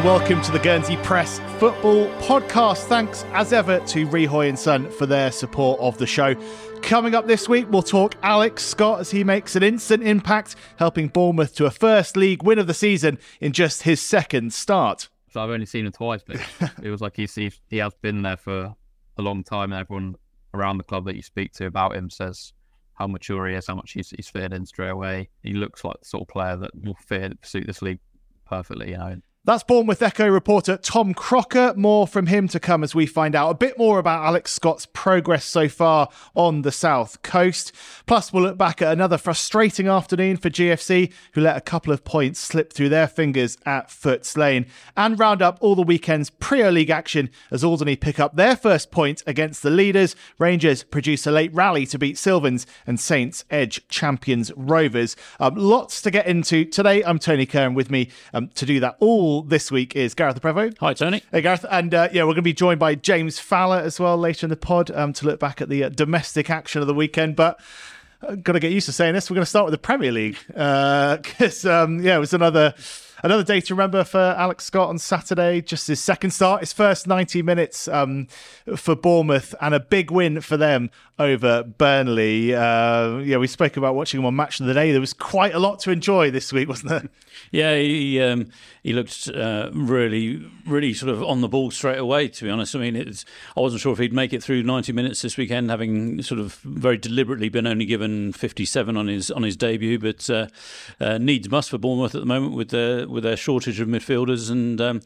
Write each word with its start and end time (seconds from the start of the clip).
And 0.00 0.06
welcome 0.06 0.40
to 0.40 0.50
the 0.50 0.58
Guernsey 0.58 0.96
Press 1.02 1.40
Football 1.58 2.08
Podcast. 2.20 2.84
Thanks 2.84 3.22
as 3.34 3.52
ever 3.52 3.80
to 3.80 4.06
Rihoy 4.06 4.48
and 4.48 4.58
Son 4.58 4.90
for 4.90 5.04
their 5.04 5.30
support 5.30 5.78
of 5.78 5.98
the 5.98 6.06
show. 6.06 6.34
Coming 6.80 7.14
up 7.14 7.26
this 7.26 7.50
week, 7.50 7.66
we'll 7.68 7.82
talk 7.82 8.14
Alex 8.22 8.64
Scott 8.64 9.00
as 9.00 9.10
he 9.10 9.24
makes 9.24 9.56
an 9.56 9.62
instant 9.62 10.02
impact, 10.02 10.56
helping 10.78 11.08
Bournemouth 11.08 11.54
to 11.56 11.66
a 11.66 11.70
first 11.70 12.16
league 12.16 12.42
win 12.42 12.58
of 12.58 12.66
the 12.66 12.72
season 12.72 13.18
in 13.42 13.52
just 13.52 13.82
his 13.82 14.00
second 14.00 14.54
start. 14.54 15.10
So 15.32 15.44
I've 15.44 15.50
only 15.50 15.66
seen 15.66 15.84
him 15.84 15.92
twice, 15.92 16.22
but 16.26 16.40
it 16.82 16.88
was 16.88 17.02
like 17.02 17.16
he's, 17.16 17.34
he, 17.34 17.52
he 17.68 17.76
has 17.76 17.92
been 18.00 18.22
there 18.22 18.38
for 18.38 18.74
a 19.18 19.22
long 19.22 19.44
time, 19.44 19.70
and 19.70 19.82
everyone 19.82 20.14
around 20.54 20.78
the 20.78 20.84
club 20.84 21.04
that 21.04 21.16
you 21.16 21.22
speak 21.22 21.52
to 21.52 21.66
about 21.66 21.94
him 21.94 22.08
says 22.08 22.54
how 22.94 23.06
mature 23.06 23.48
he 23.48 23.54
is, 23.54 23.66
how 23.66 23.74
much 23.74 23.92
he's, 23.92 24.08
he's 24.08 24.30
fitted 24.30 24.54
in 24.54 24.64
straight 24.64 24.88
away. 24.88 25.28
He 25.42 25.52
looks 25.52 25.84
like 25.84 26.00
the 26.00 26.06
sort 26.06 26.22
of 26.22 26.28
player 26.28 26.56
that 26.56 26.70
will 26.74 26.96
fit 27.06 27.36
suit 27.42 27.66
this 27.66 27.82
league 27.82 28.00
perfectly, 28.46 28.92
you 28.92 28.96
know. 28.96 29.20
That's 29.42 29.62
Bournemouth 29.62 30.02
Echo 30.02 30.28
reporter 30.28 30.76
Tom 30.76 31.14
Crocker. 31.14 31.72
More 31.74 32.06
from 32.06 32.26
him 32.26 32.46
to 32.48 32.60
come 32.60 32.84
as 32.84 32.94
we 32.94 33.06
find 33.06 33.34
out 33.34 33.48
a 33.48 33.54
bit 33.54 33.78
more 33.78 33.98
about 33.98 34.22
Alex 34.22 34.52
Scott's 34.52 34.84
progress 34.84 35.46
so 35.46 35.66
far 35.66 36.10
on 36.34 36.60
the 36.60 36.70
South 36.70 37.22
Coast. 37.22 37.72
Plus, 38.04 38.34
we'll 38.34 38.42
look 38.42 38.58
back 38.58 38.82
at 38.82 38.92
another 38.92 39.16
frustrating 39.16 39.88
afternoon 39.88 40.36
for 40.36 40.50
GFC, 40.50 41.10
who 41.32 41.40
let 41.40 41.56
a 41.56 41.62
couple 41.62 41.90
of 41.90 42.04
points 42.04 42.38
slip 42.38 42.70
through 42.70 42.90
their 42.90 43.08
fingers 43.08 43.56
at 43.64 43.90
Foots 43.90 44.36
Lane, 44.36 44.66
and 44.94 45.18
round 45.18 45.40
up 45.40 45.56
all 45.62 45.74
the 45.74 45.80
weekend's 45.80 46.28
Priaulx 46.28 46.74
League 46.74 46.90
action 46.90 47.30
as 47.50 47.64
Alderney 47.64 47.96
pick 47.96 48.20
up 48.20 48.36
their 48.36 48.56
first 48.56 48.90
point 48.90 49.22
against 49.26 49.62
the 49.62 49.70
leaders. 49.70 50.14
Rangers 50.38 50.82
produce 50.82 51.26
a 51.26 51.30
late 51.30 51.54
rally 51.54 51.86
to 51.86 51.98
beat 51.98 52.18
Sylvans, 52.18 52.66
and 52.86 53.00
Saints 53.00 53.46
edge 53.50 53.88
champions 53.88 54.52
Rovers. 54.54 55.16
Um, 55.40 55.54
lots 55.54 56.02
to 56.02 56.10
get 56.10 56.26
into 56.26 56.66
today. 56.66 57.02
I'm 57.02 57.18
Tony 57.18 57.46
Curr 57.46 57.70
with 57.70 57.90
me 57.90 58.10
um, 58.34 58.48
to 58.48 58.66
do 58.66 58.80
that 58.80 58.96
all 59.00 59.29
this 59.38 59.70
week 59.70 59.94
is 59.94 60.14
Gareth 60.14 60.34
Le 60.34 60.40
Prevost. 60.40 60.78
Hi, 60.78 60.92
Tony. 60.94 61.22
Hey, 61.30 61.40
Gareth. 61.40 61.64
And 61.70 61.94
uh, 61.94 62.08
yeah, 62.12 62.22
we're 62.22 62.32
going 62.32 62.36
to 62.36 62.42
be 62.42 62.52
joined 62.52 62.80
by 62.80 62.96
James 62.96 63.38
Falla 63.38 63.82
as 63.82 64.00
well 64.00 64.18
later 64.18 64.46
in 64.46 64.50
the 64.50 64.56
pod 64.56 64.90
um, 64.90 65.12
to 65.14 65.26
look 65.26 65.38
back 65.38 65.60
at 65.60 65.68
the 65.68 65.84
uh, 65.84 65.88
domestic 65.88 66.50
action 66.50 66.80
of 66.80 66.88
the 66.88 66.94
weekend. 66.94 67.36
But 67.36 67.60
I've 68.22 68.30
uh, 68.30 68.34
got 68.36 68.52
to 68.52 68.60
get 68.60 68.72
used 68.72 68.86
to 68.86 68.92
saying 68.92 69.14
this. 69.14 69.30
We're 69.30 69.36
going 69.36 69.44
to 69.44 69.50
start 69.50 69.66
with 69.66 69.72
the 69.72 69.78
Premier 69.78 70.10
League 70.10 70.36
because, 70.48 71.64
uh, 71.64 71.84
um, 71.84 72.00
yeah, 72.02 72.16
it 72.16 72.20
was 72.20 72.34
another 72.34 72.74
another 73.22 73.44
day 73.44 73.60
to 73.60 73.74
remember 73.74 74.04
for 74.04 74.18
Alex 74.18 74.64
Scott 74.64 74.88
on 74.88 74.98
Saturday. 74.98 75.60
Just 75.60 75.88
his 75.88 76.00
second 76.00 76.30
start, 76.30 76.60
his 76.60 76.72
first 76.72 77.06
90 77.06 77.42
minutes 77.42 77.88
um, 77.88 78.26
for 78.76 78.94
Bournemouth, 78.94 79.54
and 79.60 79.74
a 79.74 79.80
big 79.80 80.10
win 80.10 80.40
for 80.40 80.56
them 80.56 80.90
over 81.18 81.62
Burnley. 81.62 82.54
Uh, 82.54 83.18
yeah, 83.18 83.36
we 83.36 83.46
spoke 83.46 83.76
about 83.76 83.94
watching 83.94 84.20
him 84.20 84.26
on 84.26 84.34
Match 84.34 84.58
of 84.60 84.66
the 84.66 84.74
Day. 84.74 84.90
There 84.90 85.00
was 85.00 85.12
quite 85.12 85.54
a 85.54 85.58
lot 85.58 85.78
to 85.80 85.90
enjoy 85.90 86.30
this 86.30 86.52
week, 86.52 86.68
wasn't 86.68 86.90
there? 86.90 87.08
Yeah, 87.52 87.76
he 87.76 88.20
um, 88.20 88.48
he 88.82 88.92
looked 88.92 89.28
uh, 89.28 89.70
really, 89.72 90.44
really 90.66 90.92
sort 90.92 91.10
of 91.10 91.22
on 91.22 91.40
the 91.40 91.48
ball 91.48 91.70
straight 91.70 91.98
away. 91.98 92.28
To 92.28 92.44
be 92.44 92.50
honest, 92.50 92.76
I 92.76 92.78
mean, 92.78 92.94
it's, 92.94 93.24
I 93.56 93.60
wasn't 93.60 93.80
sure 93.80 93.92
if 93.92 93.98
he'd 93.98 94.12
make 94.12 94.32
it 94.32 94.42
through 94.42 94.62
90 94.62 94.92
minutes 94.92 95.22
this 95.22 95.36
weekend, 95.36 95.70
having 95.70 96.22
sort 96.22 96.38
of 96.38 96.56
very 96.56 96.98
deliberately 96.98 97.48
been 97.48 97.66
only 97.66 97.86
given 97.86 98.32
57 98.32 98.96
on 98.96 99.08
his 99.08 99.30
on 99.30 99.42
his 99.42 99.56
debut. 99.56 99.98
But 99.98 100.28
uh, 100.28 100.46
uh, 101.00 101.18
needs 101.18 101.50
must 101.50 101.70
for 101.70 101.78
Bournemouth 101.78 102.14
at 102.14 102.20
the 102.20 102.26
moment 102.26 102.54
with 102.54 102.70
their 102.70 103.08
with 103.10 103.24
their 103.24 103.36
shortage 103.36 103.80
of 103.80 103.88
midfielders 103.88 104.50
and. 104.50 104.80
Um, 104.80 105.00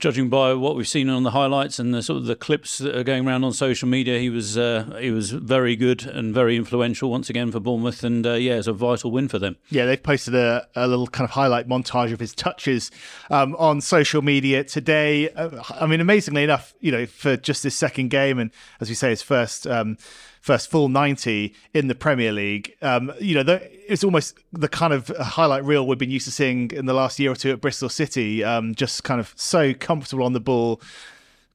judging 0.00 0.30
by 0.30 0.54
what 0.54 0.74
we've 0.74 0.88
seen 0.88 1.10
on 1.10 1.24
the 1.24 1.30
highlights 1.30 1.78
and 1.78 1.92
the 1.92 2.02
sort 2.02 2.16
of 2.16 2.24
the 2.24 2.34
clips 2.34 2.78
that 2.78 2.96
are 2.96 3.04
going 3.04 3.28
around 3.28 3.44
on 3.44 3.52
social 3.52 3.86
media, 3.86 4.18
he 4.18 4.30
was 4.30 4.56
uh, 4.56 4.98
he 4.98 5.10
was 5.10 5.30
very 5.30 5.76
good 5.76 6.06
and 6.06 6.34
very 6.34 6.56
influential 6.56 7.10
once 7.10 7.30
again 7.30 7.52
for 7.52 7.60
Bournemouth, 7.60 8.02
and 8.02 8.26
uh, 8.26 8.32
yeah, 8.32 8.54
it's 8.54 8.66
a 8.66 8.72
vital 8.72 9.10
win 9.10 9.28
for 9.28 9.38
them. 9.38 9.56
Yeah, 9.68 9.84
they've 9.84 10.02
posted 10.02 10.34
a, 10.34 10.66
a 10.74 10.88
little 10.88 11.06
kind 11.06 11.26
of 11.26 11.32
highlight 11.32 11.68
montage 11.68 12.12
of 12.12 12.18
his 12.18 12.34
touches 12.34 12.90
um, 13.30 13.54
on 13.56 13.80
social 13.80 14.22
media 14.22 14.64
today. 14.64 15.28
Uh, 15.30 15.62
I 15.78 15.86
mean, 15.86 16.00
amazingly 16.00 16.42
enough, 16.42 16.74
you 16.80 16.90
know, 16.90 17.06
for 17.06 17.36
just 17.36 17.62
his 17.62 17.74
second 17.74 18.08
game 18.08 18.38
and 18.38 18.50
as 18.80 18.88
we 18.88 18.94
say, 18.94 19.10
his 19.10 19.22
first. 19.22 19.66
Um, 19.66 19.98
first 20.40 20.70
full 20.70 20.88
90 20.88 21.54
in 21.74 21.88
the 21.88 21.94
Premier 21.94 22.32
League. 22.32 22.74
Um, 22.82 23.12
you 23.20 23.34
know, 23.34 23.42
the, 23.42 23.70
it's 23.92 24.02
almost 24.02 24.38
the 24.52 24.68
kind 24.68 24.92
of 24.92 25.08
highlight 25.18 25.64
reel 25.64 25.86
we've 25.86 25.98
been 25.98 26.10
used 26.10 26.26
to 26.26 26.32
seeing 26.32 26.70
in 26.70 26.86
the 26.86 26.94
last 26.94 27.18
year 27.18 27.30
or 27.30 27.36
two 27.36 27.52
at 27.52 27.60
Bristol 27.60 27.88
City. 27.88 28.42
Um, 28.42 28.74
just 28.74 29.04
kind 29.04 29.20
of 29.20 29.32
so 29.36 29.74
comfortable 29.74 30.24
on 30.24 30.32
the 30.32 30.40
ball, 30.40 30.80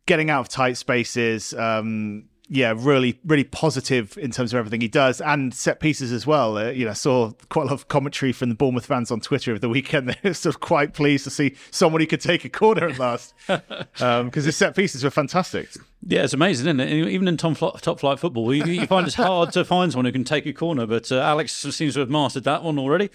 getting 0.06 0.29
out 0.29 0.41
of 0.41 0.50
tight 0.50 0.78
spaces. 0.78 1.53
Um, 1.53 2.25
yeah, 2.47 2.73
really, 2.78 3.19
really 3.25 3.44
positive 3.44 4.18
in 4.18 4.29
terms 4.29 4.53
of 4.53 4.59
everything 4.59 4.81
he 4.81 4.88
does 4.88 5.19
and 5.19 5.53
set 5.53 5.79
pieces 5.79 6.12
as 6.12 6.28
well. 6.28 6.57
Uh, 6.57 6.69
you 6.69 6.85
know, 6.85 6.94
saw 6.94 7.31
quite 7.50 7.63
a 7.63 7.66
lot 7.66 7.73
of 7.73 7.88
commentary 7.88 8.31
from 8.31 8.50
the 8.50 8.56
Bournemouth 8.56 8.85
fans 8.85 9.09
on 9.09 9.19
Twitter 9.19 9.52
over 9.52 9.59
the 9.59 9.69
weekend. 9.69 10.06
They 10.23 10.29
were 10.29 10.34
sort 10.34 10.56
of 10.56 10.62
quite 10.62 10.94
pleased 10.94 11.23
to 11.23 11.29
see 11.29 11.56
someone 11.72 12.02
who 12.02 12.07
could 12.07 12.22
take 12.22 12.46
a 12.46 12.50
corner 12.50 12.88
at 12.88 13.00
last 13.00 13.34
because 13.47 14.02
um, 14.02 14.31
his 14.31 14.56
set 14.56 14.75
pieces 14.75 15.03
were 15.03 15.09
fantastic. 15.09 15.69
Yeah, 16.07 16.21
it's 16.23 16.35
amazing, 16.35 16.67
isn't 16.67 16.79
it? 16.79 16.91
Even 16.91 17.27
in 17.27 17.35
top, 17.35 17.81
top 17.81 17.99
flight 17.99 18.19
football, 18.19 18.53
you, 18.53 18.63
you 18.66 18.85
find 18.85 19.07
it's 19.07 19.16
hard 19.16 19.51
to 19.53 19.66
find 19.66 19.91
someone 19.91 20.05
who 20.05 20.11
can 20.11 20.23
take 20.23 20.45
a 20.45 20.53
corner, 20.53 20.85
but 20.85 21.11
uh, 21.11 21.16
Alex 21.16 21.51
seems 21.51 21.95
to 21.95 21.99
have 21.99 22.11
mastered 22.11 22.43
that 22.43 22.61
one 22.61 22.77
already. 22.77 23.09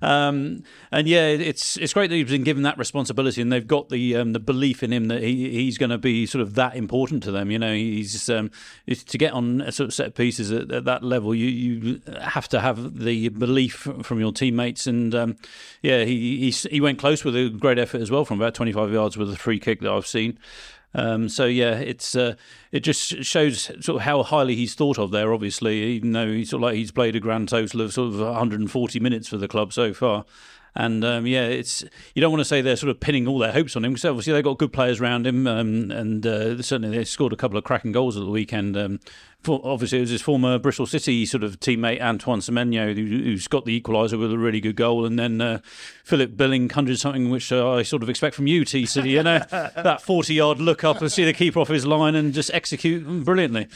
Um, 0.00 0.62
and 0.92 1.08
yeah, 1.08 1.26
it's 1.26 1.76
it's 1.76 1.92
great 1.92 2.08
that 2.08 2.14
he's 2.14 2.30
been 2.30 2.44
given 2.44 2.62
that 2.62 2.78
responsibility, 2.78 3.42
and 3.42 3.50
they've 3.50 3.66
got 3.66 3.88
the 3.88 4.14
um, 4.14 4.32
the 4.32 4.38
belief 4.38 4.84
in 4.84 4.92
him 4.92 5.06
that 5.06 5.22
he, 5.22 5.50
he's 5.50 5.76
going 5.76 5.90
to 5.90 5.98
be 5.98 6.24
sort 6.24 6.40
of 6.40 6.54
that 6.54 6.76
important 6.76 7.24
to 7.24 7.32
them. 7.32 7.50
You 7.50 7.58
know, 7.58 7.74
he's 7.74 8.30
um, 8.30 8.52
to 8.86 9.18
get 9.18 9.32
on 9.32 9.62
a 9.62 9.72
sort 9.72 9.88
of 9.88 9.94
set 9.94 10.14
pieces 10.14 10.52
at, 10.52 10.70
at, 10.70 10.84
that 10.84 11.02
level, 11.02 11.34
you 11.34 11.48
you 11.48 12.00
have 12.20 12.48
to 12.50 12.60
have 12.60 13.00
the 13.00 13.28
belief 13.30 13.88
from 14.02 14.20
your 14.20 14.30
teammates, 14.30 14.86
and 14.86 15.16
um, 15.16 15.36
yeah, 15.82 16.04
he, 16.04 16.48
he 16.48 16.68
he 16.70 16.80
went 16.80 17.00
close 17.00 17.24
with 17.24 17.34
a 17.34 17.48
great 17.48 17.80
effort 17.80 18.00
as 18.00 18.12
well 18.12 18.24
from 18.24 18.40
about 18.40 18.54
25 18.54 18.92
yards 18.92 19.16
with 19.16 19.32
a 19.32 19.36
free 19.36 19.58
kick 19.58 19.80
that 19.80 19.90
I've 19.90 20.06
seen. 20.06 20.38
Um, 20.94 21.28
so 21.28 21.44
yeah, 21.44 21.74
it's 21.74 22.14
uh, 22.14 22.36
it 22.72 22.80
just 22.80 23.24
shows 23.24 23.64
sort 23.84 23.96
of 23.96 24.02
how 24.02 24.22
highly 24.22 24.54
he's 24.54 24.74
thought 24.74 24.98
of 24.98 25.10
there. 25.10 25.32
Obviously, 25.32 25.82
even 25.82 26.12
though 26.12 26.28
he's 26.28 26.50
sort 26.50 26.62
of 26.62 26.68
like 26.68 26.76
he's 26.76 26.90
played 26.90 27.16
a 27.16 27.20
grand 27.20 27.48
total 27.48 27.82
of 27.82 27.92
sort 27.92 28.14
of 28.14 28.20
140 28.20 29.00
minutes 29.00 29.28
for 29.28 29.36
the 29.36 29.48
club 29.48 29.72
so 29.72 29.92
far. 29.92 30.24
And 30.76 31.04
um, 31.04 31.26
yeah, 31.26 31.46
it's 31.46 31.84
you 32.14 32.20
don't 32.20 32.30
want 32.30 32.40
to 32.40 32.44
say 32.44 32.60
they're 32.60 32.76
sort 32.76 32.90
of 32.90 33.00
pinning 33.00 33.26
all 33.26 33.38
their 33.38 33.52
hopes 33.52 33.76
on 33.76 33.84
him 33.84 33.92
because 33.92 34.04
obviously 34.04 34.34
they've 34.34 34.44
got 34.44 34.58
good 34.58 34.74
players 34.74 35.00
around 35.00 35.26
him, 35.26 35.46
um, 35.46 35.90
and 35.90 36.26
uh, 36.26 36.60
certainly 36.60 36.96
they 36.96 37.04
scored 37.04 37.32
a 37.32 37.36
couple 37.36 37.56
of 37.56 37.64
cracking 37.64 37.92
goals 37.92 38.16
at 38.16 38.24
the 38.24 38.30
weekend. 38.30 38.76
Um, 38.76 39.00
for, 39.40 39.60
obviously, 39.64 39.98
it 39.98 40.02
was 40.02 40.10
his 40.10 40.20
former 40.22 40.58
Bristol 40.58 40.86
City 40.86 41.24
sort 41.24 41.44
of 41.44 41.60
teammate 41.60 42.00
Antoine 42.02 42.40
Semenyo 42.40 42.94
who, 42.94 43.04
who's 43.04 43.48
got 43.48 43.64
the 43.64 43.80
equaliser 43.80 44.18
with 44.18 44.32
a 44.32 44.38
really 44.38 44.60
good 44.60 44.76
goal, 44.76 45.06
and 45.06 45.18
then 45.18 45.40
uh, 45.40 45.60
Philip 46.04 46.36
Billing 46.36 46.68
conjured 46.68 46.98
something 46.98 47.30
which 47.30 47.50
uh, 47.50 47.72
I 47.72 47.82
sort 47.82 48.02
of 48.02 48.10
expect 48.10 48.34
from 48.34 48.46
you, 48.46 48.66
TC. 48.66 49.08
You 49.08 49.22
know, 49.22 49.38
that 49.50 50.02
forty-yard 50.02 50.58
look 50.60 50.84
up 50.84 51.00
and 51.00 51.10
see 51.10 51.24
the 51.24 51.32
keeper 51.32 51.60
off 51.60 51.68
his 51.68 51.86
line 51.86 52.14
and 52.14 52.34
just 52.34 52.50
execute 52.52 53.24
brilliantly. 53.24 53.68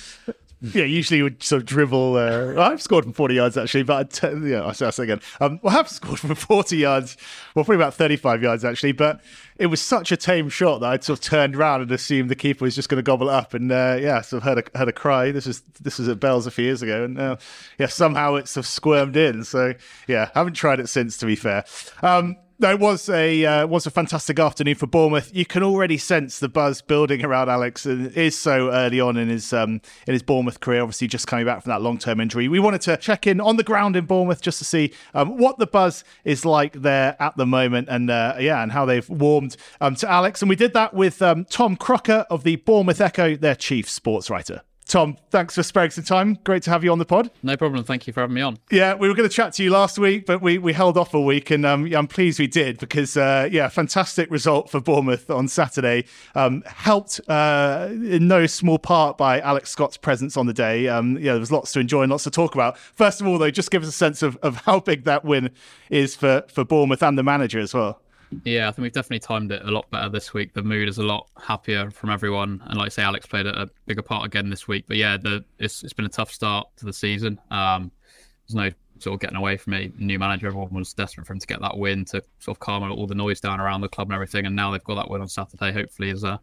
Yeah, 0.63 0.85
usually 0.85 1.23
would 1.23 1.43
sort 1.43 1.63
of 1.63 1.67
dribble. 1.67 2.17
Uh, 2.17 2.55
I've 2.61 2.83
scored 2.83 3.05
from 3.05 3.13
40 3.13 3.35
yards 3.35 3.57
actually, 3.57 3.83
but 3.83 4.23
uh, 4.23 4.37
yeah, 4.37 4.61
I'll 4.61 4.75
say, 4.75 5.03
again. 5.03 5.21
Um, 5.41 5.59
well, 5.63 5.73
I 5.73 5.77
have 5.77 5.89
scored 5.89 6.19
from 6.19 6.35
40 6.35 6.77
yards, 6.77 7.17
well, 7.55 7.65
probably 7.65 7.83
about 7.83 7.95
35 7.95 8.43
yards 8.43 8.65
actually, 8.65 8.93
but 8.93 9.21
it 9.57 9.67
was 9.67 9.81
such 9.81 10.13
a 10.13 10.17
tame 10.17 10.49
shot 10.49 10.81
that 10.81 10.91
I'd 10.91 11.05
sort 11.05 11.19
of 11.19 11.25
turned 11.25 11.57
around 11.57 11.83
and 11.83 11.91
assumed 11.93 12.31
the 12.31 12.35
keeper 12.35 12.65
was 12.65 12.75
just 12.75 12.89
going 12.89 12.97
to 12.99 13.03
gobble 13.03 13.29
it 13.29 13.35
up. 13.35 13.55
And 13.55 13.73
uh, 13.73 13.99
yeah, 14.01 14.21
sort 14.21 14.43
of 14.43 14.45
heard 14.45 14.59
a, 14.75 14.79
heard 14.79 14.89
a 14.89 14.93
cry. 14.93 15.33
This 15.33 15.47
was 15.47 15.61
this 15.81 15.99
was 15.99 16.09
at 16.09 16.21
Bells 16.21 16.47
a 16.47 16.51
few 16.51 16.65
years 16.65 16.83
ago, 16.83 17.05
and 17.05 17.19
uh, 17.19 17.37
yeah, 17.79 17.87
somehow 17.87 18.35
it's 18.35 18.51
sort 18.51 18.65
of 18.65 18.69
squirmed 18.71 19.17
in. 19.17 19.45
So 19.45 19.75
yeah, 20.09 20.31
haven't 20.35 20.55
tried 20.55 20.81
it 20.81 20.89
since, 20.89 21.17
to 21.19 21.27
be 21.27 21.37
fair. 21.37 21.65
Um, 22.03 22.37
it 22.63 22.79
was 22.79 23.09
a 23.09 23.45
uh, 23.45 23.67
was 23.67 23.87
a 23.87 23.91
fantastic 23.91 24.39
afternoon 24.39 24.75
for 24.75 24.87
Bournemouth. 24.87 25.31
You 25.35 25.47
can 25.47 25.63
already 25.63 25.97
sense 25.97 26.39
the 26.39 26.49
buzz 26.49 26.83
building 26.83 27.25
around 27.25 27.49
Alex, 27.49 27.87
and 27.87 28.13
is 28.13 28.39
so 28.39 28.71
early 28.71 29.01
on 29.01 29.17
in 29.17 29.29
his 29.29 29.53
um, 29.53 29.81
in 30.07 30.13
his 30.13 30.23
Bournemouth 30.23 30.61
career. 30.61 30.83
Obviously, 30.83 31.09
just 31.09 31.27
coming 31.27 31.47
back 31.47 31.63
from 31.63 31.71
that 31.71 31.83
long 31.83 31.99
term 31.99 32.21
injury. 32.21 32.49
We 32.49 32.61
wanted 32.61 32.83
to 32.83 32.97
check 32.97 33.27
in 33.27 33.41
on 33.41 33.57
the 33.57 33.63
ground 33.63 33.97
in 33.97 34.07
Bournemouth 34.07 34.43
just 34.43 34.59
to 34.59 34.65
see 34.65 34.93
um, 35.15 35.39
what 35.39 35.59
the 35.59 35.67
buzz 35.67 36.05
is 36.25 36.45
like 36.45 36.75
there 36.75 37.17
at 37.21 37.37
the 37.37 37.47
moment, 37.47 37.89
and 37.89 38.11
uh, 38.11 38.37
yeah, 38.39 38.63
and 38.63 38.73
how 38.73 38.85
they've 38.85 39.09
warmed 39.09 39.57
um, 39.81 39.95
to 39.97 40.11
Alex. 40.11 40.43
And 40.43 40.49
we 40.49 40.57
did 40.57 40.73
that 40.75 40.95
with 40.95 41.23
um, 41.23 41.47
Tom 41.47 41.77
Crocker 41.77 42.27
of 42.31 42.45
the 42.45 42.57
Bournemouth 42.57 43.01
Echo, 43.01 43.37
their 43.37 43.55
chief 43.55 43.89
sports 43.89 44.31
writer. 44.31 44.63
Tom, 44.91 45.17
thanks 45.31 45.55
for 45.55 45.63
sparing 45.63 45.93
some 45.93 46.03
time. 46.03 46.37
Great 46.43 46.65
to 46.65 46.71
have 46.71 46.83
you 46.83 46.91
on 46.91 46.99
the 46.99 47.05
pod. 47.05 47.31
No 47.45 47.57
problem. 47.57 47.85
Thank 47.85 48.09
you 48.09 48.13
for 48.13 48.23
having 48.23 48.35
me 48.35 48.41
on. 48.41 48.59
Yeah, 48.73 48.95
we 48.95 49.07
were 49.07 49.15
going 49.15 49.29
to 49.29 49.33
chat 49.33 49.53
to 49.53 49.63
you 49.63 49.71
last 49.71 50.01
week, 50.01 50.27
but 50.27 50.43
we, 50.43 50.59
we 50.59 50.73
held 50.73 50.99
off 50.99 51.15
a 51.15 51.21
week, 51.21 51.53
and 51.53 51.65
um, 51.65 51.87
yeah, 51.87 51.97
I'm 51.97 52.09
pleased 52.09 52.41
we 52.41 52.49
did 52.49 52.79
because, 52.79 53.17
uh, 53.17 53.49
yeah, 53.53 53.69
fantastic 53.69 54.29
result 54.33 54.69
for 54.69 54.81
Bournemouth 54.81 55.31
on 55.31 55.47
Saturday. 55.47 56.07
Um, 56.35 56.65
helped 56.67 57.21
uh, 57.29 57.87
in 57.91 58.27
no 58.27 58.47
small 58.47 58.81
part 58.81 59.17
by 59.17 59.39
Alex 59.41 59.71
Scott's 59.71 59.97
presence 59.97 60.37
on 60.37 60.47
the 60.47 60.53
day. 60.53 60.89
Um, 60.89 61.17
yeah, 61.19 61.33
there 61.33 61.41
was 61.41 61.53
lots 61.53 61.71
to 61.75 61.79
enjoy 61.79 62.03
and 62.03 62.11
lots 62.11 62.25
to 62.25 62.31
talk 62.33 62.57
about. 62.57 62.77
First 62.77 63.21
of 63.21 63.29
all, 63.29 63.39
though, 63.39 63.53
just 63.53 63.71
give 63.71 63.85
us 63.85 63.89
a 63.89 63.93
sense 63.93 64.25
of, 64.25 64.37
of 64.39 64.57
how 64.57 64.81
big 64.81 65.05
that 65.05 65.25
win 65.25 65.51
is 65.89 66.17
for, 66.17 66.43
for 66.49 66.65
Bournemouth 66.65 67.05
and 67.05 67.17
the 67.17 67.23
manager 67.23 67.61
as 67.61 67.73
well. 67.73 68.03
Yeah, 68.45 68.69
I 68.69 68.73
think 68.73 68.85
we've 68.85 68.93
definitely 68.93 69.21
timed 69.21 69.51
it 69.51 69.63
a 69.65 69.71
lot 69.71 69.91
better 69.91 70.09
this 70.09 70.33
week. 70.33 70.53
The 70.53 70.63
mood 70.63 70.89
is 70.89 70.99
a 70.99 71.03
lot 71.03 71.29
happier 71.41 71.91
from 71.91 72.11
everyone, 72.11 72.63
and 72.67 72.79
like 72.79 72.87
I 72.87 72.89
say, 72.89 73.03
Alex 73.03 73.27
played 73.27 73.47
a, 73.47 73.69
bigger 73.87 74.03
part 74.03 74.25
again 74.25 74.51
this 74.51 74.69
week. 74.69 74.85
But 74.87 74.99
yeah, 74.99 75.17
the, 75.17 75.45
it's 75.59 75.83
it's 75.83 75.93
been 75.93 76.05
a 76.05 76.11
tough 76.11 76.33
start 76.33 76.69
to 76.77 76.85
the 76.85 76.93
season. 76.93 77.41
Um, 77.51 77.91
there's 78.47 78.55
no 78.55 78.71
sort 79.01 79.15
of 79.15 79.21
getting 79.21 79.37
away 79.37 79.57
from 79.57 79.75
a 79.75 79.91
new 79.99 80.19
manager. 80.19 80.47
Everyone 80.47 80.73
was 80.73 80.93
desperate 80.93 81.27
for 81.27 81.33
him 81.33 81.41
to 81.41 81.47
get 81.47 81.61
that 81.61 81.77
win 81.77 82.05
to 82.07 82.23
sort 82.39 82.57
of 82.57 82.61
calm 82.61 82.83
all 82.91 83.07
the 83.07 83.15
noise 83.15 83.41
down 83.41 83.61
around 83.61 83.81
the 83.81 83.89
club 83.89 84.09
and 84.09 84.15
everything. 84.15 84.47
And 84.47 84.55
now 84.55 84.71
they've 84.71 84.85
got 84.85 84.95
that 84.97 85.11
win 85.11 85.21
on 85.21 85.29
Saturday. 85.29 85.73
Hopefully, 85.73 86.11
is 86.11 86.23
a 86.23 86.41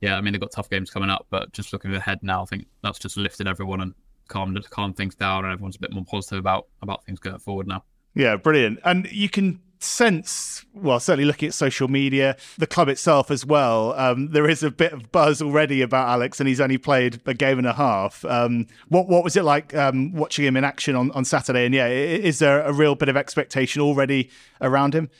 yeah. 0.00 0.16
I 0.16 0.20
mean, 0.20 0.32
they've 0.32 0.40
got 0.40 0.50
tough 0.50 0.70
games 0.70 0.90
coming 0.90 1.10
up, 1.10 1.26
but 1.30 1.52
just 1.52 1.72
looking 1.72 1.94
ahead 1.94 2.18
now, 2.22 2.42
I 2.42 2.46
think 2.46 2.66
that's 2.82 2.98
just 2.98 3.16
lifted 3.16 3.46
everyone 3.46 3.80
and 3.80 3.94
calmed 4.26 4.58
calmed 4.70 4.96
things 4.96 5.14
down, 5.14 5.44
and 5.44 5.52
everyone's 5.52 5.76
a 5.76 5.80
bit 5.80 5.92
more 5.92 6.04
positive 6.04 6.38
about 6.38 6.66
about 6.82 7.04
things 7.04 7.20
going 7.20 7.38
forward 7.38 7.68
now. 7.68 7.84
Yeah, 8.14 8.36
brilliant. 8.36 8.80
And 8.84 9.10
you 9.10 9.28
can 9.28 9.60
sense, 9.84 10.64
well, 10.74 11.00
certainly 11.00 11.24
looking 11.24 11.48
at 11.48 11.54
social 11.54 11.88
media, 11.88 12.36
the 12.58 12.66
club 12.66 12.88
itself 12.88 13.30
as 13.30 13.44
well, 13.44 13.92
um, 13.94 14.30
there 14.30 14.48
is 14.48 14.62
a 14.62 14.70
bit 14.70 14.92
of 14.92 15.12
buzz 15.12 15.42
already 15.42 15.82
about 15.82 16.08
Alex, 16.08 16.40
and 16.40 16.48
he's 16.48 16.60
only 16.60 16.78
played 16.78 17.20
a 17.26 17.34
game 17.34 17.58
and 17.58 17.66
a 17.66 17.72
half. 17.72 18.24
Um, 18.24 18.66
what 18.88 19.08
what 19.08 19.24
was 19.24 19.36
it 19.36 19.44
like 19.44 19.74
um, 19.74 20.12
watching 20.12 20.44
him 20.44 20.56
in 20.56 20.64
action 20.64 20.96
on, 20.96 21.10
on 21.12 21.24
Saturday? 21.24 21.66
And 21.66 21.74
yeah, 21.74 21.88
is 21.88 22.38
there 22.38 22.62
a 22.62 22.72
real 22.72 22.94
bit 22.94 23.08
of 23.08 23.16
expectation 23.16 23.82
already 23.82 24.30
around 24.60 24.94
him? 24.94 25.10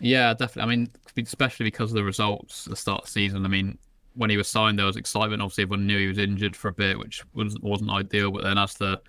Yeah, 0.00 0.34
definitely. 0.34 0.72
I 0.72 0.76
mean, 0.76 0.90
especially 1.16 1.64
because 1.64 1.90
of 1.90 1.96
the 1.96 2.04
results 2.04 2.64
the 2.64 2.76
start 2.76 3.02
of 3.02 3.04
the 3.06 3.12
season. 3.12 3.44
I 3.44 3.48
mean, 3.48 3.78
when 4.14 4.30
he 4.30 4.36
was 4.36 4.48
signed, 4.48 4.78
there 4.78 4.86
was 4.86 4.96
excitement. 4.96 5.42
Obviously, 5.42 5.62
everyone 5.62 5.86
knew 5.86 5.98
he 5.98 6.08
was 6.08 6.18
injured 6.18 6.56
for 6.56 6.68
a 6.68 6.72
bit, 6.72 6.98
which 6.98 7.22
wasn't, 7.34 7.62
wasn't 7.62 7.90
ideal. 7.90 8.30
But 8.30 8.42
then 8.42 8.58
as 8.58 8.74
the 8.74 9.00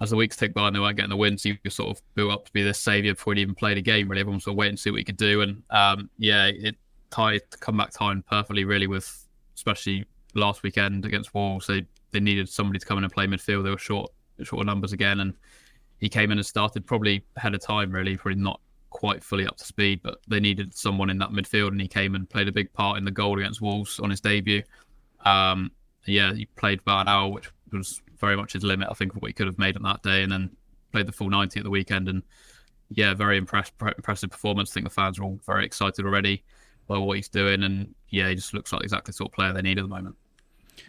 as 0.00 0.10
the 0.10 0.16
weeks 0.16 0.36
tick 0.36 0.52
by 0.52 0.66
and 0.66 0.76
they 0.76 0.80
weren't 0.80 0.96
getting 0.96 1.10
the 1.10 1.16
wins, 1.16 1.46
was 1.64 1.74
sort 1.74 1.96
of 1.96 2.02
built 2.14 2.32
up 2.32 2.44
to 2.46 2.52
be 2.52 2.62
this 2.62 2.78
saviour 2.78 3.14
before 3.14 3.34
he 3.34 3.40
even 3.40 3.54
played 3.54 3.78
a 3.78 3.82
game. 3.82 4.08
Really, 4.08 4.20
everyone 4.20 4.36
was 4.36 4.44
sort 4.44 4.54
of 4.54 4.58
waiting 4.58 4.76
to 4.76 4.82
see 4.82 4.90
what 4.90 4.98
he 4.98 5.04
could 5.04 5.16
do. 5.16 5.42
And 5.42 5.62
um, 5.70 6.10
yeah, 6.18 6.46
it 6.46 6.76
tied 7.10 7.42
come 7.60 7.76
back 7.76 7.92
time 7.92 8.24
perfectly, 8.28 8.64
really, 8.64 8.86
with 8.86 9.26
especially 9.54 10.04
last 10.34 10.62
weekend 10.62 11.04
against 11.04 11.34
Wolves. 11.34 11.66
They 11.66 11.86
they 12.10 12.20
needed 12.20 12.48
somebody 12.48 12.78
to 12.78 12.86
come 12.86 12.98
in 12.98 13.04
and 13.04 13.12
play 13.12 13.26
midfield. 13.26 13.64
They 13.64 13.70
were 13.70 13.78
short 13.78 14.10
short 14.42 14.66
numbers 14.66 14.92
again, 14.92 15.20
and 15.20 15.34
he 15.98 16.08
came 16.08 16.32
in 16.32 16.38
and 16.38 16.46
started 16.46 16.86
probably 16.86 17.24
ahead 17.36 17.54
of 17.54 17.62
time. 17.62 17.92
Really, 17.92 18.16
probably 18.16 18.40
not 18.40 18.60
quite 18.90 19.22
fully 19.22 19.46
up 19.46 19.56
to 19.56 19.64
speed, 19.64 20.00
but 20.02 20.18
they 20.28 20.40
needed 20.40 20.74
someone 20.74 21.10
in 21.10 21.18
that 21.18 21.30
midfield, 21.30 21.68
and 21.68 21.80
he 21.80 21.88
came 21.88 22.14
and 22.14 22.28
played 22.28 22.48
a 22.48 22.52
big 22.52 22.72
part 22.72 22.98
in 22.98 23.04
the 23.04 23.10
goal 23.10 23.38
against 23.38 23.60
Wolves 23.60 24.00
on 24.00 24.10
his 24.10 24.20
debut. 24.20 24.62
Um, 25.24 25.70
yeah, 26.06 26.34
he 26.34 26.46
played 26.56 26.80
about 26.80 27.02
an 27.02 27.08
hour, 27.08 27.28
which 27.30 27.50
was 27.72 28.02
very 28.18 28.36
much 28.36 28.52
his 28.52 28.64
limit, 28.64 28.88
I 28.90 28.94
think, 28.94 29.14
of 29.14 29.22
what 29.22 29.28
he 29.28 29.32
could 29.32 29.46
have 29.46 29.58
made 29.58 29.76
on 29.76 29.82
that 29.82 30.02
day, 30.02 30.22
and 30.22 30.30
then 30.30 30.50
played 30.92 31.06
the 31.06 31.12
full 31.12 31.30
90 31.30 31.60
at 31.60 31.64
the 31.64 31.70
weekend. 31.70 32.08
And 32.08 32.22
yeah, 32.90 33.14
very 33.14 33.36
impressive 33.36 34.30
performance. 34.30 34.70
I 34.70 34.74
think 34.74 34.84
the 34.84 34.94
fans 34.94 35.18
are 35.18 35.24
all 35.24 35.40
very 35.46 35.64
excited 35.64 36.04
already 36.04 36.44
by 36.86 36.98
what 36.98 37.16
he's 37.16 37.28
doing, 37.28 37.62
and 37.62 37.94
yeah, 38.10 38.28
he 38.28 38.34
just 38.34 38.54
looks 38.54 38.72
like 38.72 38.82
exactly 38.82 39.12
the 39.12 39.16
sort 39.16 39.30
of 39.30 39.34
player 39.34 39.52
they 39.52 39.62
need 39.62 39.78
at 39.78 39.82
the 39.82 39.88
moment. 39.88 40.16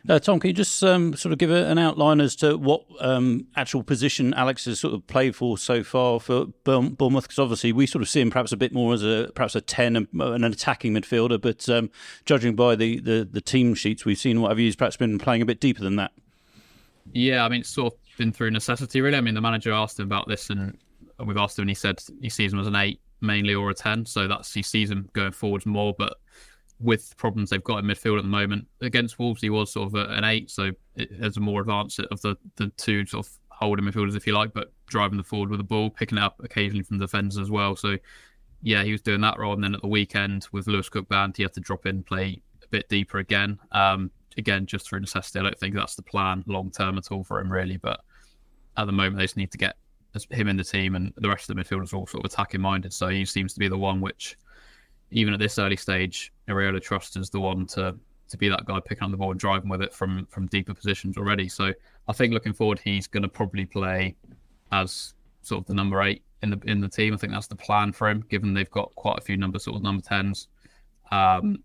Uh, 0.08 0.20
Tom, 0.20 0.40
can 0.40 0.50
you 0.50 0.54
just 0.54 0.84
um, 0.84 1.16
sort 1.16 1.34
of 1.34 1.40
give 1.40 1.50
an 1.50 1.78
outline 1.78 2.22
as 2.22 2.36
to 2.36 2.58
what 2.58 2.86
um, 3.00 3.48
actual 3.56 3.82
position 3.82 4.34
Alex 4.36 4.66
has 4.66 4.80
sort 4.80 4.94
of 4.94 5.06
played 5.08 5.36
for 5.36 5.58
so 5.58 5.84
far 5.84 6.20
for 6.20 6.46
Bournemouth? 6.64 7.24
Because 7.24 7.40
obviously 7.40 7.72
we 7.72 7.88
sort 7.88 8.02
of 8.02 8.10
see 8.10 8.22
him 8.22 8.30
perhaps 8.30 8.52
a 8.52 8.58
bit 8.58 8.72
more 8.72 8.94
as 8.94 9.04
a 9.04 9.32
perhaps 9.34 9.56
a 9.56 9.62
ten, 9.62 9.96
and 9.96 10.08
an 10.14 10.44
attacking 10.44 10.94
midfielder, 10.94 11.42
but 11.42 11.68
um, 11.70 11.90
judging 12.24 12.56
by 12.56 12.76
the, 12.76 13.00
the, 13.00 13.28
the 13.30 13.42
team 13.42 13.74
sheets 13.74 14.06
we've 14.06 14.18
seen, 14.18 14.42
what 14.42 14.50
have 14.50 14.60
you? 14.60 14.66
He's 14.66 14.76
perhaps 14.76 14.98
been 14.98 15.18
playing 15.18 15.42
a 15.42 15.46
bit 15.46 15.60
deeper 15.60 15.82
than 15.82 15.96
that. 15.96 16.12
Yeah, 17.14 17.46
I 17.46 17.50
mean 17.50 17.62
it's 17.62 17.70
sort 17.70 17.94
of 17.94 18.00
been 18.18 18.32
through 18.32 18.52
necessity, 18.52 19.02
really. 19.02 19.18
I 19.18 19.22
mean 19.22 19.36
the 19.36 19.42
manager 19.42 19.72
asked 19.72 20.00
him 20.00 20.06
about 20.06 20.28
this, 20.28 20.50
and 20.50 20.78
we've 21.24 21.38
asked 21.38 21.58
him, 21.58 21.64
and 21.64 21.70
he 21.70 21.76
said 21.76 22.00
he 22.22 22.30
sees 22.30 22.54
him 22.54 22.60
as 22.60 22.68
an 22.68 22.76
eight 22.76 23.00
mainly 23.22 23.56
or 23.56 23.70
a 23.70 23.74
ten, 23.74 24.06
so 24.06 24.28
that's 24.28 24.54
he 24.54 24.62
sees 24.62 24.90
him 24.90 25.10
going 25.14 25.32
forwards 25.32 25.66
more, 25.66 25.94
but 25.98 26.18
with 26.80 27.16
problems 27.18 27.50
they've 27.50 27.64
got 27.64 27.78
in 27.78 27.86
midfield 27.86 28.18
at 28.18 28.24
the 28.24 28.30
moment. 28.30 28.68
Against 28.82 29.18
Wolves, 29.18 29.42
he 29.42 29.50
was 29.50 29.72
sort 29.72 29.88
of 29.88 29.96
an 29.96 30.24
eight, 30.24 30.50
so 30.52 30.72
it 30.96 31.12
has 31.22 31.38
a 31.38 31.40
more 31.40 31.62
advanced 31.62 32.00
of 32.00 32.22
the, 32.22 32.36
the 32.58 32.68
two 32.78 33.06
sort 33.06 33.26
of 33.26 33.32
holding 33.50 33.86
midfielders, 33.86 34.16
if 34.16 34.28
you 34.28 34.34
like, 34.34 34.54
but 34.54 34.74
driving 34.86 35.18
the 35.18 35.24
forward 35.24 35.50
with 35.50 35.60
the 35.60 35.64
ball, 35.64 35.90
picking 35.90 36.18
it 36.18 36.24
up 36.24 36.40
occasionally 36.44 36.84
from 36.84 36.98
the 36.98 37.06
defenders 37.06 37.38
as 37.38 37.50
well. 37.50 37.76
So, 37.76 37.98
yeah, 38.62 38.84
he 38.84 38.92
was 38.92 39.02
doing 39.02 39.22
that 39.22 39.40
role. 39.40 39.54
And 39.54 39.64
then 39.64 39.74
at 39.74 39.82
the 39.82 39.88
weekend 39.88 40.48
with 40.52 40.68
Lewis 40.68 40.90
Cook 40.90 41.08
banned, 41.08 41.38
he 41.38 41.44
had 41.44 41.54
to 41.54 41.62
drop 41.62 41.86
in, 41.86 42.04
play 42.04 42.42
a 42.62 42.68
bit 42.68 42.90
deeper 42.90 43.20
again. 43.20 43.58
Um, 43.72 44.12
again, 44.38 44.66
just 44.66 44.88
through 44.88 45.00
necessity. 45.00 45.40
I 45.40 45.44
don't 45.44 45.60
think 45.60 45.76
that's 45.76 45.96
the 45.96 46.02
plan 46.02 46.44
long 46.48 46.72
term 46.72 46.98
at 46.98 47.12
all 47.12 47.24
for 47.24 47.40
him, 47.40 47.52
really. 47.52 47.78
But 47.78 48.02
at 48.78 48.86
the 48.86 48.92
moment, 48.92 49.18
they 49.18 49.24
just 49.24 49.38
need 49.38 49.52
to 49.52 49.58
get 49.58 49.76
him 50.30 50.48
in 50.48 50.58
the 50.58 50.64
team, 50.64 50.96
and 50.96 51.14
the 51.18 51.30
rest 51.30 51.50
of 51.50 51.56
the 51.56 51.62
midfielders 51.62 51.94
are 51.94 51.98
all 51.98 52.08
sort 52.08 52.26
of 52.26 52.32
attacking 52.32 52.62
minded. 52.62 52.94
So 52.94 53.08
he 53.10 53.26
seems 53.26 53.54
to 53.54 53.60
be 53.60 53.68
the 53.68 53.78
one 53.78 54.02
which 54.02 54.38
even 55.12 55.34
at 55.34 55.40
this 55.40 55.60
early 55.60 55.76
stage, 55.76 56.34
Iraola 56.48 56.82
trusts 56.82 57.18
as 57.18 57.30
the 57.30 57.40
one 57.40 57.66
to 57.68 57.96
to 58.28 58.38
be 58.38 58.50
that 58.50 58.66
guy 58.66 58.80
picking 58.80 59.04
up 59.04 59.12
the 59.12 59.18
ball 59.18 59.30
and 59.30 59.40
driving 59.40 59.70
with 59.70 59.82
it 59.82 59.94
from 59.94 60.26
from 60.30 60.48
deeper 60.48 60.74
positions 60.74 61.18
already. 61.18 61.48
So 61.48 61.74
I 62.08 62.14
think 62.14 62.34
looking 62.34 62.54
forward, 62.54 62.80
he's 62.84 63.08
going 63.08 63.24
to 63.24 63.30
probably 63.30 63.66
play 63.66 64.16
as 64.72 65.14
sort 65.42 65.62
of 65.62 65.68
the 65.68 65.74
number 65.74 66.02
eight 66.02 66.24
in 66.42 66.50
the 66.50 66.60
in 66.66 66.82
the 66.82 66.90
team. 66.90 67.14
I 67.14 67.18
think 67.18 67.34
that's 67.34 67.48
the 67.48 67.56
plan 67.56 67.92
for 67.92 68.10
him, 68.10 68.26
given 68.30 68.54
they've 68.54 68.70
got 68.72 68.94
quite 68.96 69.18
a 69.18 69.22
few 69.22 69.38
number 69.38 69.60
sort 69.60 69.78
of 69.78 69.84
number 69.84 70.02
tens. 70.02 70.48
Um, 71.12 71.64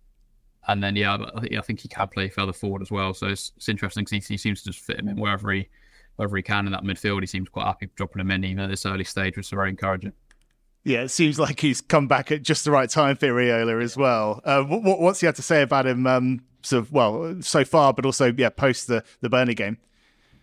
and 0.69 0.83
then 0.83 0.97
yeah, 0.97 1.17
I 1.35 1.61
think 1.63 1.81
he 1.81 1.89
can 1.89 2.09
play 2.09 2.29
further 2.29 2.53
forward 2.53 2.83
as 2.83 2.91
well. 2.91 3.15
So 3.15 3.29
it's, 3.29 3.53
it's 3.57 3.69
interesting 3.69 4.05
because 4.05 4.27
he, 4.29 4.35
he, 4.35 4.39
seems 4.39 4.63
to 4.63 4.71
just 4.71 4.85
fit 4.85 4.99
him 4.99 5.09
in 5.09 5.17
wherever 5.17 5.51
he 5.53 5.69
wherever 6.17 6.37
he 6.37 6.43
can 6.43 6.67
in 6.67 6.73
that 6.73 6.85
midfield. 6.85 7.21
He 7.21 7.27
seems 7.27 7.49
quite 7.49 7.65
happy 7.65 7.89
dropping 7.97 8.21
him 8.21 8.31
in 8.31 8.45
even 8.45 8.65
at 8.65 8.71
this 8.71 8.85
early 8.85 9.05
stage, 9.05 9.37
which 9.37 9.47
is 9.47 9.51
very 9.51 9.71
encouraging. 9.71 10.13
Yeah, 10.85 11.03
it 11.03 11.09
seems 11.09 11.39
like 11.39 11.61
he's 11.61 11.81
come 11.81 12.09
back 12.09 12.33
at 12.33 12.43
just 12.43 12.65
the 12.65 12.71
right 12.71 12.89
time 12.89 13.17
for 13.17 13.27
Iraola 13.27 13.83
as 13.83 13.97
well. 13.97 14.41
Uh, 14.45 14.63
what, 14.63 15.01
what's 15.01 15.21
he 15.21 15.27
had 15.27 15.37
to 15.37 15.43
say 15.43 15.63
about 15.63 15.87
him? 15.87 16.07
Um, 16.07 16.43
sort 16.63 16.85
of 16.85 16.93
well, 16.93 17.37
so 17.41 17.65
far, 17.65 17.93
but 17.93 18.07
also 18.07 18.33
yeah, 18.37 18.51
post 18.51 18.87
the 18.87 19.05
the 19.21 19.29
Burnley 19.29 19.55
game. 19.55 19.79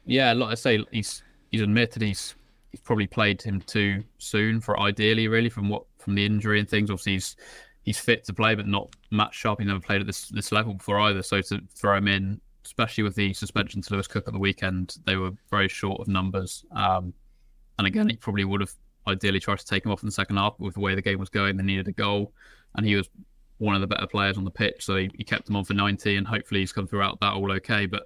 Yeah, 0.05 0.33
like 0.33 0.51
I 0.51 0.55
say, 0.55 0.83
he's 0.91 1.23
he's 1.51 1.61
admitted 1.61 2.01
he's 2.01 2.35
he's 2.71 2.81
probably 2.81 3.07
played 3.07 3.41
him 3.41 3.61
too 3.61 4.03
soon 4.17 4.61
for 4.61 4.79
ideally, 4.79 5.27
really, 5.27 5.49
from 5.49 5.69
what 5.69 5.83
from 5.97 6.15
the 6.15 6.25
injury 6.25 6.59
and 6.59 6.69
things. 6.69 6.89
Obviously, 6.89 7.13
he's 7.13 7.35
he's 7.87 7.97
fit 7.97 8.25
to 8.25 8.33
play, 8.33 8.53
but 8.53 8.67
not 8.67 8.93
match 9.11 9.33
sharp. 9.33 9.61
He 9.61 9.65
never 9.65 9.79
played 9.79 10.01
at 10.01 10.07
this 10.07 10.27
this 10.27 10.51
level 10.51 10.73
before 10.73 10.99
either. 10.99 11.23
So 11.23 11.41
to 11.41 11.61
throw 11.73 11.97
him 11.97 12.09
in, 12.09 12.41
especially 12.65 13.05
with 13.05 13.15
the 13.15 13.33
suspension 13.33 13.81
to 13.81 13.93
Lewis 13.93 14.07
Cook 14.07 14.27
at 14.27 14.33
the 14.33 14.39
weekend, 14.39 14.97
they 15.05 15.15
were 15.15 15.31
very 15.49 15.69
short 15.69 16.01
of 16.01 16.09
numbers. 16.09 16.65
Um, 16.73 17.13
and 17.79 17.87
again, 17.87 18.09
he 18.09 18.17
probably 18.17 18.43
would 18.43 18.59
have 18.59 18.73
ideally 19.07 19.39
tried 19.39 19.59
to 19.59 19.65
take 19.65 19.85
him 19.85 19.91
off 19.91 20.03
in 20.03 20.07
the 20.07 20.11
second 20.11 20.35
half. 20.35 20.55
But 20.59 20.65
with 20.65 20.73
the 20.73 20.81
way 20.81 20.95
the 20.95 21.01
game 21.01 21.17
was 21.17 21.29
going, 21.29 21.55
they 21.55 21.63
needed 21.63 21.87
a 21.87 21.93
goal, 21.93 22.33
and 22.75 22.85
he 22.85 22.95
was 22.95 23.09
one 23.57 23.73
of 23.73 23.79
the 23.79 23.87
better 23.87 24.05
players 24.05 24.37
on 24.37 24.43
the 24.43 24.51
pitch, 24.51 24.85
so 24.85 24.97
he, 24.97 25.09
he 25.15 25.23
kept 25.23 25.49
him 25.49 25.55
on 25.55 25.63
for 25.63 25.73
90, 25.73 26.17
and 26.17 26.27
hopefully 26.27 26.59
he's 26.59 26.73
come 26.73 26.87
throughout 26.87 27.19
that 27.21 27.33
all 27.33 27.51
okay. 27.53 27.85
But 27.85 28.03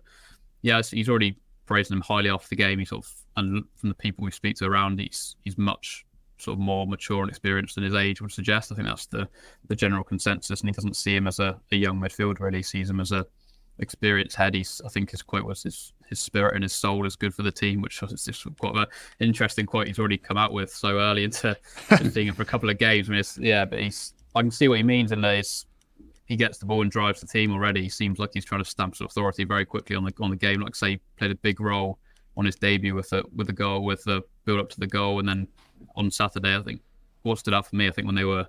yeah, 0.61 0.79
he's 0.89 1.09
already 1.09 1.38
praising 1.65 1.97
him 1.97 2.01
highly 2.01 2.29
after 2.29 2.50
the 2.50 2.55
game. 2.55 2.77
He 2.77 2.85
sort 2.85 3.03
of, 3.03 3.11
and 3.35 3.65
from 3.75 3.89
the 3.89 3.95
people 3.95 4.23
we 4.23 4.31
speak 4.31 4.57
to 4.57 4.65
around, 4.65 5.00
he's 5.00 5.38
he's 5.41 5.57
much 5.57 6.05
sort 6.41 6.57
of 6.57 6.60
more 6.60 6.88
mature 6.88 7.21
and 7.21 7.29
experienced 7.29 7.75
than 7.75 7.83
his 7.83 7.93
age 7.93 8.21
would 8.21 8.31
suggest. 8.31 8.71
I 8.71 8.75
think 8.75 8.88
that's 8.88 9.05
the 9.05 9.27
the 9.67 9.75
general 9.75 10.03
consensus, 10.03 10.62
and 10.62 10.69
he 10.69 10.74
doesn't 10.74 10.95
see 10.95 11.15
him 11.15 11.27
as 11.27 11.39
a, 11.39 11.60
a 11.71 11.75
young 11.75 12.00
midfielder. 12.00 12.39
Really, 12.39 12.60
he 12.60 12.63
sees 12.63 12.89
him 12.89 13.00
as 13.00 13.12
a 13.12 13.25
experienced 13.79 14.36
head. 14.36 14.53
He's, 14.53 14.81
I 14.86 14.89
think 14.89 15.12
his 15.12 15.21
quote 15.21 15.45
was 15.45 15.63
his 15.63 15.93
his 16.07 16.19
spirit 16.19 16.55
and 16.55 16.63
his 16.63 16.74
soul 16.74 17.05
is 17.05 17.15
good 17.15 17.33
for 17.33 17.43
the 17.43 17.51
team, 17.51 17.81
which 17.81 18.01
is 18.03 18.25
just 18.25 18.45
quite 18.60 18.75
an 18.75 18.88
interesting 19.19 19.65
quote 19.65 19.88
he's 19.88 19.98
already 19.98 20.17
come 20.17 20.38
out 20.38 20.51
with 20.51 20.69
so 20.69 21.00
early 21.00 21.24
into, 21.24 21.57
seeing 22.12 22.27
him 22.27 22.36
for 22.36 22.41
a 22.41 22.45
couple 22.45 22.69
of 22.69 22.77
games. 22.77 23.10
I 23.10 23.13
mean, 23.13 23.24
yeah, 23.39 23.65
but 23.65 23.79
he's 23.79 24.13
I 24.36 24.41
can 24.41 24.51
see 24.51 24.67
what 24.67 24.77
he 24.77 24.83
means 24.83 25.12
in 25.12 25.21
that 25.21 25.45
he 26.25 26.36
gets 26.36 26.57
the 26.57 26.65
ball 26.65 26.81
and 26.81 26.91
drives 26.91 27.21
the 27.21 27.27
team 27.27 27.51
already. 27.51 27.83
He 27.83 27.89
seems 27.89 28.19
like 28.19 28.31
he's 28.33 28.45
trying 28.45 28.63
to 28.63 28.69
stamp 28.69 28.95
some 28.95 29.07
authority 29.07 29.43
very 29.43 29.65
quickly 29.65 29.95
on 29.95 30.03
the 30.03 30.13
on 30.19 30.29
the 30.29 30.36
game. 30.36 30.62
Like 30.62 30.75
say, 30.75 31.00
played 31.17 31.31
a 31.31 31.36
big 31.36 31.60
role 31.60 32.00
on 32.38 32.45
his 32.45 32.55
debut 32.55 32.95
with 32.95 33.12
a 33.13 33.24
with 33.36 33.50
a 33.50 33.53
goal, 33.53 33.83
with 33.83 34.03
the 34.03 34.21
build 34.45 34.60
up 34.60 34.69
to 34.69 34.79
the 34.79 34.88
goal, 34.88 35.19
and 35.19 35.27
then 35.27 35.48
on 35.95 36.11
Saturday, 36.11 36.55
I 36.55 36.61
think 36.61 36.81
what 37.23 37.39
stood 37.39 37.53
out 37.53 37.67
for 37.67 37.75
me, 37.75 37.88
I 37.88 37.91
think 37.91 38.05
when 38.05 38.15
they 38.15 38.23
were 38.23 38.47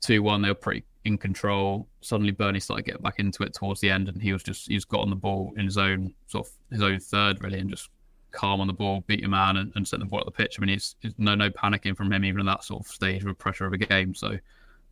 two 0.00 0.22
one, 0.22 0.42
they 0.42 0.48
were 0.48 0.54
pretty 0.54 0.84
in 1.04 1.18
control. 1.18 1.88
Suddenly, 2.00 2.32
Burnley 2.32 2.60
started 2.60 2.84
getting 2.84 3.02
back 3.02 3.18
into 3.18 3.42
it 3.42 3.54
towards 3.54 3.80
the 3.80 3.90
end, 3.90 4.08
and 4.08 4.20
he 4.20 4.32
was 4.32 4.42
just 4.42 4.68
he's 4.68 4.84
got 4.84 5.00
on 5.00 5.10
the 5.10 5.16
ball 5.16 5.52
in 5.56 5.64
his 5.64 5.78
own 5.78 6.14
sort 6.26 6.46
of 6.46 6.52
his 6.70 6.82
own 6.82 7.00
third 7.00 7.42
really, 7.42 7.58
and 7.58 7.70
just 7.70 7.88
calm 8.32 8.60
on 8.60 8.66
the 8.66 8.72
ball, 8.72 9.02
beat 9.06 9.20
your 9.20 9.30
man, 9.30 9.56
and, 9.56 9.72
and 9.74 9.86
send 9.86 10.02
the 10.02 10.06
ball 10.06 10.20
at 10.20 10.26
the 10.26 10.32
pitch. 10.32 10.56
I 10.58 10.60
mean, 10.64 10.70
it's, 10.70 10.96
no 11.18 11.34
no 11.34 11.50
panicking 11.50 11.96
from 11.96 12.12
him 12.12 12.24
even 12.24 12.40
in 12.40 12.46
that 12.46 12.64
sort 12.64 12.84
of 12.84 12.92
stage 12.92 13.24
of 13.24 13.38
pressure 13.38 13.66
of 13.66 13.72
a 13.72 13.78
game. 13.78 14.14
So, 14.14 14.38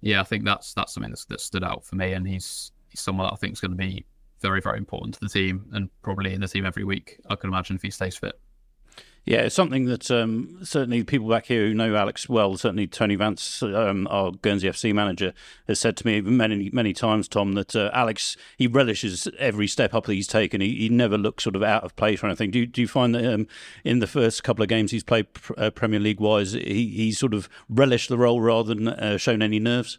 yeah, 0.00 0.20
I 0.20 0.24
think 0.24 0.44
that's 0.44 0.74
that's 0.74 0.94
something 0.94 1.10
that's, 1.10 1.24
that 1.26 1.40
stood 1.40 1.64
out 1.64 1.84
for 1.84 1.96
me, 1.96 2.12
and 2.12 2.26
he's 2.26 2.72
he's 2.88 3.00
someone 3.00 3.26
that 3.26 3.34
I 3.34 3.36
think 3.36 3.52
is 3.52 3.60
going 3.60 3.72
to 3.72 3.76
be 3.76 4.04
very 4.40 4.60
very 4.60 4.78
important 4.78 5.14
to 5.14 5.20
the 5.20 5.28
team, 5.28 5.66
and 5.72 5.90
probably 6.02 6.32
in 6.32 6.40
the 6.40 6.48
team 6.48 6.64
every 6.64 6.84
week. 6.84 7.20
I 7.28 7.36
can 7.36 7.50
imagine 7.50 7.76
if 7.76 7.82
he 7.82 7.90
stays 7.90 8.16
fit. 8.16 8.38
Yeah, 9.28 9.40
it's 9.40 9.54
something 9.54 9.84
that 9.84 10.10
um, 10.10 10.56
certainly 10.62 11.04
people 11.04 11.28
back 11.28 11.44
here 11.44 11.66
who 11.66 11.74
know 11.74 11.94
Alex 11.94 12.30
well, 12.30 12.56
certainly 12.56 12.86
Tony 12.86 13.14
Vance, 13.14 13.62
um, 13.62 14.08
our 14.10 14.32
Guernsey 14.32 14.68
FC 14.70 14.94
manager, 14.94 15.34
has 15.66 15.78
said 15.78 15.98
to 15.98 16.06
me 16.06 16.22
many, 16.22 16.70
many 16.72 16.94
times, 16.94 17.28
Tom, 17.28 17.52
that 17.52 17.76
uh, 17.76 17.90
Alex, 17.92 18.38
he 18.56 18.66
relishes 18.66 19.28
every 19.38 19.66
step 19.66 19.92
up 19.92 20.06
that 20.06 20.14
he's 20.14 20.26
taken. 20.26 20.62
He, 20.62 20.74
he 20.76 20.88
never 20.88 21.18
looks 21.18 21.44
sort 21.44 21.56
of 21.56 21.62
out 21.62 21.84
of 21.84 21.94
place 21.94 22.22
or 22.22 22.28
anything. 22.28 22.50
Do, 22.50 22.64
do 22.64 22.80
you 22.80 22.88
find 22.88 23.14
that 23.14 23.34
um, 23.34 23.46
in 23.84 23.98
the 23.98 24.06
first 24.06 24.42
couple 24.44 24.62
of 24.62 24.70
games 24.70 24.92
he's 24.92 25.04
played 25.04 25.26
uh, 25.58 25.68
Premier 25.72 26.00
League 26.00 26.20
wise, 26.20 26.52
he, 26.52 26.88
he 26.88 27.12
sort 27.12 27.34
of 27.34 27.50
relished 27.68 28.08
the 28.08 28.16
role 28.16 28.40
rather 28.40 28.74
than 28.74 28.88
uh, 28.88 29.18
shown 29.18 29.42
any 29.42 29.58
nerves? 29.58 29.98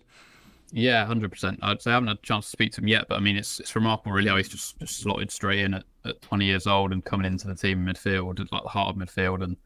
Yeah, 0.71 1.05
hundred 1.05 1.31
percent. 1.31 1.59
I'd 1.61 1.81
say 1.81 1.91
I 1.91 1.95
haven't 1.95 2.09
had 2.09 2.17
a 2.17 2.21
chance 2.21 2.45
to 2.45 2.51
speak 2.51 2.73
to 2.73 2.81
him 2.81 2.87
yet, 2.87 3.05
but 3.09 3.15
I 3.15 3.19
mean, 3.19 3.37
it's 3.37 3.59
it's 3.59 3.75
remarkable, 3.75 4.11
really, 4.11 4.29
how 4.29 4.37
he's 4.37 4.49
just, 4.49 4.79
just 4.79 4.97
slotted 4.97 5.31
straight 5.31 5.59
in 5.59 5.73
at, 5.73 5.83
at 6.05 6.21
20 6.21 6.45
years 6.45 6.67
old 6.67 6.91
and 6.91 7.03
coming 7.03 7.25
into 7.25 7.47
the 7.47 7.55
team 7.55 7.87
in 7.87 7.93
midfield, 7.93 8.39
like 8.51 8.63
the 8.63 8.69
heart 8.69 8.95
of 8.95 9.01
midfield, 9.01 9.43
and 9.43 9.57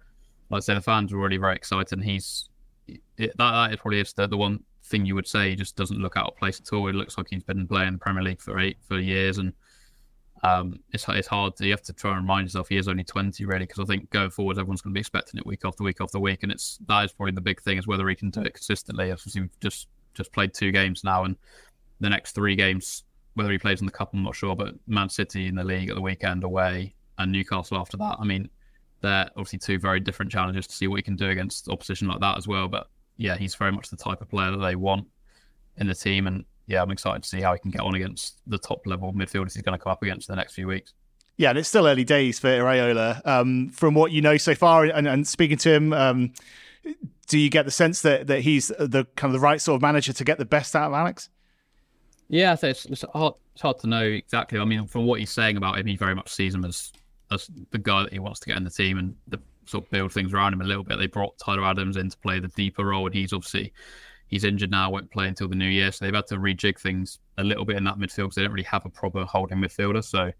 like 0.50 0.60
I 0.60 0.62
say, 0.62 0.74
the 0.76 0.82
fans 0.82 1.12
are 1.12 1.20
already 1.20 1.38
very 1.38 1.56
excited. 1.56 1.92
And 1.94 2.04
he's 2.04 2.50
it, 2.88 3.02
that, 3.18 3.38
that 3.38 3.74
is 3.74 3.80
probably 3.80 4.00
is 4.00 4.14
the, 4.14 4.28
the 4.28 4.38
one 4.38 4.64
thing 4.86 5.06
you 5.06 5.16
would 5.16 5.28
say. 5.28 5.50
He 5.50 5.56
just 5.56 5.76
doesn't 5.76 6.00
look 6.00 6.16
out 6.16 6.28
of 6.28 6.38
place 6.38 6.60
at 6.60 6.72
all. 6.74 6.88
It 6.88 6.96
looks 6.96 7.18
like 7.18 7.28
he's 7.30 7.44
been 7.44 7.68
playing 7.68 7.94
the 7.94 7.98
Premier 7.98 8.24
League 8.24 8.42
for 8.42 8.60
eight 8.60 8.78
for 8.88 9.00
years, 9.00 9.38
and 9.40 9.54
um, 10.44 10.80
it's 10.92 11.06
it's 11.10 11.28
hard. 11.28 11.56
To, 11.58 11.66
you 11.66 11.72
have 11.72 11.82
to 11.84 11.94
try 11.94 12.12
and 12.12 12.22
remind 12.22 12.48
yourself 12.48 12.70
he 12.70 12.78
is 12.78 12.88
only 12.88 13.04
twenty, 13.04 13.46
really, 13.46 13.66
because 13.66 13.80
I 13.80 13.86
think 13.86 14.10
going 14.10 14.30
forward, 14.30 14.58
everyone's 14.58 14.82
going 14.82 14.94
to 14.94 14.98
be 14.98 15.02
expecting 15.02 15.38
it 15.38 15.46
week 15.46 15.62
after 15.66 15.84
week 15.84 15.98
after 16.00 16.20
week, 16.20 16.44
and 16.44 16.52
it's 16.52 16.80
that 16.88 17.06
is 17.06 17.12
probably 17.12 17.34
the 17.34 17.42
big 17.42 17.62
thing 17.62 17.78
is 17.78 17.88
whether 17.88 18.08
he 18.08 18.16
can 18.16 18.30
do 18.30 18.42
it 18.42 18.54
consistently. 18.54 19.12
Obviously, 19.12 19.42
we've 19.42 19.60
just 19.60 19.88
just 20.14 20.32
played 20.32 20.54
two 20.54 20.72
games 20.72 21.04
now, 21.04 21.24
and 21.24 21.36
the 22.00 22.10
next 22.10 22.34
three 22.34 22.56
games, 22.56 23.04
whether 23.36 23.52
he 23.52 23.58
plays 23.58 23.80
in 23.80 23.86
the 23.86 23.92
cup, 23.92 24.12
I'm 24.14 24.24
not 24.24 24.36
sure, 24.36 24.56
but 24.56 24.76
Man 24.88 25.10
City 25.10 25.48
in 25.48 25.56
the 25.56 25.64
league 25.64 25.90
at 25.90 25.96
the 25.96 26.02
weekend 26.02 26.44
away, 26.44 26.94
and 27.18 27.32
Newcastle 27.32 27.78
after 27.78 27.98
that. 27.98 28.18
I 28.20 28.26
mean, 28.26 28.50
they're 29.02 29.30
obviously 29.32 29.60
two 29.60 29.80
very 29.80 30.00
different 30.00 30.32
challenges 30.32 30.68
to 30.68 30.76
see 30.76 30.88
what 30.88 30.98
he 30.98 31.04
can 31.04 31.16
do 31.16 31.30
against 31.30 31.70
opposition 31.70 32.08
like 32.08 32.20
that 32.22 32.38
as 32.38 32.48
well. 32.48 32.68
But 32.68 32.88
yeah, 33.18 33.38
he's 33.38 33.56
very 33.56 33.72
much 33.72 33.90
the 33.90 33.98
type 33.98 34.22
of 34.22 34.30
player 34.30 34.52
that 34.52 34.58
they 34.58 34.76
want 34.76 35.08
in 35.78 35.88
the 35.88 35.96
team, 35.96 36.28
and 36.28 36.46
yeah, 36.68 36.82
I'm 36.82 36.92
excited 36.92 37.24
to 37.24 37.30
see 37.30 37.42
how 37.42 37.54
he 37.54 37.60
can 37.60 37.72
get 37.72 37.82
on 37.82 37.96
against 37.96 38.40
the 38.48 38.58
top 38.58 38.86
level 38.86 39.14
midfielders 39.14 39.54
he's 39.54 39.64
going 39.64 39.78
to 39.78 39.84
come 39.84 39.92
up 39.92 40.02
against 40.02 40.30
in 40.30 40.34
the 40.34 40.38
next 40.38 40.54
few 40.54 40.68
weeks. 40.68 40.94
Yeah, 41.36 41.50
and 41.50 41.58
it's 41.58 41.68
still 41.68 41.88
early 41.88 42.04
days 42.04 42.40
for 42.40 42.48
Iraola. 42.48 43.26
Um, 43.26 43.70
from 43.70 43.96
what 43.96 44.12
you 44.12 44.22
know 44.22 44.38
so 44.38 44.54
far, 44.54 44.86
and, 44.86 45.08
and 45.08 45.28
speaking 45.28 45.58
to 45.58 45.74
him, 45.74 45.92
um, 45.92 46.34
do 47.28 47.40
you 47.40 47.50
get 47.50 47.66
the 47.66 47.72
sense 47.72 48.02
that 48.02 48.28
that 48.28 48.42
he's 48.42 48.68
the 48.68 49.08
kind 49.16 49.34
of 49.34 49.40
the 49.40 49.44
right 49.44 49.62
sort 49.62 49.76
of 49.76 49.82
manager 49.82 50.14
to 50.14 50.24
get 50.24 50.38
the 50.38 50.46
best 50.46 50.76
out 50.76 50.88
of 50.88 50.94
Alex? 50.94 51.30
Yeah, 52.30 52.56
it's, 52.62 52.86
it's 52.86 53.04
hard. 53.14 53.36
It's 53.54 53.62
hard 53.62 53.80
to 53.80 53.88
know 53.88 54.04
exactly. 54.04 54.60
I 54.60 54.66
mean, 54.66 54.88
from 54.88 55.06
what 55.06 55.20
he's 55.20 55.32
saying 55.32 55.58
about 55.58 55.78
him, 55.78 55.86
he 55.86 55.96
very 55.96 56.16
much 56.16 56.32
sees 56.32 56.56
him 56.56 56.66
as 56.66 56.92
as 57.32 57.50
the 57.72 57.78
guy 57.78 58.04
that 58.04 58.14
he 58.14 58.20
wants 58.20 58.40
to 58.42 58.48
get 58.48 58.58
in 58.58 58.64
the 58.64 58.70
team 58.70 58.98
and 58.98 59.16
the, 59.28 59.40
sort 59.66 59.86
of 59.86 59.90
build 59.92 60.12
things 60.12 60.34
around 60.34 60.54
him 60.54 60.62
a 60.62 60.66
little 60.66 60.84
bit. 60.84 60.98
They 60.98 61.08
brought 61.08 61.38
Tyler 61.38 61.64
Adams 61.64 61.98
in 61.98 62.10
to 62.10 62.18
play 62.18 62.40
the 62.40 62.50
deeper 62.50 62.86
role, 62.86 63.06
and 63.06 63.16
he's 63.16 63.34
obviously 63.34 63.74
he's 64.28 64.44
injured 64.44 64.72
now, 64.72 64.90
won't 64.90 65.12
play 65.12 65.28
until 65.28 65.48
the 65.48 65.56
new 65.56 65.68
year. 65.68 65.92
So 65.92 66.06
they've 66.06 66.14
had 66.14 66.28
to 66.28 66.36
rejig 66.36 66.80
things 66.80 67.20
a 67.38 67.44
little 67.44 67.66
bit 67.66 67.78
in 67.78 67.84
that 67.86 67.98
midfield 67.98 68.26
because 68.26 68.36
they 68.36 68.44
don't 68.44 68.52
really 68.52 68.64
have 68.64 68.86
a 68.86 68.90
proper 68.90 69.26
holding 69.26 69.60
midfielder. 69.60 70.04
So, 70.04 70.32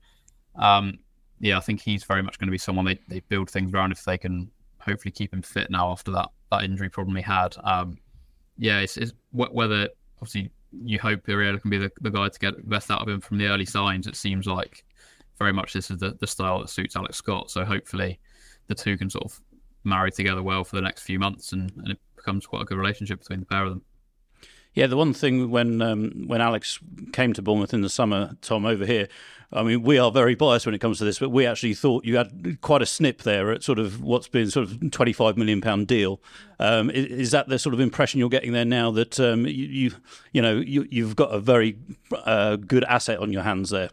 um, 0.56 1.00
yeah, 1.40 1.58
I 1.58 1.60
think 1.60 1.82
he's 1.82 2.04
very 2.04 2.24
much 2.24 2.40
going 2.40 2.48
to 2.48 2.52
be 2.52 2.58
someone 2.58 2.86
they, 2.86 3.00
they 3.08 3.20
build 3.22 3.50
things 3.50 3.74
around 3.74 3.92
if 3.92 4.04
they 4.04 4.18
can 4.18 4.50
hopefully 4.86 5.12
keep 5.12 5.34
him 5.34 5.42
fit 5.42 5.70
now 5.70 5.92
after 5.92 6.12
that 6.12 6.30
that 6.52 6.64
injury 6.64 6.90
problem 6.90 7.16
he 7.16 7.24
had. 7.24 7.56
Um, 7.64 7.98
yeah, 8.58 8.80
it's, 8.80 8.98
it's 8.98 9.14
whether 9.32 9.90
obviously 10.18 10.52
you 10.72 11.00
hope 11.00 11.26
Iraola 11.26 11.62
can 11.62 11.70
be 11.70 11.78
the, 11.78 11.92
the 12.02 12.10
guy 12.10 12.30
to 12.30 12.40
get 12.40 12.56
the 12.58 12.64
best 12.64 12.92
out 12.92 13.02
of 13.02 13.08
him 13.08 13.22
from 13.22 13.38
the 13.38 13.48
early 13.48 13.66
signs. 13.66 14.08
It 14.08 14.16
seems 14.16 14.48
like 14.48 14.84
very 15.40 15.54
much 15.54 15.74
this 15.74 15.90
is 15.90 15.98
the, 16.00 16.16
the 16.20 16.28
style 16.28 16.60
that 16.60 16.70
suits 16.70 16.96
Alex 16.96 17.18
Scott. 17.18 17.50
So 17.50 17.66
hopefully 17.66 18.20
the 18.68 18.76
two 18.76 18.98
can 18.98 19.10
sort 19.10 19.26
of 19.26 19.40
marry 19.84 20.12
together 20.12 20.42
well 20.42 20.64
for 20.64 20.76
the 20.76 20.82
next 20.82 21.04
few 21.04 21.20
months 21.20 21.52
and, 21.52 21.72
and 21.78 21.90
it 21.90 22.00
becomes 22.16 22.46
quite 22.46 22.62
a 22.62 22.66
good 22.66 22.78
relationship 22.78 23.20
between 23.20 23.40
the 23.40 23.46
pair 23.46 23.64
of 23.64 23.72
them. 23.72 23.82
Yeah, 24.74 24.88
the 24.88 24.98
one 24.98 25.14
thing 25.14 25.52
when 25.52 25.82
um, 25.82 26.26
when 26.28 26.42
Alex 26.42 26.80
came 27.12 27.34
to 27.34 27.42
Bournemouth 27.42 27.74
in 27.74 27.82
the 27.82 27.90
summer, 27.90 28.36
Tom 28.42 28.66
over 28.66 28.86
here, 28.86 29.08
I 29.52 29.62
mean, 29.62 29.84
we 29.84 30.00
are 30.00 30.12
very 30.12 30.34
biased 30.34 30.66
when 30.66 30.74
it 30.74 30.80
comes 30.80 30.98
to 30.98 31.06
this, 31.06 31.20
but 31.20 31.30
we 31.30 31.46
actually 31.46 31.76
thought 31.76 32.06
you 32.06 32.18
had 32.18 32.58
quite 32.62 32.82
a 32.82 32.88
snip 32.88 33.22
there 33.22 33.52
at 33.52 33.62
sort 33.62 33.78
of 33.78 34.02
what's 34.02 34.28
been 34.28 34.50
sort 34.50 34.68
of 34.68 34.92
twenty 34.92 35.14
five 35.14 35.38
million 35.38 35.62
pound 35.62 35.88
deal. 35.88 36.20
Um, 36.60 36.90
is, 36.90 37.06
is, 37.06 37.32
that 37.32 37.50
the 37.50 37.60
sort 37.60 37.76
of 37.76 37.80
impression 37.80 38.20
you're 38.20 38.30
getting 38.30 38.52
there 38.52 38.66
now 38.66 38.90
that 38.92 39.20
um, 39.20 39.46
you, 39.46 39.68
you, 39.68 39.92
you 40.32 40.42
know 40.42 40.58
you, 40.58 40.88
you've 40.90 41.16
got 41.16 41.30
a 41.30 41.40
very 41.40 41.78
uh, 42.26 42.56
good 42.56 42.84
asset 42.86 43.20
on 43.20 43.32
your 43.32 43.44
hands 43.44 43.70
there? 43.70 43.90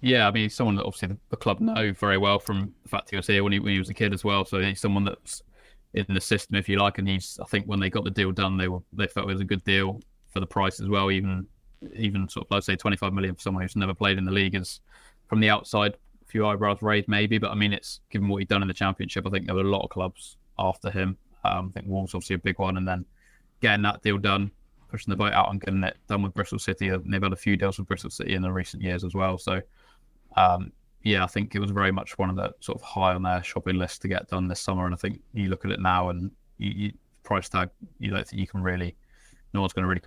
Yeah, 0.00 0.28
I 0.28 0.30
mean, 0.30 0.50
someone 0.50 0.76
that 0.76 0.84
obviously 0.84 1.08
the, 1.08 1.18
the, 1.30 1.36
club 1.36 1.60
know 1.60 1.92
very 1.92 2.18
well 2.18 2.38
from 2.38 2.74
the 2.82 2.88
fact 2.88 3.10
he 3.10 3.16
was 3.16 3.26
here 3.26 3.42
when 3.44 3.52
he, 3.52 3.60
when 3.60 3.72
he 3.72 3.78
was 3.78 3.88
a 3.88 3.94
kid 3.94 4.12
as 4.12 4.24
well. 4.24 4.44
So 4.44 4.60
he's 4.60 4.80
someone 4.80 5.04
that's 5.04 5.42
in 5.94 6.06
the 6.08 6.20
system, 6.20 6.56
if 6.56 6.68
you 6.68 6.78
like. 6.78 6.98
And 6.98 7.08
he's, 7.08 7.38
I 7.40 7.46
think, 7.46 7.66
when 7.66 7.78
they 7.78 7.88
got 7.88 8.02
the 8.02 8.10
deal 8.10 8.32
done, 8.32 8.56
they 8.56 8.66
were 8.66 8.80
they 8.92 9.06
felt 9.06 9.28
it 9.28 9.32
was 9.32 9.40
a 9.40 9.44
good 9.44 9.64
deal 9.64 10.00
for 10.32 10.40
the 10.40 10.46
price 10.46 10.80
as 10.80 10.88
well. 10.88 11.10
Even 11.10 11.46
even 11.94 12.28
sort 12.28 12.46
of 12.46 12.50
let's 12.50 12.66
say 12.66 12.76
25 12.76 13.12
million 13.12 13.34
for 13.34 13.40
someone 13.40 13.62
who's 13.62 13.74
never 13.74 13.94
played 13.94 14.16
in 14.16 14.24
the 14.24 14.30
league 14.30 14.54
is 14.54 14.80
from 15.26 15.40
the 15.40 15.50
outside 15.50 15.94
a 16.22 16.26
few 16.26 16.46
eyebrows 16.46 16.80
raised 16.80 17.08
maybe, 17.08 17.38
but 17.38 17.50
I 17.50 17.54
mean 17.54 17.72
it's 17.72 18.00
given 18.10 18.28
what 18.28 18.38
he'd 18.38 18.48
done 18.48 18.62
in 18.62 18.68
the 18.68 18.74
championship. 18.74 19.26
I 19.26 19.30
think 19.30 19.46
there 19.46 19.54
were 19.54 19.62
a 19.62 19.64
lot 19.64 19.82
of 19.82 19.90
clubs 19.90 20.36
after 20.58 20.90
him. 20.90 21.16
Um, 21.44 21.68
I 21.70 21.72
think 21.72 21.86
Wolves 21.88 22.14
obviously 22.14 22.36
a 22.36 22.38
big 22.38 22.58
one, 22.58 22.76
and 22.76 22.86
then 22.86 23.04
getting 23.60 23.82
that 23.82 24.02
deal 24.02 24.18
done, 24.18 24.50
pushing 24.88 25.10
the 25.10 25.16
boat 25.16 25.32
out 25.32 25.50
and 25.50 25.60
getting 25.60 25.82
it 25.82 25.96
done 26.08 26.22
with 26.22 26.34
Bristol 26.34 26.58
City. 26.58 26.90
They've 26.90 27.22
had 27.22 27.32
a 27.32 27.36
few 27.36 27.56
deals 27.56 27.78
with 27.78 27.88
Bristol 27.88 28.10
City 28.10 28.34
in 28.34 28.42
the 28.42 28.52
recent 28.52 28.82
years 28.82 29.02
as 29.02 29.14
well. 29.14 29.38
So 29.38 29.60
um, 30.36 30.72
yeah, 31.02 31.24
I 31.24 31.26
think 31.26 31.54
it 31.54 31.58
was 31.58 31.70
very 31.70 31.90
much 31.90 32.16
one 32.18 32.30
of 32.30 32.36
the 32.36 32.54
sort 32.60 32.78
of 32.78 32.82
high 32.82 33.14
on 33.14 33.22
their 33.22 33.42
shopping 33.42 33.76
list 33.76 34.02
to 34.02 34.08
get 34.08 34.28
done 34.28 34.48
this 34.48 34.60
summer. 34.60 34.86
And 34.86 34.94
I 34.94 34.98
think 34.98 35.20
you 35.32 35.48
look 35.48 35.64
at 35.64 35.72
it 35.72 35.80
now 35.80 36.10
and 36.10 36.30
you, 36.58 36.70
you 36.70 36.92
price 37.24 37.48
tag, 37.48 37.70
you 37.98 38.10
don't 38.10 38.26
think 38.26 38.40
you 38.40 38.46
can 38.46 38.62
really 38.62 38.94
no 39.52 39.60
one's 39.60 39.72
going 39.72 39.82
to 39.82 39.88
really 39.88 40.02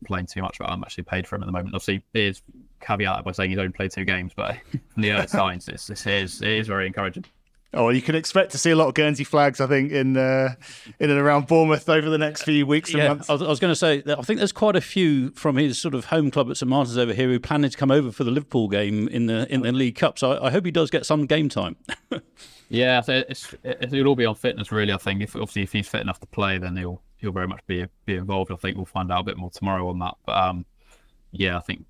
complain 0.00 0.26
too 0.26 0.42
much 0.42 0.58
about 0.58 0.70
how 0.70 0.76
much 0.76 0.96
they 0.96 1.02
paid 1.02 1.26
for 1.26 1.36
him 1.36 1.42
at 1.42 1.46
the 1.46 1.52
moment. 1.52 1.74
Obviously, 1.74 2.04
it 2.14 2.20
is 2.20 2.42
caveat 2.80 3.24
by 3.24 3.32
saying 3.32 3.50
he's 3.50 3.58
only 3.58 3.72
played 3.72 3.90
two 3.90 4.04
games, 4.04 4.32
but 4.34 4.56
from 4.70 5.02
the 5.02 5.12
early 5.12 5.26
signs, 5.26 5.66
this, 5.66 5.86
this 5.86 6.06
is 6.06 6.42
it 6.42 6.48
is 6.48 6.66
very 6.66 6.86
encouraging. 6.86 7.24
Oh, 7.72 7.84
well, 7.84 7.94
you 7.94 8.02
can 8.02 8.16
expect 8.16 8.50
to 8.50 8.58
see 8.58 8.70
a 8.70 8.76
lot 8.76 8.88
of 8.88 8.94
Guernsey 8.94 9.22
flags, 9.22 9.60
I 9.60 9.68
think, 9.68 9.92
in 9.92 10.16
uh, 10.16 10.54
in 10.98 11.08
and 11.08 11.20
around 11.20 11.46
Bournemouth 11.46 11.88
over 11.88 12.10
the 12.10 12.18
next 12.18 12.42
few 12.42 12.66
weeks 12.66 12.90
and 12.90 12.98
yeah, 12.98 13.08
months. 13.08 13.30
I 13.30 13.34
was, 13.34 13.42
was 13.42 13.60
going 13.60 13.70
to 13.70 13.76
say, 13.76 14.02
I 14.08 14.22
think 14.22 14.38
there's 14.38 14.50
quite 14.50 14.74
a 14.74 14.80
few 14.80 15.30
from 15.32 15.56
his 15.56 15.78
sort 15.80 15.94
of 15.94 16.06
home 16.06 16.32
club 16.32 16.50
at 16.50 16.56
St 16.56 16.68
Martin's 16.68 16.98
over 16.98 17.14
here 17.14 17.28
who 17.28 17.38
planning 17.38 17.70
to 17.70 17.76
come 17.76 17.92
over 17.92 18.10
for 18.10 18.24
the 18.24 18.32
Liverpool 18.32 18.66
game 18.66 19.06
in 19.06 19.26
the 19.26 19.46
in 19.52 19.62
the 19.62 19.70
League 19.70 19.94
Cup. 19.94 20.18
So 20.18 20.32
I, 20.32 20.48
I 20.48 20.50
hope 20.50 20.64
he 20.64 20.72
does 20.72 20.90
get 20.90 21.06
some 21.06 21.26
game 21.26 21.48
time. 21.48 21.76
yeah, 22.70 23.02
so 23.02 23.22
it's, 23.28 23.54
it'll 23.62 24.08
all 24.08 24.16
be 24.16 24.26
on 24.26 24.34
fitness, 24.34 24.72
really. 24.72 24.92
I 24.92 24.98
think 24.98 25.22
if 25.22 25.36
obviously 25.36 25.62
if 25.62 25.72
he's 25.72 25.86
fit 25.86 26.00
enough 26.00 26.18
to 26.20 26.26
play, 26.26 26.58
then 26.58 26.76
he'll 26.76 27.00
he'll 27.20 27.32
very 27.32 27.48
much 27.48 27.60
be 27.66 27.86
be 28.06 28.16
involved. 28.16 28.50
I 28.50 28.56
think 28.56 28.76
we'll 28.76 28.86
find 28.86 29.12
out 29.12 29.20
a 29.20 29.24
bit 29.24 29.36
more 29.36 29.50
tomorrow 29.50 29.88
on 29.88 29.98
that. 30.00 30.14
But 30.26 30.36
um, 30.36 30.64
yeah, 31.32 31.56
I 31.56 31.60
think 31.60 31.84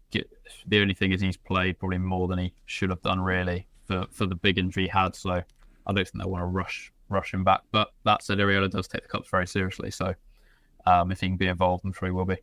the 0.66 0.80
only 0.80 0.94
thing 0.94 1.12
is 1.12 1.20
he's 1.20 1.36
played 1.36 1.78
probably 1.78 1.98
more 1.98 2.28
than 2.28 2.38
he 2.38 2.52
should 2.66 2.90
have 2.90 3.02
done 3.02 3.20
really 3.20 3.66
for 3.86 4.06
for 4.10 4.26
the 4.26 4.34
big 4.34 4.58
injury 4.58 4.84
he 4.84 4.88
had. 4.88 5.14
So 5.14 5.30
I 5.30 5.92
don't 5.92 5.96
think 6.08 6.22
they 6.22 6.28
want 6.28 6.42
to 6.42 6.46
rush 6.46 6.92
rush 7.08 7.32
him 7.32 7.44
back. 7.44 7.62
But 7.72 7.92
that 8.04 8.22
said, 8.22 8.38
Iraola 8.38 8.70
does 8.70 8.88
take 8.88 9.02
the 9.02 9.08
cups 9.08 9.28
very 9.28 9.46
seriously. 9.46 9.90
So 9.90 10.14
um, 10.86 11.10
if 11.12 11.20
he 11.20 11.28
can 11.28 11.36
be 11.36 11.46
involved, 11.46 11.84
I'm 11.84 11.92
sure 11.92 12.08
he 12.08 12.12
will 12.12 12.24
be. 12.24 12.38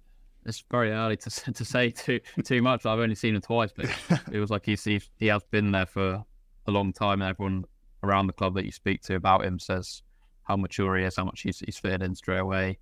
It's 0.45 0.63
very 0.71 0.91
early 0.91 1.17
to 1.17 1.29
to 1.53 1.65
say 1.65 1.91
too 1.91 2.19
too 2.43 2.61
much. 2.61 2.85
I've 2.85 2.99
only 2.99 3.15
seen 3.15 3.35
him 3.35 3.41
twice, 3.41 3.71
but 3.75 3.89
it 4.31 4.39
was 4.39 4.49
like 4.49 4.65
he's 4.65 4.83
he, 4.83 5.01
he 5.17 5.27
has 5.27 5.43
been 5.43 5.71
there 5.71 5.85
for 5.85 6.23
a 6.67 6.71
long 6.71 6.93
time, 6.93 7.21
and 7.21 7.29
everyone 7.29 7.65
around 8.03 8.27
the 8.27 8.33
club 8.33 8.53
that 8.53 8.65
you 8.65 8.71
speak 8.71 9.01
to 9.01 9.15
about 9.15 9.43
him 9.43 9.59
says 9.59 10.03
how 10.47 10.55
mature 10.55 10.97
he 10.97 11.03
is, 11.03 11.17
how 11.17 11.25
much 11.25 11.41
he's, 11.41 11.59
he's 11.59 11.79
in 11.83 12.15
straight 12.15 12.39
away. 12.39 12.77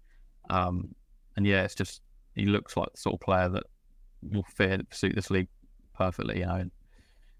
Um, 0.49 0.93
and 1.35 1.45
yeah, 1.45 1.63
it's 1.63 1.75
just 1.75 2.01
he 2.35 2.45
looks 2.45 2.77
like 2.77 2.91
the 2.93 2.99
sort 2.99 3.15
of 3.15 3.21
player 3.21 3.49
that 3.49 3.63
will 4.21 4.43
fit 4.43 4.85
suit 4.91 5.15
this 5.15 5.31
league 5.31 5.47
perfectly. 5.95 6.39
You 6.39 6.45
know, 6.45 6.69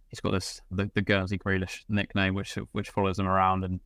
he's 0.10 0.20
got 0.20 0.32
this 0.32 0.62
the, 0.72 0.90
the 0.96 1.02
Guernsey 1.02 1.38
Grealish 1.38 1.84
nickname, 1.90 2.34
which 2.34 2.56
which 2.72 2.90
follows 2.90 3.20
him 3.20 3.28
around, 3.28 3.64
and 3.64 3.80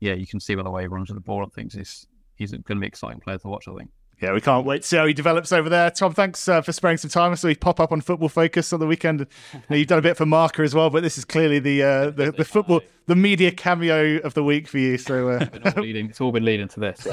yeah, 0.00 0.14
you 0.14 0.26
can 0.26 0.40
see 0.40 0.54
by 0.54 0.62
the 0.62 0.70
way 0.70 0.82
he 0.82 0.88
runs 0.88 1.10
with 1.10 1.16
the 1.16 1.20
ball 1.20 1.42
and 1.42 1.52
things. 1.52 1.74
He's 1.74 2.06
he's 2.34 2.52
going 2.52 2.62
to 2.62 2.74
be 2.74 2.74
an 2.74 2.84
exciting 2.84 3.20
player 3.20 3.38
to 3.38 3.48
watch. 3.48 3.68
I 3.68 3.74
think. 3.74 3.90
Yeah, 4.20 4.32
we 4.32 4.40
can't 4.40 4.64
wait 4.64 4.82
to 4.82 4.88
see 4.88 4.96
how 4.96 5.06
he 5.06 5.12
develops 5.12 5.52
over 5.52 5.68
there. 5.68 5.90
Tom, 5.90 6.14
thanks 6.14 6.48
uh, 6.48 6.62
for 6.62 6.72
sparing 6.72 6.96
some 6.96 7.10
time. 7.10 7.34
So 7.36 7.48
we 7.48 7.54
pop 7.54 7.80
up 7.80 7.92
on 7.92 8.00
Football 8.00 8.28
Focus 8.28 8.72
on 8.72 8.80
the 8.80 8.86
weekend. 8.86 9.20
You 9.52 9.60
know, 9.68 9.76
you've 9.76 9.88
done 9.88 9.98
a 9.98 10.02
bit 10.02 10.16
for 10.16 10.24
Marca 10.24 10.62
as 10.62 10.74
well, 10.74 10.88
but 10.88 11.02
this 11.02 11.18
is 11.18 11.24
clearly 11.24 11.58
the 11.58 11.82
uh, 11.82 12.10
the, 12.10 12.32
the, 12.32 12.44
football, 12.44 12.80
the 13.06 13.16
media 13.16 13.50
cameo 13.50 14.18
of 14.18 14.34
the 14.34 14.44
week 14.44 14.68
for 14.68 14.78
you. 14.78 14.98
So 14.98 15.30
uh... 15.30 15.46
it's, 15.52 15.76
all 15.76 15.82
leading, 15.82 16.10
it's 16.10 16.20
all 16.20 16.32
been 16.32 16.44
leading 16.44 16.68
to 16.68 16.80
this. 16.80 17.06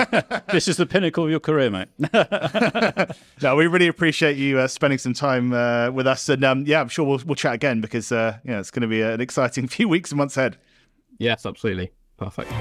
this 0.51 0.67
is 0.67 0.77
the 0.77 0.85
pinnacle 0.85 1.25
of 1.25 1.29
your 1.29 1.39
career, 1.39 1.69
mate. 1.69 1.89
no, 3.41 3.55
we 3.55 3.67
really 3.67 3.87
appreciate 3.87 4.37
you 4.37 4.59
uh, 4.59 4.67
spending 4.67 4.99
some 4.99 5.13
time 5.13 5.53
uh, 5.53 5.89
with 5.91 6.07
us, 6.07 6.29
and 6.29 6.43
um, 6.43 6.65
yeah, 6.65 6.81
I'm 6.81 6.89
sure 6.89 7.05
we'll 7.05 7.21
we'll 7.25 7.35
chat 7.35 7.55
again 7.55 7.81
because 7.81 8.11
uh, 8.11 8.37
yeah, 8.43 8.59
it's 8.59 8.71
going 8.71 8.81
to 8.81 8.87
be 8.87 9.01
an 9.01 9.21
exciting 9.21 9.67
few 9.71 9.89
weeks 9.89 10.11
and 10.11 10.17
months 10.17 10.37
ahead. 10.37 10.57
Yes, 11.17 11.45
absolutely, 11.45 11.91
perfect. 12.17 12.51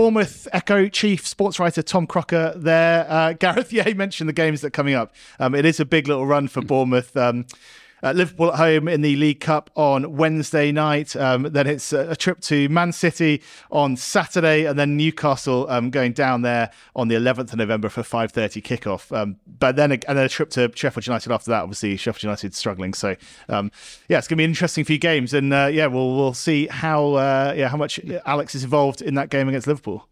Bournemouth 0.00 0.48
Echo 0.50 0.88
chief 0.88 1.26
sports 1.26 1.60
writer 1.60 1.82
Tom 1.82 2.06
Crocker 2.06 2.54
there. 2.56 3.04
Uh, 3.06 3.32
Gareth 3.38 3.70
Yeh 3.70 3.92
mentioned 3.92 4.30
the 4.30 4.32
games 4.32 4.62
that 4.62 4.68
are 4.68 4.70
coming 4.70 4.94
up. 4.94 5.14
Um, 5.38 5.54
it 5.54 5.66
is 5.66 5.78
a 5.78 5.84
big 5.84 6.08
little 6.08 6.24
run 6.26 6.48
for 6.48 6.62
Bournemouth. 6.62 7.14
Um, 7.18 7.44
uh, 8.02 8.12
Liverpool 8.12 8.52
at 8.52 8.58
home 8.58 8.88
in 8.88 9.00
the 9.00 9.16
League 9.16 9.40
Cup 9.40 9.70
on 9.74 10.16
Wednesday 10.16 10.72
night. 10.72 11.14
Um, 11.16 11.44
then 11.44 11.66
it's 11.66 11.92
a, 11.92 12.16
trip 12.16 12.40
to 12.40 12.68
Man 12.68 12.92
City 12.92 13.42
on 13.70 13.96
Saturday, 13.96 14.66
and 14.66 14.78
then 14.78 14.96
Newcastle 14.96 15.68
um, 15.70 15.90
going 15.90 16.12
down 16.12 16.42
there 16.42 16.70
on 16.94 17.08
the 17.08 17.14
11th 17.14 17.52
of 17.52 17.56
November 17.56 17.88
for 17.88 18.02
5:30 18.02 18.62
kickoff. 18.62 19.16
Um, 19.16 19.36
but 19.46 19.76
then 19.76 19.92
a, 19.92 19.94
and 20.06 20.18
then 20.18 20.26
a 20.26 20.28
trip 20.28 20.50
to 20.50 20.70
Sheffield 20.74 21.06
United 21.06 21.32
after 21.32 21.50
that. 21.50 21.62
Obviously, 21.62 21.96
Sheffield 21.96 22.24
United 22.24 22.54
struggling. 22.54 22.94
So 22.94 23.16
um, 23.48 23.70
yeah, 24.08 24.18
it's 24.18 24.28
going 24.28 24.36
to 24.36 24.40
be 24.40 24.44
an 24.44 24.50
interesting 24.50 24.84
few 24.84 24.98
games, 24.98 25.32
and 25.32 25.52
uh, 25.52 25.70
yeah, 25.72 25.86
we'll 25.86 26.16
we'll 26.16 26.34
see 26.34 26.66
how 26.66 27.14
uh, 27.14 27.54
yeah 27.56 27.68
how 27.68 27.76
much 27.76 28.00
Alex 28.26 28.54
is 28.54 28.64
involved 28.64 29.02
in 29.02 29.14
that 29.14 29.30
game 29.30 29.48
against 29.48 29.66
Liverpool. 29.66 30.08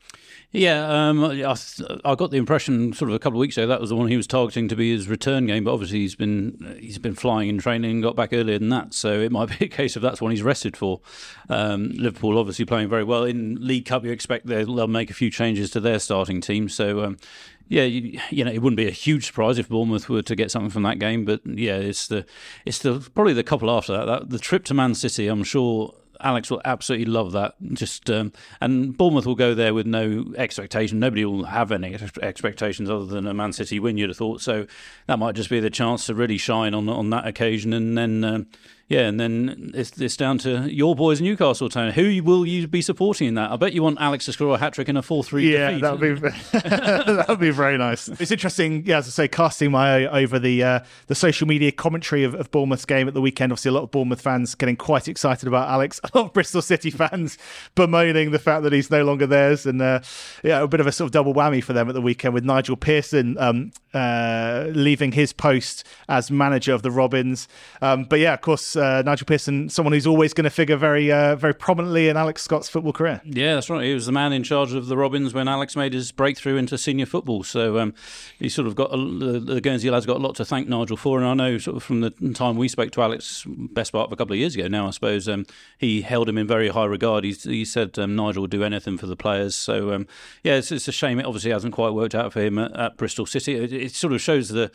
Yeah, 0.51 1.09
um, 1.09 1.23
I, 1.23 2.15
got 2.15 2.31
the 2.31 2.39
impression 2.39 2.95
sort 2.95 3.11
of 3.11 3.15
a 3.15 3.19
couple 3.19 3.39
of 3.39 3.41
weeks 3.41 3.59
ago 3.59 3.67
that 3.67 3.83
was 3.83 3.91
the 3.91 3.97
one 3.97 4.09
he 4.09 4.17
was 4.17 4.27
targeting 4.27 4.67
to 4.69 4.77
be 4.77 4.93
his 4.93 5.07
return 5.07 5.47
game. 5.47 5.65
But 5.65 5.75
obviously 5.75 5.99
he's 5.99 6.15
been 6.15 6.79
he's 6.81 6.97
been 6.97 7.15
flying 7.15 7.51
in 7.51 7.59
training 7.59 7.91
and 7.91 8.03
got 8.03 8.17
back 8.17 8.33
earlier 8.33 8.59
than 8.59 8.71
that. 8.71 8.95
So 8.95 9.21
it 9.21 9.31
might 9.31 9.59
be 9.59 9.67
a 9.67 9.69
case 9.69 9.95
of 9.95 10.01
that's 10.01 10.23
one 10.23 10.31
he's 10.31 10.43
rested 10.43 10.75
for. 10.75 11.03
Um, 11.51 11.91
Liverpool 11.91 12.39
obviously 12.39 12.65
playing 12.65 12.89
very 12.89 13.05
well 13.05 13.25
in 13.25 13.57
League 13.61 13.85
Cup. 13.85 14.05
You 14.05 14.11
expect 14.11 14.47
they'll, 14.47 14.75
they'll 14.75 14.87
make 14.87 15.11
a 15.11 15.15
few 15.15 15.31
changes 15.31 15.71
to 15.73 15.81
their 15.81 15.99
starting 15.99 16.41
team. 16.41 16.71
So 16.71 17.05
um, 17.05 17.19
yeah, 17.69 17.83
you, 17.83 18.19
you, 18.31 18.43
know, 18.43 18.51
it 18.51 18.63
wouldn't 18.63 18.79
be 18.79 18.89
a 18.89 18.93
huge 18.93 19.27
surprise 19.27 19.59
if 19.59 19.69
Bournemouth 19.69 20.09
were 20.09 20.23
to 20.23 20.35
get 20.35 20.51
something 20.51 20.71
from 20.71 20.85
that 20.85 20.99
game. 20.99 21.27
But 21.27 21.43
yeah, 21.45 21.77
it's 21.77 22.07
the 22.07 22.25
it's 22.65 22.79
the 22.79 23.07
probably 23.15 23.35
the 23.35 23.45
couple 23.45 23.71
after 23.71 23.93
that. 23.93 24.07
that 24.07 24.31
the 24.31 24.39
trip 24.39 24.65
to 24.67 24.75
Man 24.75 24.95
City, 24.95 25.29
I'm 25.29 25.45
sure 25.45 25.95
Alex 26.21 26.51
will 26.51 26.63
absolutely 26.65 27.07
love 27.07 27.33
that. 27.33 27.55
Just 27.73 28.11
um, 28.11 28.33
and 28.61 28.97
Bournemouth 28.97 29.27
will 29.27 29.35
go 29.35 29.55
there 29.55 29.75
with 29.75 29.87
no 29.87 30.33
expectation. 30.37 30.99
Nobody 30.99 31.25
will 31.25 31.45
have 31.45 31.73
any 31.73 31.97
expectations 32.23 32.91
other 32.91 33.07
than 33.07 33.27
a 33.27 33.35
Man 33.35 33.53
City 33.53 33.79
win. 33.79 33.97
You'd 33.97 34.11
have 34.11 34.17
thought 34.17 34.41
so. 34.41 34.67
That 35.07 35.19
might 35.19 35.35
just 35.35 35.51
be 35.51 35.61
the 35.61 35.71
chance 35.71 36.07
to 36.07 36.15
really 36.15 36.39
shine 36.39 36.75
on 36.75 36.89
on 36.89 37.11
that 37.11 37.27
occasion, 37.27 37.73
and 37.73 37.97
then. 37.97 38.25
Um, 38.25 38.47
yeah, 38.89 39.01
and 39.03 39.21
then 39.21 39.71
it's, 39.75 40.01
it's 40.01 40.17
down 40.17 40.39
to 40.39 40.73
your 40.73 40.97
boys, 40.97 41.21
Newcastle 41.21 41.69
Town. 41.69 41.91
Who 41.93 42.23
will 42.23 42.47
you 42.47 42.67
be 42.67 42.81
supporting 42.81 43.29
in 43.29 43.35
that? 43.35 43.51
I 43.51 43.57
bet 43.57 43.75
you 43.75 43.83
want 43.83 44.01
Alex 44.01 44.25
to 44.25 44.33
score 44.33 44.55
a 44.55 44.59
hat 44.59 44.73
trick 44.73 44.89
in 44.89 44.97
a 44.97 45.03
4 45.03 45.23
3 45.23 45.53
Yeah, 45.53 45.69
defeat. 45.71 45.83
that 45.83 46.01
would 46.01 46.23
be 46.23 46.29
that 46.31 47.27
would 47.29 47.39
be 47.41 47.51
very 47.51 47.77
nice. 47.77 48.09
It's 48.09 48.31
interesting, 48.31 48.85
yeah, 48.87 48.99
as 48.99 49.07
I 49.09 49.11
say, 49.11 49.29
casting 49.29 49.71
my 49.71 50.07
eye 50.07 50.23
over 50.23 50.39
the 50.39 50.63
uh, 50.63 50.81
the 51.07 51.15
social 51.15 51.47
media 51.47 51.71
commentary 51.71 52.25
of, 52.25 52.35
of 52.35 52.51
Bournemouth's 52.51 52.87
game 52.87 53.09
at 53.09 53.15
the 53.15 53.21
weekend. 53.21 53.53
Obviously, 53.53 53.69
a 53.69 53.73
lot 53.73 53.83
of 53.83 53.91
Bournemouth 53.91 54.23
fans 54.23 54.55
getting 54.55 54.77
quite 54.77 55.07
excited 55.07 55.47
about 55.47 55.69
Alex. 55.69 56.01
A 56.15 56.19
lot 56.19 56.27
of 56.29 56.33
Bristol 56.33 56.63
City 56.63 56.91
fans 56.91 57.37
bemoaning 57.75 58.31
the 58.31 58.39
fact 58.39 58.63
that 58.63 58.73
he's 58.73 58.91
no 58.91 59.05
longer 59.05 59.27
theirs, 59.27 59.67
and 59.67 59.83
uh, 59.83 60.01
yeah, 60.43 60.63
a 60.63 60.67
bit 60.67 60.81
of 60.81 60.87
a 60.87 60.93
sort 60.93 61.07
of 61.09 61.13
double 61.13 61.35
whammy 61.35 61.63
for 61.63 61.75
them 61.75 61.89
at 61.89 61.95
the 61.95 62.01
weekend 62.01 62.33
with 62.33 62.45
Nigel 62.45 62.77
Pearson 62.77 63.37
um, 63.39 63.71
uh, 63.93 64.67
leaving 64.71 65.13
his 65.13 65.33
post 65.35 65.85
as 66.09 66.31
manager 66.31 66.73
of 66.73 66.83
the 66.83 66.91
Robins. 66.91 67.47
Um, 67.83 68.05
but 68.05 68.21
yeah, 68.21 68.33
of 68.35 68.41
course, 68.41 68.77
uh, 68.79 69.03
Nigel 69.03 69.27
Pearson, 69.27 69.69
someone 69.69 69.93
who's 69.93 70.07
always 70.07 70.33
going 70.33 70.45
to 70.45 70.51
figure 70.51 70.77
very, 70.77 71.13
uh, 71.13 71.37
very 71.37 71.55
prominently 71.55 72.09
in 72.09 72.17
Alex 72.17 72.43
Scott's 72.43 72.69
football 72.69 72.93
career. 72.93 73.21
Yeah, 73.25 73.55
that's 73.55 73.69
right. 73.69 73.85
He 73.85 73.93
was 73.93 74.07
the 74.07 74.13
man 74.13 74.33
in 74.33 74.43
charge 74.43 74.73
of 74.73 74.87
the 74.87 74.97
Robins 74.97 75.35
when 75.35 75.49
Alex 75.49 75.77
made 75.77 75.93
his 75.93 76.13
breakthrough 76.13 76.57
into 76.57 76.79
senior 76.79 77.07
football. 77.07 77.43
So 77.43 77.79
um, 77.79 77.95
he 78.39 78.49
sort 78.49 78.67
of 78.67 78.75
got 78.75 78.95
a, 78.95 78.97
the 78.97 79.61
Guernsey 79.61 79.91
lads 79.91 80.07
got 80.07 80.17
a 80.17 80.21
lot 80.21 80.35
to 80.37 80.45
thank 80.45 80.69
Nigel 80.69 80.97
for. 80.97 81.19
And 81.19 81.27
I 81.27 81.35
know 81.35 81.59
sort 81.59 81.77
of 81.77 81.83
from 81.83 82.01
the 82.01 82.11
time 82.35 82.57
we 82.57 82.69
spoke 82.69 82.91
to 82.93 83.03
Alex, 83.03 83.45
best 83.47 83.93
part 83.93 84.07
of 84.07 84.13
a 84.13 84.17
couple 84.17 84.33
of 84.33 84.39
years 84.39 84.55
ago 84.55 84.69
now, 84.69 84.87
I 84.87 84.91
suppose 84.91 85.29
um, 85.29 85.45
he 85.77 86.03
held 86.03 86.29
him 86.29 86.39
in 86.39 86.47
very 86.47 86.69
high 86.69 86.87
regard. 86.87 87.25
He, 87.25 87.33
he 87.33 87.65
said 87.65 87.99
um, 87.99 88.17
Nigel 88.17 88.43
would 88.43 88.51
do 88.51 88.65
anything 88.65 88.97
for 88.97 89.07
the 89.07 89.17
players. 89.17 89.57
So 89.57 89.93
um, 89.93 90.07
yeah, 90.43 90.55
it's, 90.55 90.73
it's, 90.73 90.89
a 90.89 90.93
shame 90.93 91.19
it 91.19 91.27
obviously 91.27 91.51
hasn't 91.51 91.75
quite 91.75 91.91
worked 91.91 92.15
out 92.15 92.33
for 92.33 92.41
him 92.41 92.59
at, 92.59 92.75
at 92.77 92.97
Bristol 92.97 93.27
City. 93.27 93.57
It, 93.57 93.73
it 93.73 93.93
sort 93.93 94.13
of 94.13 94.21
shows 94.21 94.49
the 94.49 94.71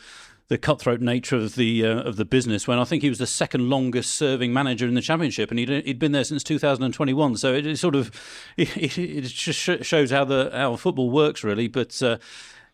the 0.48 0.58
cutthroat 0.58 1.00
nature 1.00 1.36
of 1.36 1.54
the 1.54 1.86
uh, 1.86 2.02
of 2.02 2.16
the 2.16 2.24
business. 2.24 2.68
When 2.68 2.78
I 2.78 2.84
think 2.84 3.02
he 3.02 3.08
was 3.08 3.18
the 3.18 3.26
second 3.26 3.70
longest 3.70 4.14
serving 4.14 4.52
manager 4.52 4.86
in 4.86 4.94
the 4.94 5.00
championship, 5.00 5.50
and 5.50 5.58
he'd, 5.58 5.68
he'd 5.68 5.98
been 5.98 6.12
there 6.12 6.24
since 6.24 6.42
2021. 6.44 7.36
So 7.36 7.54
it, 7.54 7.66
it 7.66 7.78
sort 7.78 7.94
of 7.94 8.10
it, 8.56 8.98
it, 8.98 9.22
just 9.22 9.58
shows 9.84 10.10
how 10.10 10.24
the 10.24 10.50
how 10.52 10.76
football 10.76 11.10
works 11.10 11.44
really. 11.44 11.68
But 11.68 12.02
uh, 12.02 12.18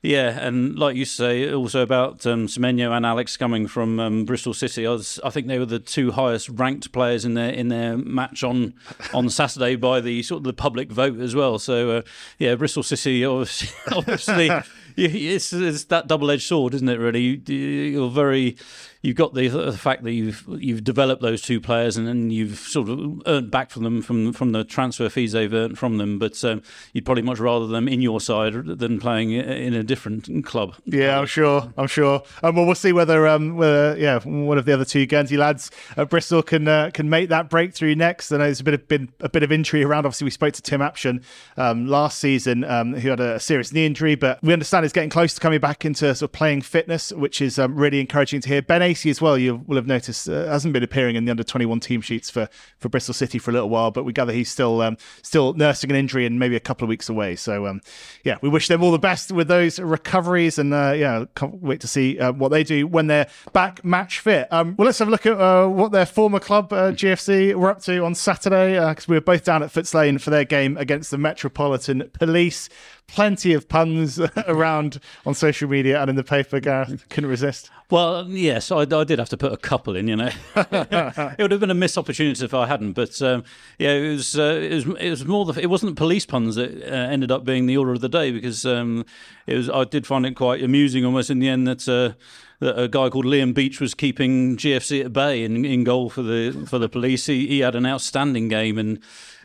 yeah, 0.02 0.38
and 0.40 0.78
like 0.78 0.96
you 0.96 1.04
say, 1.04 1.52
also 1.52 1.82
about 1.82 2.24
um, 2.26 2.46
Semenyo 2.46 2.90
and 2.96 3.04
Alex 3.04 3.36
coming 3.36 3.66
from 3.66 4.00
um, 4.00 4.24
Bristol 4.24 4.54
City. 4.54 4.86
I, 4.86 4.92
was, 4.92 5.20
I 5.22 5.28
think 5.28 5.46
they 5.46 5.58
were 5.58 5.66
the 5.66 5.78
two 5.78 6.12
highest 6.12 6.48
ranked 6.48 6.90
players 6.90 7.26
in 7.26 7.34
their 7.34 7.50
in 7.50 7.68
their 7.68 7.98
match 7.98 8.42
on 8.42 8.72
on 9.12 9.28
Saturday 9.28 9.76
by 9.76 10.00
the 10.00 10.22
sort 10.22 10.38
of 10.38 10.44
the 10.44 10.54
public 10.54 10.90
vote 10.90 11.20
as 11.20 11.34
well. 11.34 11.58
So 11.58 11.90
uh, 11.90 12.02
yeah, 12.38 12.54
Bristol 12.54 12.82
City 12.82 13.26
obviously, 13.26 13.68
obviously 13.94 14.50
it's, 14.96 15.52
it's 15.52 15.84
that 15.84 16.06
double 16.06 16.30
edged 16.30 16.46
sword, 16.46 16.74
isn't 16.74 16.88
it? 16.88 16.98
Really, 16.98 17.42
you're 17.46 18.10
very 18.10 18.56
you've 19.02 19.16
got 19.16 19.34
the, 19.34 19.48
the, 19.48 19.72
fact 19.72 20.02
that 20.04 20.12
you've 20.12 20.44
you've 20.58 20.84
developed 20.84 21.22
those 21.22 21.40
two 21.40 21.60
players 21.60 21.96
and 21.96 22.06
then 22.06 22.30
you've 22.30 22.58
sort 22.58 22.88
of 22.88 23.22
earned 23.26 23.50
back 23.50 23.70
from 23.70 23.82
them 23.82 24.02
from 24.02 24.32
from 24.32 24.52
the 24.52 24.62
transfer 24.64 25.08
fees 25.08 25.32
they've 25.32 25.52
earned 25.52 25.78
from 25.78 25.98
them. 25.98 26.18
But 26.18 26.42
um, 26.44 26.62
you'd 26.92 27.04
probably 27.04 27.22
much 27.22 27.38
rather 27.38 27.66
them 27.66 27.88
in 27.88 28.02
your 28.02 28.20
side 28.20 28.52
than 28.52 29.00
playing 29.00 29.30
in 29.32 29.74
a 29.74 29.82
different 29.82 30.44
club. 30.44 30.74
Yeah, 30.84 31.18
I'm 31.18 31.26
sure. 31.26 31.72
I'm 31.76 31.86
sure. 31.86 32.22
Um, 32.42 32.56
well, 32.56 32.66
we'll 32.66 32.74
see 32.74 32.92
whether 32.92 33.26
um, 33.26 33.56
whether 33.56 33.96
yeah 33.98 34.20
one 34.20 34.58
of 34.58 34.64
the 34.64 34.74
other 34.74 34.84
two 34.84 35.06
Guernsey 35.06 35.36
lads 35.36 35.70
at 35.96 36.10
Bristol 36.10 36.42
can 36.42 36.68
uh, 36.68 36.90
can 36.92 37.08
make 37.08 37.28
that 37.30 37.48
breakthrough 37.48 37.94
next. 37.94 38.32
I 38.32 38.38
know 38.38 38.44
there's 38.44 38.60
a 38.60 38.64
bit 38.64 38.74
of 38.74 38.88
been 38.88 39.12
a 39.20 39.28
bit 39.28 39.42
of 39.42 39.52
injury 39.52 39.82
around. 39.82 40.06
Obviously, 40.06 40.26
we 40.26 40.30
spoke 40.30 40.54
to 40.54 40.62
Tim 40.62 40.80
Apshen 40.80 41.22
um, 41.56 41.86
last 41.86 42.18
season, 42.18 42.64
um, 42.64 42.94
who 42.94 43.10
had 43.10 43.20
a 43.20 43.40
serious 43.40 43.72
knee 43.72 43.86
injury, 43.86 44.14
but 44.14 44.42
we 44.42 44.52
understand 44.52 44.79
he's 44.84 44.92
getting 44.92 45.10
close 45.10 45.34
to 45.34 45.40
coming 45.40 45.60
back 45.60 45.84
into 45.84 46.14
sort 46.14 46.22
of 46.28 46.32
playing 46.32 46.62
fitness, 46.62 47.12
which 47.12 47.40
is 47.40 47.58
um, 47.58 47.74
really 47.74 48.00
encouraging 48.00 48.40
to 48.40 48.48
hear. 48.48 48.62
Ben 48.62 48.80
Acey 48.80 49.10
as 49.10 49.20
well, 49.20 49.36
you 49.36 49.62
will 49.66 49.76
have 49.76 49.86
noticed, 49.86 50.28
uh, 50.28 50.46
hasn't 50.46 50.72
been 50.72 50.82
appearing 50.82 51.16
in 51.16 51.24
the 51.24 51.30
under 51.30 51.42
21 51.42 51.80
team 51.80 52.00
sheets 52.00 52.30
for, 52.30 52.48
for 52.78 52.88
Bristol 52.88 53.14
City 53.14 53.38
for 53.38 53.50
a 53.50 53.54
little 53.54 53.68
while, 53.68 53.90
but 53.90 54.04
we 54.04 54.12
gather 54.12 54.32
he's 54.32 54.50
still 54.50 54.80
um, 54.82 54.96
still 55.22 55.54
nursing 55.54 55.90
an 55.90 55.96
injury 55.96 56.26
and 56.26 56.38
maybe 56.38 56.56
a 56.56 56.60
couple 56.60 56.84
of 56.84 56.88
weeks 56.88 57.08
away. 57.08 57.36
So, 57.36 57.66
um, 57.66 57.80
yeah, 58.24 58.38
we 58.42 58.48
wish 58.48 58.68
them 58.68 58.82
all 58.82 58.92
the 58.92 58.98
best 58.98 59.32
with 59.32 59.48
those 59.48 59.78
recoveries 59.78 60.58
and, 60.58 60.72
uh, 60.72 60.94
yeah, 60.96 61.24
can't 61.34 61.62
wait 61.62 61.80
to 61.80 61.88
see 61.88 62.18
uh, 62.18 62.32
what 62.32 62.48
they 62.48 62.64
do 62.64 62.86
when 62.86 63.06
they're 63.06 63.28
back 63.52 63.84
match 63.84 64.20
fit. 64.20 64.52
Um, 64.52 64.74
well, 64.76 64.86
let's 64.86 64.98
have 64.98 65.08
a 65.08 65.10
look 65.10 65.26
at 65.26 65.40
uh, 65.40 65.66
what 65.68 65.92
their 65.92 66.06
former 66.06 66.40
club, 66.40 66.72
uh, 66.72 66.92
GFC, 66.92 67.54
were 67.54 67.70
up 67.70 67.80
to 67.82 68.04
on 68.04 68.14
Saturday 68.14 68.74
because 68.74 69.04
uh, 69.04 69.10
we 69.10 69.16
were 69.16 69.20
both 69.20 69.44
down 69.44 69.62
at 69.62 69.70
Foots 69.70 69.94
Lane 69.94 70.18
for 70.18 70.30
their 70.30 70.44
game 70.44 70.76
against 70.76 71.10
the 71.10 71.18
Metropolitan 71.18 72.10
Police 72.12 72.68
plenty 73.12 73.52
of 73.52 73.68
puns 73.68 74.20
around 74.46 75.00
on 75.26 75.34
social 75.34 75.68
media 75.68 76.00
and 76.00 76.10
in 76.10 76.16
the 76.16 76.24
paper. 76.24 76.60
Gareth 76.60 77.08
couldn't 77.08 77.30
resist. 77.30 77.70
Well, 77.90 78.28
yes, 78.28 78.70
I, 78.70 78.80
I 78.82 79.04
did 79.04 79.18
have 79.18 79.28
to 79.30 79.36
put 79.36 79.52
a 79.52 79.56
couple 79.56 79.96
in. 79.96 80.08
You 80.08 80.16
know, 80.16 80.30
it 80.56 81.38
would 81.38 81.50
have 81.50 81.60
been 81.60 81.70
a 81.70 81.74
missed 81.74 81.98
opportunity 81.98 82.44
if 82.44 82.54
I 82.54 82.66
hadn't. 82.66 82.92
But 82.92 83.20
um, 83.20 83.44
yeah, 83.78 83.92
it 83.92 84.10
was, 84.10 84.38
uh, 84.38 84.60
it 84.62 84.74
was 84.74 84.86
it 84.98 85.10
was 85.10 85.24
more 85.24 85.44
the 85.44 85.60
it 85.60 85.66
wasn't 85.66 85.96
police 85.96 86.26
puns 86.26 86.54
that 86.54 86.82
uh, 86.82 86.94
ended 86.94 87.30
up 87.30 87.44
being 87.44 87.66
the 87.66 87.76
order 87.76 87.92
of 87.92 88.00
the 88.00 88.08
day 88.08 88.30
because 88.30 88.64
um, 88.64 89.04
it 89.46 89.56
was 89.56 89.68
I 89.68 89.84
did 89.84 90.06
find 90.06 90.24
it 90.24 90.36
quite 90.36 90.62
amusing 90.62 91.04
almost 91.04 91.30
in 91.30 91.38
the 91.38 91.48
end 91.48 91.66
that. 91.66 91.88
Uh, 91.88 92.14
that 92.60 92.78
a 92.78 92.88
guy 92.88 93.08
called 93.08 93.24
Liam 93.24 93.54
Beach 93.54 93.80
was 93.80 93.94
keeping 93.94 94.54
GFC 94.54 95.02
at 95.02 95.14
bay 95.14 95.44
in, 95.44 95.64
in 95.64 95.82
goal 95.82 96.10
for 96.10 96.20
the 96.20 96.66
for 96.68 96.78
the 96.78 96.90
police. 96.90 97.24
He, 97.24 97.46
he 97.46 97.60
had 97.60 97.74
an 97.74 97.86
outstanding 97.86 98.48
game 98.48 98.76
and 98.76 99.00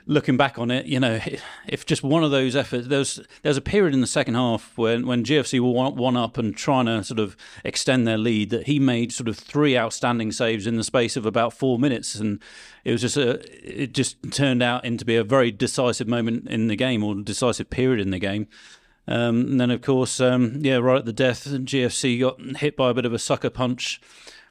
looking 0.07 0.37
back 0.37 0.59
on 0.59 0.71
it, 0.71 0.85
you 0.85 0.99
know, 0.99 1.19
if 1.67 1.85
just 1.85 2.03
one 2.03 2.23
of 2.23 2.31
those 2.31 2.55
efforts, 2.55 2.87
there's 2.87 3.19
there's 3.41 3.57
a 3.57 3.61
period 3.61 3.93
in 3.93 4.01
the 4.01 4.07
second 4.07 4.35
half 4.35 4.77
when 4.77 5.05
when 5.05 5.23
GFC 5.23 5.59
were 5.59 5.69
one, 5.69 6.15
up 6.15 6.37
and 6.37 6.55
trying 6.55 6.85
to 6.85 7.03
sort 7.03 7.19
of 7.19 7.35
extend 7.63 8.07
their 8.07 8.17
lead 8.17 8.49
that 8.51 8.67
he 8.67 8.79
made 8.79 9.11
sort 9.11 9.27
of 9.27 9.37
three 9.37 9.77
outstanding 9.77 10.31
saves 10.31 10.67
in 10.67 10.77
the 10.77 10.83
space 10.83 11.17
of 11.17 11.25
about 11.25 11.53
four 11.53 11.79
minutes, 11.79 12.15
and 12.15 12.41
it 12.83 12.91
was 12.91 13.01
just 13.01 13.17
a 13.17 13.39
it 13.63 13.93
just 13.93 14.17
turned 14.31 14.63
out 14.63 14.85
into 14.85 15.05
be 15.05 15.15
a 15.15 15.23
very 15.23 15.51
decisive 15.51 16.07
moment 16.07 16.47
in 16.47 16.67
the 16.67 16.75
game 16.75 17.03
or 17.03 17.15
decisive 17.15 17.69
period 17.69 17.99
in 17.99 18.11
the 18.11 18.19
game. 18.19 18.47
Um, 19.07 19.41
and 19.41 19.61
then, 19.61 19.69
of 19.69 19.81
course, 19.81 20.19
um, 20.19 20.61
yeah, 20.61 20.77
right 20.77 20.97
at 20.97 21.05
the 21.05 21.13
death, 21.13 21.45
GFC 21.45 22.19
got 22.19 22.41
hit 22.57 22.75
by 22.75 22.89
a 22.89 22.93
bit 22.93 23.05
of 23.05 23.13
a 23.13 23.19
sucker 23.19 23.51
punch 23.51 24.01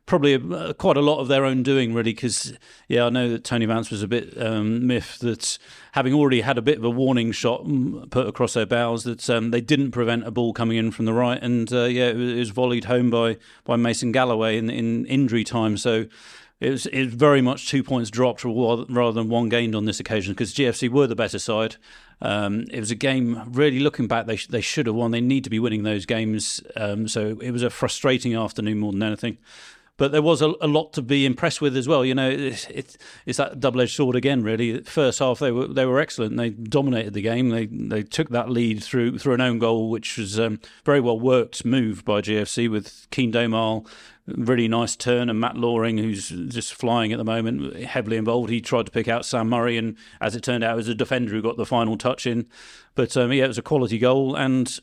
probably 0.07 0.35
a, 0.35 0.75
quite 0.75 0.97
a 0.97 1.01
lot 1.01 1.21
of 1.21 1.29
their 1.29 1.45
own 1.45 1.63
doing, 1.63 1.95
really. 1.95 2.13
Because 2.13 2.57
yeah, 2.89 3.07
I 3.07 3.11
know 3.11 3.29
that 3.31 3.45
Tony 3.45 3.67
Vance 3.67 3.91
was 3.91 4.03
a 4.03 4.09
bit 4.09 4.41
um, 4.41 4.87
miffed 4.87 5.21
that 5.21 5.59
having 5.93 6.13
already 6.13 6.43
had 6.43 6.59
a 6.59 6.63
bit 6.63 6.79
of 6.79 6.85
a 6.85 6.91
warning 6.91 7.33
shot 7.33 7.65
mm, 7.65 8.09
put 8.11 8.27
across 8.27 8.55
their 8.55 8.67
bows, 8.67 9.05
that 9.05 9.29
um, 9.31 9.51
they 9.51 9.61
didn't 9.61 9.93
prevent 9.93 10.27
a 10.27 10.31
ball 10.31 10.53
coming 10.53 10.77
in 10.77 10.91
from 10.91 11.05
the 11.05 11.13
right, 11.13 11.43
and 11.43 11.73
uh, 11.73 11.85
yeah, 11.85 12.09
it 12.09 12.17
was, 12.17 12.33
it 12.33 12.39
was, 12.39 12.51
volleyed 12.51 12.85
home 12.85 13.11
by 13.11 13.37
by 13.65 13.77
Mason 13.77 14.13
Galloway 14.13 14.59
in 14.59 14.71
in 14.71 15.07
injury 15.07 15.45
time. 15.45 15.77
So. 15.77 16.07
It 16.61 16.71
was, 16.71 16.87
it 16.87 17.05
was 17.05 17.15
very 17.15 17.43
much 17.43 17.69
two 17.69 17.83
points 17.83 18.11
dropped 18.11 18.43
rather 18.45 19.13
than 19.13 19.29
one 19.29 19.49
gained 19.51 19.75
on 19.75 19.85
this 19.85 20.01
occasion 20.01 20.33
because 20.33 20.55
GFC 20.55 20.89
were 20.89 21.07
the 21.07 21.17
better 21.17 21.39
side. 21.39 21.77
Um, 22.23 22.65
it 22.71 22.79
was 22.81 22.93
a 22.93 22.95
game, 22.95 23.43
really 23.53 23.81
looking 23.81 24.07
back, 24.07 24.27
they, 24.27 24.37
sh- 24.37 24.47
they 24.47 24.61
should 24.63 24.87
have 24.87 24.95
won. 24.95 25.11
They 25.11 25.21
need 25.21 25.45
to 25.45 25.51
be 25.51 25.59
winning 25.59 25.83
those 25.83 26.07
games. 26.07 26.63
Um, 26.77 27.07
so 27.09 27.37
it 27.43 27.51
was 27.51 27.65
a 27.65 27.71
frustrating 27.71 28.35
afternoon 28.35 28.79
more 28.79 28.93
than 28.93 29.03
anything 29.03 29.37
but 29.97 30.13
there 30.13 30.23
was 30.23 30.43
a, 30.43 30.53
a, 30.61 30.67
lot 30.67 30.93
to 30.95 31.03
be 31.03 31.25
impressed 31.25 31.61
with 31.61 31.77
as 31.77 31.87
well. 31.87 32.05
You 32.05 32.15
know, 32.15 32.29
it's, 32.29 32.67
it's, 32.67 32.99
it's 33.27 33.39
that 33.39 33.61
double 33.61 33.81
edged 33.81 33.95
sword 33.95 34.17
again. 34.17 34.43
Really, 34.43 34.81
first 34.83 35.21
half 35.21 35.39
they 35.39 35.53
were 35.53 35.69
they 35.69 35.87
were 35.87 36.01
excellent. 36.01 36.37
They 36.37 36.51
dominated 36.51 37.15
the 37.15 37.23
game. 37.23 37.51
They 37.51 37.67
they 37.67 38.03
took 38.03 38.31
that 38.31 38.51
lead 38.51 38.83
through 38.83 39.19
through 39.19 39.35
an 39.35 39.41
own 39.41 39.59
goal, 39.59 39.91
which 39.91 40.19
was 40.19 40.39
um, 40.39 40.61
very 40.85 41.01
well 41.01 41.19
worked 41.19 41.65
move 41.65 42.05
by 42.05 42.21
GFC 42.21 42.69
with 42.71 43.07
Keane 43.11 43.33
Domaille. 43.33 43.87
Really 44.27 44.69
nice 44.69 44.97
turn, 44.97 45.29
and 45.29 45.39
Matt 45.39 45.57
Loaring, 45.57 45.99
who's 45.99 46.31
just 46.31 46.73
flying 46.73 47.13
at 47.13 47.19
the 47.19 47.25
moment, 47.25 47.77
heavily 47.77 48.17
involved. 48.17 48.49
He 48.49 48.63
tried 48.63 48.87
to 48.87 48.93
pick 48.93 49.07
out 49.07 49.27
Sam 49.27 49.51
Murray, 49.51 49.77
and 49.77 49.99
as 50.19 50.35
it 50.35 50.43
turned 50.43 50.65
out, 50.65 50.73
it 50.73 50.77
was 50.77 50.89
a 50.89 50.95
defender 50.95 51.33
who 51.33 51.43
got 51.43 51.59
the 51.59 51.67
final 51.67 51.99
touch 51.99 52.27
in. 52.27 52.47
But 52.95 53.19
um, 53.19 53.35
yeah, 53.35 53.45
it 53.45 53.49
was 53.49 53.59
a 53.59 53.63
quality 53.63 53.99
goal, 53.99 54.35
and 54.35 54.81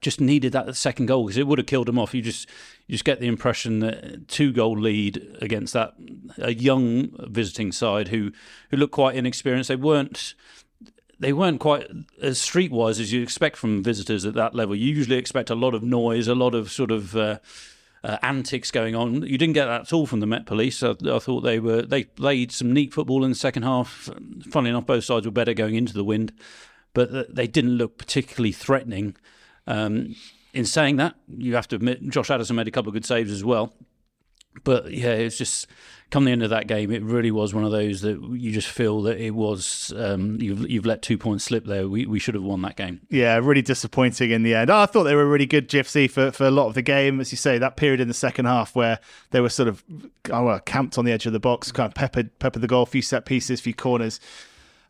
just 0.00 0.20
needed 0.20 0.52
that 0.52 0.76
second 0.76 1.06
goal 1.06 1.24
because 1.24 1.36
it 1.36 1.46
would 1.46 1.58
have 1.58 1.66
killed 1.66 1.88
him 1.88 1.98
off. 1.98 2.14
You 2.14 2.22
just 2.22 2.48
you 2.86 2.92
just 2.92 3.04
get 3.04 3.20
the 3.20 3.26
impression 3.26 3.80
that 3.80 4.28
two 4.28 4.52
goal 4.52 4.78
lead 4.78 5.36
against 5.40 5.72
that 5.72 5.94
a 6.38 6.54
young 6.54 7.10
visiting 7.30 7.72
side 7.72 8.08
who 8.08 8.32
who 8.70 8.76
looked 8.76 8.92
quite 8.92 9.16
inexperienced. 9.16 9.68
They 9.68 9.76
weren't 9.76 10.34
they 11.18 11.32
weren't 11.32 11.60
quite 11.60 11.88
as 12.20 12.38
streetwise 12.38 13.00
as 13.00 13.12
you 13.12 13.22
expect 13.22 13.56
from 13.56 13.82
visitors 13.82 14.24
at 14.24 14.34
that 14.34 14.54
level. 14.54 14.76
You 14.76 14.94
usually 14.94 15.16
expect 15.16 15.50
a 15.50 15.54
lot 15.54 15.74
of 15.74 15.82
noise, 15.82 16.28
a 16.28 16.34
lot 16.34 16.54
of 16.54 16.70
sort 16.70 16.90
of 16.90 17.16
uh, 17.16 17.38
uh, 18.04 18.18
antics 18.22 18.70
going 18.70 18.94
on. 18.94 19.22
You 19.22 19.38
didn't 19.38 19.54
get 19.54 19.66
that 19.66 19.82
at 19.82 19.92
all 19.92 20.06
from 20.06 20.20
the 20.20 20.26
Met 20.26 20.46
Police. 20.46 20.82
I, 20.82 20.94
I, 21.10 21.18
thought 21.18 21.40
they 21.40 21.58
were 21.58 21.82
they 21.82 22.04
played 22.04 22.52
some 22.52 22.72
neat 22.72 22.92
football 22.92 23.24
in 23.24 23.30
the 23.30 23.36
second 23.36 23.62
half. 23.62 24.10
Funnily 24.50 24.70
enough, 24.70 24.86
both 24.86 25.04
sides 25.04 25.26
were 25.26 25.32
better 25.32 25.54
going 25.54 25.74
into 25.74 25.94
the 25.94 26.04
wind, 26.04 26.32
but 26.92 27.34
they 27.34 27.46
didn't 27.46 27.78
look 27.78 27.98
particularly 27.98 28.52
threatening. 28.52 29.16
Um, 29.66 30.14
in 30.52 30.64
saying 30.64 30.96
that, 30.96 31.14
you 31.28 31.54
have 31.54 31.68
to 31.68 31.76
admit 31.76 32.08
Josh 32.08 32.30
Addison 32.30 32.56
made 32.56 32.68
a 32.68 32.70
couple 32.70 32.88
of 32.88 32.94
good 32.94 33.04
saves 33.04 33.30
as 33.30 33.44
well. 33.44 33.74
But 34.64 34.90
yeah, 34.90 35.12
it's 35.12 35.36
just 35.36 35.66
come 36.10 36.24
the 36.24 36.30
end 36.30 36.42
of 36.42 36.50
that 36.50 36.66
game, 36.66 36.90
it 36.92 37.02
really 37.02 37.30
was 37.30 37.52
one 37.52 37.64
of 37.64 37.72
those 37.72 38.00
that 38.02 38.20
you 38.20 38.52
just 38.52 38.68
feel 38.68 39.02
that 39.02 39.18
it 39.18 39.32
was 39.32 39.92
um, 39.96 40.40
you've 40.40 40.68
you've 40.70 40.86
let 40.86 41.02
two 41.02 41.18
points 41.18 41.44
slip 41.44 41.66
there. 41.66 41.88
We 41.88 42.06
we 42.06 42.18
should 42.18 42.34
have 42.34 42.44
won 42.44 42.62
that 42.62 42.76
game. 42.76 43.00
Yeah, 43.10 43.36
really 43.36 43.62
disappointing 43.62 44.30
in 44.30 44.42
the 44.42 44.54
end. 44.54 44.70
Oh, 44.70 44.78
I 44.78 44.86
thought 44.86 45.04
they 45.04 45.14
were 45.14 45.26
really 45.26 45.46
good 45.46 45.68
GFC 45.68 46.10
for 46.10 46.30
for 46.30 46.44
a 46.44 46.50
lot 46.50 46.68
of 46.68 46.74
the 46.74 46.82
game, 46.82 47.20
as 47.20 47.32
you 47.32 47.36
say. 47.36 47.58
That 47.58 47.76
period 47.76 48.00
in 48.00 48.08
the 48.08 48.14
second 48.14 48.46
half 48.46 48.74
where 48.76 49.00
they 49.30 49.40
were 49.40 49.48
sort 49.48 49.68
of 49.68 49.84
oh, 50.30 50.44
well, 50.44 50.60
camped 50.60 50.96
on 50.98 51.04
the 51.04 51.12
edge 51.12 51.26
of 51.26 51.32
the 51.32 51.40
box, 51.40 51.72
kind 51.72 51.88
of 51.88 51.94
peppered 51.94 52.38
peppered 52.38 52.62
the 52.62 52.68
goal, 52.68 52.84
a 52.84 52.86
few 52.86 53.02
set 53.02 53.26
pieces, 53.26 53.60
a 53.60 53.62
few 53.62 53.74
corners. 53.74 54.20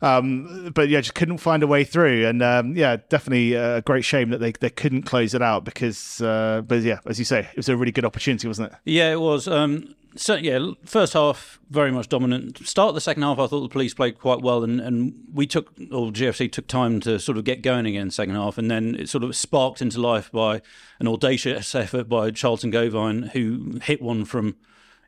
Um, 0.01 0.71
but 0.75 0.89
yeah, 0.89 1.01
just 1.01 1.15
couldn't 1.15 1.39
find 1.39 1.63
a 1.63 1.67
way 1.67 1.83
through, 1.83 2.27
and 2.27 2.43
um, 2.43 2.75
yeah, 2.75 2.97
definitely 3.09 3.53
a 3.53 3.81
great 3.81 4.05
shame 4.05 4.29
that 4.29 4.39
they, 4.39 4.51
they 4.51 4.69
couldn't 4.69 5.03
close 5.03 5.33
it 5.33 5.41
out 5.41 5.63
because, 5.63 6.21
uh, 6.21 6.61
but 6.65 6.81
yeah, 6.81 6.99
as 7.07 7.17
you 7.17 7.25
say, 7.25 7.39
it 7.39 7.57
was 7.57 7.69
a 7.69 7.75
really 7.75 7.91
good 7.91 8.05
opportunity, 8.05 8.47
wasn't 8.47 8.71
it? 8.71 8.77
Yeah, 8.85 9.11
it 9.11 9.19
was. 9.19 9.47
Um, 9.47 9.95
so 10.17 10.35
yeah, 10.35 10.71
first 10.83 11.13
half 11.13 11.59
very 11.69 11.91
much 11.91 12.09
dominant. 12.09 12.65
Start 12.67 12.93
the 12.93 13.01
second 13.01 13.23
half, 13.23 13.39
I 13.39 13.47
thought 13.47 13.61
the 13.61 13.69
police 13.69 13.93
played 13.93 14.19
quite 14.19 14.41
well, 14.41 14.63
and, 14.63 14.79
and 14.79 15.13
we 15.33 15.47
took 15.47 15.71
or 15.91 16.11
GFC 16.11 16.51
took 16.51 16.67
time 16.67 16.99
to 17.01 17.19
sort 17.19 17.37
of 17.37 17.43
get 17.43 17.61
going 17.61 17.85
again 17.85 18.11
second 18.11 18.35
half, 18.35 18.57
and 18.57 18.69
then 18.69 18.95
it 18.95 19.09
sort 19.09 19.23
of 19.23 19.35
sparked 19.35 19.81
into 19.81 19.99
life 19.99 20.31
by 20.31 20.61
an 20.99 21.07
audacious 21.07 21.73
effort 21.75 22.09
by 22.09 22.31
Charlton 22.31 22.71
Gauvain, 22.71 23.23
who 23.33 23.79
hit 23.83 24.01
one 24.01 24.25
from 24.25 24.55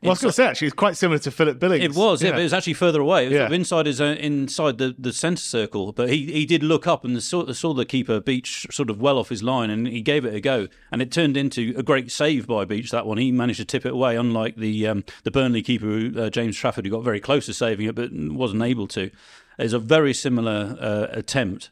well, 0.02 0.10
I 0.10 0.12
was 0.12 0.20
going 0.20 0.30
to 0.30 0.34
say 0.34 0.46
actually, 0.46 0.68
it's 0.68 0.76
quite 0.76 0.96
similar 0.96 1.18
to 1.18 1.30
Philip 1.30 1.58
Billings. 1.58 1.84
It 1.84 1.94
was, 1.94 2.22
yeah, 2.22 2.28
yeah 2.28 2.32
but 2.32 2.40
it 2.40 2.44
was 2.44 2.54
actually 2.54 2.72
further 2.72 3.00
away. 3.00 3.26
It 3.26 3.28
was 3.28 3.36
yeah. 3.36 3.52
inside 3.52 3.84
his 3.84 4.00
uh, 4.00 4.16
inside 4.18 4.78
the, 4.78 4.94
the 4.98 5.12
centre 5.12 5.42
circle, 5.42 5.92
but 5.92 6.08
he, 6.08 6.32
he 6.32 6.46
did 6.46 6.62
look 6.62 6.86
up 6.86 7.04
and 7.04 7.22
saw, 7.22 7.50
saw 7.52 7.74
the 7.74 7.84
keeper 7.84 8.18
Beach 8.18 8.66
sort 8.70 8.88
of 8.88 9.00
well 9.00 9.18
off 9.18 9.28
his 9.28 9.42
line, 9.42 9.68
and 9.68 9.86
he 9.86 10.00
gave 10.00 10.24
it 10.24 10.34
a 10.34 10.40
go, 10.40 10.68
and 10.90 11.02
it 11.02 11.12
turned 11.12 11.36
into 11.36 11.74
a 11.76 11.82
great 11.82 12.10
save 12.10 12.46
by 12.46 12.64
Beach. 12.64 12.90
That 12.90 13.04
one, 13.04 13.18
he 13.18 13.30
managed 13.30 13.58
to 13.58 13.66
tip 13.66 13.84
it 13.84 13.92
away, 13.92 14.16
unlike 14.16 14.56
the 14.56 14.86
um, 14.86 15.04
the 15.24 15.30
Burnley 15.30 15.62
keeper 15.62 16.10
uh, 16.18 16.30
James 16.30 16.56
Trafford, 16.56 16.86
who 16.86 16.90
got 16.90 17.04
very 17.04 17.20
close 17.20 17.44
to 17.46 17.54
saving 17.54 17.86
it 17.86 17.94
but 17.94 18.10
wasn't 18.12 18.62
able 18.62 18.88
to. 18.88 19.10
It's 19.58 19.74
a 19.74 19.78
very 19.78 20.14
similar 20.14 20.76
uh, 20.80 21.08
attempt. 21.10 21.68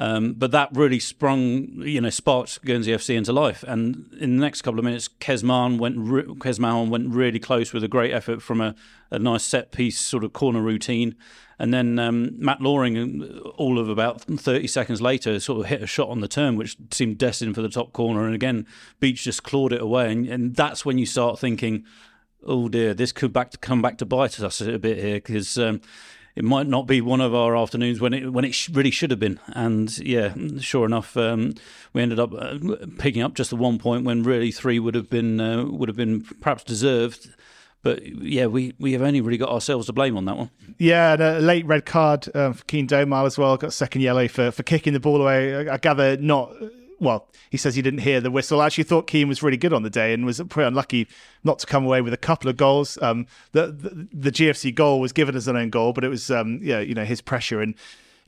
Um, 0.00 0.32
but 0.32 0.50
that 0.52 0.70
really 0.72 0.98
sprung, 0.98 1.68
you 1.82 2.00
know, 2.00 2.08
sparked 2.08 2.64
Guernsey 2.64 2.90
FC 2.90 3.14
into 3.14 3.34
life. 3.34 3.62
And 3.68 4.10
in 4.18 4.36
the 4.36 4.40
next 4.40 4.62
couple 4.62 4.78
of 4.78 4.84
minutes, 4.84 5.08
Kesman 5.08 5.78
went 5.78 5.96
re- 5.98 6.24
Kesman 6.24 6.88
went 6.88 7.10
really 7.10 7.38
close 7.38 7.74
with 7.74 7.84
a 7.84 7.88
great 7.88 8.10
effort 8.10 8.40
from 8.40 8.62
a, 8.62 8.74
a 9.10 9.18
nice 9.18 9.44
set 9.44 9.72
piece 9.72 9.98
sort 9.98 10.24
of 10.24 10.32
corner 10.32 10.62
routine. 10.62 11.16
And 11.58 11.74
then 11.74 11.98
um, 11.98 12.30
Matt 12.42 12.62
Loaring, 12.62 13.42
all 13.58 13.78
of 13.78 13.90
about 13.90 14.22
30 14.22 14.66
seconds 14.68 15.02
later, 15.02 15.38
sort 15.38 15.60
of 15.60 15.66
hit 15.66 15.82
a 15.82 15.86
shot 15.86 16.08
on 16.08 16.20
the 16.20 16.28
turn, 16.28 16.56
which 16.56 16.78
seemed 16.90 17.18
destined 17.18 17.54
for 17.54 17.60
the 17.60 17.68
top 17.68 17.92
corner. 17.92 18.24
And 18.24 18.34
again, 18.34 18.66
Beach 19.00 19.22
just 19.22 19.42
clawed 19.42 19.74
it 19.74 19.82
away. 19.82 20.10
And, 20.10 20.26
and 20.26 20.56
that's 20.56 20.86
when 20.86 20.96
you 20.96 21.04
start 21.04 21.38
thinking, 21.38 21.84
oh 22.46 22.70
dear, 22.70 22.94
this 22.94 23.12
could 23.12 23.34
back 23.34 23.50
to 23.50 23.58
come 23.58 23.82
back 23.82 23.98
to 23.98 24.06
bite 24.06 24.40
us 24.40 24.62
a 24.62 24.78
bit 24.78 24.96
here 24.96 25.16
because 25.16 25.58
um, 25.58 25.82
it 26.40 26.44
might 26.44 26.66
not 26.66 26.86
be 26.86 27.02
one 27.02 27.20
of 27.20 27.34
our 27.34 27.54
afternoons 27.54 28.00
when 28.00 28.14
it 28.14 28.32
when 28.32 28.46
it 28.46 28.68
really 28.70 28.90
should 28.90 29.10
have 29.10 29.20
been. 29.20 29.38
And 29.48 29.94
yeah, 29.98 30.32
sure 30.58 30.86
enough, 30.86 31.14
um, 31.14 31.52
we 31.92 32.00
ended 32.00 32.18
up 32.18 32.32
uh, 32.32 32.58
picking 32.96 33.20
up 33.20 33.34
just 33.34 33.50
the 33.50 33.56
one 33.56 33.78
point 33.78 34.06
when 34.06 34.22
really 34.22 34.50
three 34.50 34.78
would 34.78 34.94
have 34.94 35.10
been 35.10 35.38
uh, 35.38 35.66
would 35.66 35.90
have 35.90 35.98
been 35.98 36.22
perhaps 36.40 36.64
deserved. 36.64 37.28
But 37.82 38.06
yeah, 38.06 38.46
we, 38.46 38.72
we 38.78 38.92
have 38.92 39.02
only 39.02 39.20
really 39.20 39.36
got 39.36 39.50
ourselves 39.50 39.86
to 39.86 39.92
blame 39.92 40.16
on 40.16 40.24
that 40.24 40.36
one. 40.38 40.50
Yeah, 40.78 41.12
and 41.12 41.22
a 41.22 41.40
late 41.40 41.66
red 41.66 41.84
card 41.84 42.26
um, 42.34 42.54
for 42.54 42.64
Keane 42.64 42.86
Domaille 42.86 43.26
as 43.26 43.36
well. 43.36 43.58
Got 43.58 43.74
second 43.74 44.00
yellow 44.00 44.26
for, 44.26 44.50
for 44.50 44.62
kicking 44.62 44.94
the 44.94 45.00
ball 45.00 45.20
away. 45.20 45.68
I 45.68 45.76
gather 45.76 46.16
not 46.16 46.54
well, 47.00 47.26
he 47.48 47.56
says 47.56 47.74
he 47.74 47.82
didn't 47.82 48.00
hear 48.00 48.20
the 48.20 48.30
whistle. 48.30 48.60
I 48.60 48.66
actually 48.66 48.84
thought 48.84 49.06
Keane 49.06 49.26
was 49.26 49.42
really 49.42 49.56
good 49.56 49.72
on 49.72 49.82
the 49.82 49.90
day 49.90 50.12
and 50.12 50.26
was 50.26 50.40
pretty 50.48 50.68
unlucky 50.68 51.08
not 51.42 51.58
to 51.60 51.66
come 51.66 51.84
away 51.84 52.02
with 52.02 52.12
a 52.12 52.18
couple 52.18 52.50
of 52.50 52.56
goals. 52.56 52.98
Um, 53.02 53.26
the, 53.52 53.68
the, 53.68 54.08
the 54.12 54.30
GFC 54.30 54.74
goal 54.74 55.00
was 55.00 55.12
given 55.12 55.34
as 55.34 55.48
an 55.48 55.56
own 55.56 55.70
goal, 55.70 55.92
but 55.92 56.04
it 56.04 56.08
was 56.08 56.30
um, 56.30 56.60
yeah, 56.62 56.80
you 56.80 56.94
know 56.94 57.04
his 57.04 57.20
pressure 57.20 57.60
and 57.60 57.74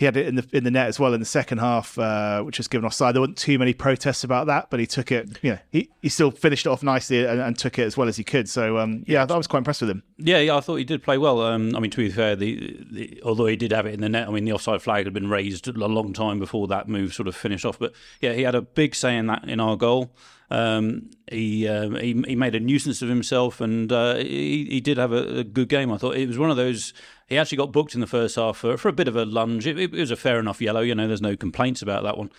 he 0.02 0.06
had 0.06 0.16
it 0.16 0.26
in 0.26 0.34
the 0.34 0.44
in 0.52 0.64
the 0.64 0.70
net 0.72 0.88
as 0.88 0.98
well 0.98 1.14
in 1.14 1.20
the 1.20 1.26
second 1.26 1.58
half, 1.58 1.96
uh, 1.96 2.42
which 2.42 2.58
was 2.58 2.66
given 2.66 2.84
offside. 2.84 3.14
There 3.14 3.22
weren't 3.22 3.36
too 3.36 3.56
many 3.56 3.72
protests 3.72 4.24
about 4.24 4.48
that, 4.48 4.68
but 4.68 4.80
he 4.80 4.86
took 4.86 5.12
it. 5.12 5.38
You 5.42 5.52
know, 5.52 5.58
he, 5.70 5.90
he 6.00 6.08
still 6.08 6.32
finished 6.32 6.66
it 6.66 6.70
off 6.70 6.82
nicely 6.82 7.24
and, 7.24 7.40
and 7.40 7.56
took 7.56 7.78
it 7.78 7.84
as 7.84 7.96
well 7.96 8.08
as 8.08 8.16
he 8.16 8.24
could. 8.24 8.48
So 8.48 8.78
um, 8.78 9.04
yeah, 9.06 9.24
I 9.30 9.36
was 9.36 9.46
quite 9.46 9.58
impressed 9.58 9.80
with 9.80 9.90
him. 9.90 10.02
Yeah, 10.18 10.40
yeah, 10.40 10.56
I 10.56 10.60
thought 10.60 10.74
he 10.74 10.84
did 10.84 11.04
play 11.04 11.18
well. 11.18 11.40
Um, 11.40 11.76
I 11.76 11.78
mean, 11.78 11.92
to 11.92 11.98
be 11.98 12.10
fair, 12.10 12.34
the, 12.34 12.84
the, 12.90 13.22
although 13.24 13.46
he 13.46 13.54
did 13.54 13.70
have 13.70 13.86
it 13.86 13.94
in 13.94 14.00
the 14.00 14.08
net, 14.08 14.26
I 14.26 14.32
mean, 14.32 14.44
the 14.44 14.52
offside 14.52 14.82
flag 14.82 15.04
had 15.04 15.14
been 15.14 15.30
raised 15.30 15.68
a 15.68 15.72
long 15.72 16.12
time 16.12 16.40
before 16.40 16.66
that 16.66 16.88
move 16.88 17.14
sort 17.14 17.28
of 17.28 17.36
finished 17.36 17.64
off. 17.64 17.78
But 17.78 17.92
yeah, 18.20 18.32
he 18.32 18.42
had 18.42 18.56
a 18.56 18.62
big 18.62 18.96
say 18.96 19.16
in 19.16 19.28
that 19.28 19.48
in 19.48 19.60
our 19.60 19.76
goal. 19.76 20.10
Um, 20.52 21.08
he, 21.30 21.66
uh, 21.66 21.88
he, 21.92 22.22
he 22.26 22.36
made 22.36 22.54
a 22.54 22.60
nuisance 22.60 23.00
of 23.00 23.08
himself, 23.08 23.62
and 23.62 23.90
uh, 23.90 24.16
he 24.16 24.66
he 24.68 24.80
did 24.82 24.98
have 24.98 25.10
a, 25.10 25.38
a, 25.38 25.44
good 25.44 25.70
game. 25.70 25.90
I 25.90 25.96
thought 25.96 26.14
it 26.14 26.28
was 26.28 26.36
one 26.36 26.50
of 26.50 26.58
those. 26.58 26.92
He 27.26 27.38
actually 27.38 27.56
got 27.56 27.72
booked 27.72 27.94
in 27.94 28.02
the 28.02 28.06
first 28.06 28.36
half 28.36 28.58
for, 28.58 28.76
for 28.76 28.90
a 28.90 28.92
bit 28.92 29.08
of 29.08 29.16
a 29.16 29.24
lunge. 29.24 29.66
It, 29.66 29.78
it 29.78 29.92
was 29.92 30.10
a 30.10 30.16
fair 30.16 30.38
enough 30.38 30.60
yellow. 30.60 30.82
You 30.82 30.94
know, 30.94 31.08
there's 31.08 31.22
no 31.22 31.36
complaints 31.36 31.80
about 31.80 32.02
that 32.02 32.18
one. 32.18 32.30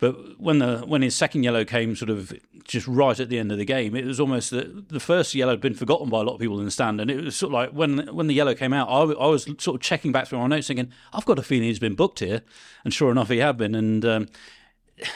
But 0.00 0.40
when 0.40 0.58
the 0.58 0.78
when 0.78 1.02
his 1.02 1.14
second 1.14 1.44
yellow 1.44 1.64
came, 1.64 1.94
sort 1.94 2.10
of 2.10 2.32
just 2.64 2.88
right 2.88 3.20
at 3.20 3.28
the 3.28 3.38
end 3.38 3.52
of 3.52 3.58
the 3.58 3.64
game, 3.64 3.94
it 3.94 4.04
was 4.04 4.18
almost 4.18 4.50
that 4.50 4.88
the 4.88 4.98
first 4.98 5.32
yellow 5.36 5.52
had 5.52 5.60
been 5.60 5.74
forgotten 5.74 6.08
by 6.10 6.18
a 6.18 6.24
lot 6.24 6.34
of 6.34 6.40
people 6.40 6.58
in 6.58 6.64
the 6.64 6.72
stand, 6.72 7.00
and 7.00 7.08
it 7.08 7.22
was 7.22 7.36
sort 7.36 7.50
of 7.50 7.54
like 7.54 7.70
when 7.70 8.08
when 8.12 8.26
the 8.26 8.34
yellow 8.34 8.56
came 8.56 8.72
out, 8.72 8.88
I, 8.88 9.02
I 9.12 9.26
was 9.28 9.44
sort 9.58 9.76
of 9.76 9.80
checking 9.80 10.10
back 10.10 10.26
through 10.26 10.40
my 10.40 10.48
notes, 10.48 10.66
thinking 10.66 10.90
I've 11.12 11.24
got 11.24 11.38
a 11.38 11.42
feeling 11.42 11.68
he's 11.68 11.78
been 11.78 11.94
booked 11.94 12.18
here, 12.18 12.42
and 12.84 12.92
sure 12.92 13.12
enough, 13.12 13.28
he 13.28 13.38
had 13.38 13.56
been, 13.56 13.76
and. 13.76 14.04
Um, 14.04 14.26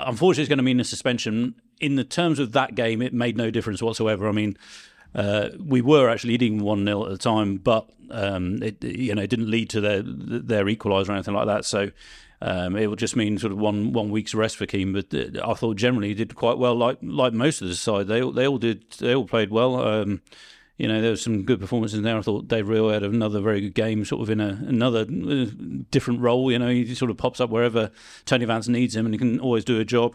unfortunately, 0.00 0.42
it's 0.42 0.48
going 0.48 0.58
to 0.58 0.64
mean 0.64 0.80
a 0.80 0.84
suspension 0.84 1.54
in 1.80 1.96
the 1.96 2.04
terms 2.04 2.38
of 2.38 2.52
that 2.52 2.74
game, 2.74 3.02
it 3.02 3.12
made 3.12 3.36
no 3.36 3.50
difference 3.50 3.82
whatsoever. 3.82 4.28
I 4.28 4.32
mean, 4.32 4.56
uh, 5.14 5.50
we 5.58 5.80
were 5.80 6.08
actually 6.08 6.32
leading 6.32 6.62
one 6.62 6.84
0 6.84 7.04
at 7.04 7.10
the 7.10 7.18
time, 7.18 7.56
but 7.56 7.88
um, 8.10 8.62
it 8.62 8.82
you 8.82 9.14
know 9.14 9.22
it 9.22 9.30
didn't 9.30 9.50
lead 9.50 9.70
to 9.70 9.80
their 9.80 10.02
their 10.02 10.64
equaliser 10.64 11.10
or 11.10 11.12
anything 11.12 11.34
like 11.34 11.46
that. 11.46 11.64
So 11.64 11.90
um, 12.40 12.76
it 12.76 12.88
would 12.88 12.98
just 12.98 13.16
mean 13.16 13.38
sort 13.38 13.52
of 13.52 13.58
one 13.58 13.92
one 13.92 14.10
week's 14.10 14.34
rest 14.34 14.56
for 14.56 14.66
Keane. 14.66 14.92
But 14.92 15.12
uh, 15.14 15.48
I 15.48 15.54
thought 15.54 15.76
generally 15.76 16.08
he 16.08 16.14
did 16.14 16.34
quite 16.34 16.58
well, 16.58 16.74
like 16.74 16.98
like 17.02 17.32
most 17.32 17.62
of 17.62 17.68
the 17.68 17.74
side. 17.74 18.08
They 18.08 18.20
they 18.20 18.46
all 18.46 18.58
did 18.58 18.90
they 18.98 19.14
all 19.14 19.26
played 19.26 19.50
well. 19.50 19.80
Um, 19.80 20.22
you 20.76 20.86
know, 20.86 21.00
there 21.00 21.10
was 21.10 21.22
some 21.22 21.42
good 21.42 21.58
performances 21.58 22.00
there. 22.02 22.16
I 22.16 22.22
thought 22.22 22.46
Dave 22.46 22.68
Reel 22.68 22.90
had 22.90 23.02
another 23.02 23.40
very 23.40 23.60
good 23.60 23.74
game, 23.74 24.04
sort 24.04 24.22
of 24.22 24.30
in 24.30 24.40
a, 24.40 24.60
another 24.64 25.00
uh, 25.00 25.46
different 25.90 26.20
role. 26.20 26.52
You 26.52 26.60
know, 26.60 26.68
he 26.68 26.94
sort 26.94 27.10
of 27.10 27.16
pops 27.16 27.40
up 27.40 27.50
wherever 27.50 27.90
Tony 28.26 28.44
Vance 28.44 28.68
needs 28.68 28.94
him, 28.94 29.04
and 29.04 29.12
he 29.12 29.18
can 29.18 29.40
always 29.40 29.64
do 29.64 29.80
a 29.80 29.84
job. 29.84 30.14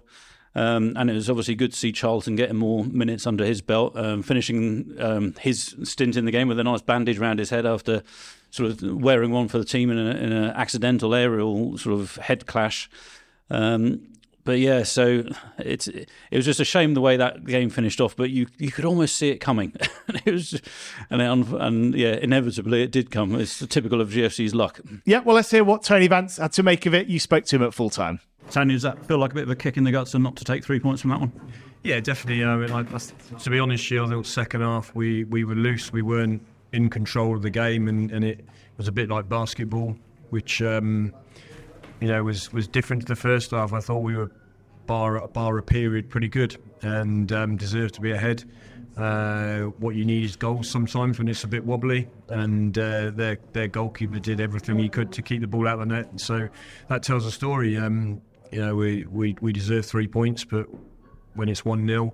Um, 0.55 0.93
and 0.95 1.09
it 1.09 1.13
was 1.13 1.29
obviously 1.29 1.55
good 1.55 1.71
to 1.71 1.77
see 1.77 1.91
Charlton 1.91 2.35
getting 2.35 2.57
more 2.57 2.85
minutes 2.85 3.25
under 3.25 3.43
his 3.43 3.61
belt, 3.61 3.97
um, 3.97 4.21
finishing 4.21 4.95
um, 4.99 5.33
his 5.39 5.75
stint 5.83 6.15
in 6.15 6.25
the 6.25 6.31
game 6.31 6.47
with 6.47 6.59
a 6.59 6.63
nice 6.63 6.81
bandage 6.81 7.19
around 7.19 7.39
his 7.39 7.49
head 7.49 7.65
after 7.65 8.03
sort 8.51 8.69
of 8.69 9.01
wearing 9.01 9.31
one 9.31 9.47
for 9.47 9.57
the 9.57 9.65
team 9.65 9.89
in 9.89 9.97
an 9.97 10.33
accidental 10.51 11.15
aerial 11.15 11.77
sort 11.77 11.99
of 11.99 12.17
head 12.17 12.45
clash. 12.45 12.87
Um, 13.49 14.13
but 14.43 14.59
yeah, 14.59 14.83
so 14.83 15.23
it's 15.57 15.87
it 15.87 16.09
was 16.31 16.45
just 16.45 16.59
a 16.59 16.65
shame 16.65 16.93
the 16.93 17.01
way 17.01 17.17
that 17.17 17.45
game 17.45 17.69
finished 17.69 18.01
off. 18.01 18.15
But 18.15 18.29
you 18.29 18.47
you 18.57 18.71
could 18.71 18.85
almost 18.85 19.15
see 19.15 19.29
it 19.29 19.37
coming, 19.37 19.73
it 20.25 20.31
was, 20.31 20.61
and 21.09 21.21
it, 21.21 21.47
and 21.61 21.95
yeah, 21.95 22.15
inevitably 22.21 22.83
it 22.83 22.91
did 22.91 23.09
come. 23.09 23.39
It's 23.39 23.65
typical 23.67 24.01
of 24.01 24.09
GFC's 24.09 24.53
luck. 24.53 24.81
Yeah, 25.05 25.19
well, 25.19 25.35
let's 25.35 25.49
hear 25.49 25.63
what 25.63 25.83
Tony 25.83 26.07
Vance 26.07 26.37
had 26.37 26.51
to 26.53 26.63
make 26.63 26.85
of 26.85 26.93
it. 26.93 27.07
You 27.07 27.19
spoke 27.19 27.45
to 27.45 27.55
him 27.55 27.63
at 27.63 27.73
full 27.73 27.89
time. 27.89 28.19
Tony, 28.53 28.75
does 28.75 28.83
that 28.83 29.03
feel 29.07 29.17
like 29.17 29.31
a 29.31 29.33
bit 29.33 29.43
of 29.45 29.49
a 29.49 29.55
kick 29.55 29.77
in 29.77 29.83
the 29.83 29.91
guts 29.91 30.13
and 30.13 30.23
not 30.23 30.35
to 30.35 30.43
take 30.43 30.63
three 30.63 30.79
points 30.79 31.01
from 31.01 31.09
that 31.09 31.19
one? 31.19 31.31
Yeah, 31.81 31.99
definitely. 31.99 32.45
I 32.45 32.55
mean, 32.55 32.67
to 32.69 33.49
be 33.49 33.59
honest, 33.59 33.91
I 33.91 34.07
think 34.07 34.25
second 34.27 34.61
half 34.61 34.93
we, 34.93 35.23
we 35.23 35.43
were 35.43 35.55
loose. 35.55 35.91
We 35.91 36.03
weren't 36.03 36.39
in 36.71 36.91
control 36.91 37.35
of 37.35 37.41
the 37.41 37.49
game, 37.49 37.87
and, 37.87 38.11
and 38.11 38.23
it 38.23 38.45
was 38.77 38.87
a 38.87 38.91
bit 38.91 39.09
like 39.09 39.27
basketball, 39.27 39.97
which 40.29 40.61
um, 40.61 41.11
you 41.99 42.07
know 42.07 42.23
was 42.23 42.53
was 42.53 42.67
different 42.67 43.01
to 43.01 43.07
the 43.07 43.15
first 43.15 43.51
half. 43.51 43.73
I 43.73 43.79
thought 43.79 43.99
we 43.99 44.15
were 44.15 44.31
bar 44.85 45.27
bar 45.29 45.57
a 45.57 45.63
period 45.63 46.11
pretty 46.11 46.27
good 46.27 46.55
and 46.83 47.31
um, 47.31 47.57
deserved 47.57 47.95
to 47.95 48.01
be 48.01 48.11
ahead. 48.11 48.43
Uh, 48.97 49.61
what 49.79 49.95
you 49.95 50.05
need 50.05 50.25
is 50.25 50.35
goals 50.35 50.69
sometimes 50.69 51.17
when 51.17 51.27
it's 51.27 51.43
a 51.43 51.47
bit 51.47 51.65
wobbly, 51.65 52.07
and 52.29 52.77
uh, 52.77 53.09
their 53.09 53.39
their 53.53 53.67
goalkeeper 53.67 54.19
did 54.19 54.39
everything 54.39 54.77
he 54.77 54.89
could 54.89 55.11
to 55.11 55.23
keep 55.23 55.41
the 55.41 55.47
ball 55.47 55.67
out 55.67 55.81
of 55.81 55.87
the 55.89 55.95
net. 55.95 56.19
So 56.19 56.47
that 56.89 57.01
tells 57.01 57.25
a 57.25 57.31
story. 57.31 57.77
Um, 57.77 58.21
you 58.53 58.61
know, 58.61 58.75
we, 58.75 59.05
we, 59.05 59.35
we 59.41 59.51
deserve 59.51 59.85
three 59.85 60.07
points, 60.07 60.45
but 60.45 60.67
when 61.33 61.49
it's 61.49 61.65
1 61.65 61.87
0 61.87 62.13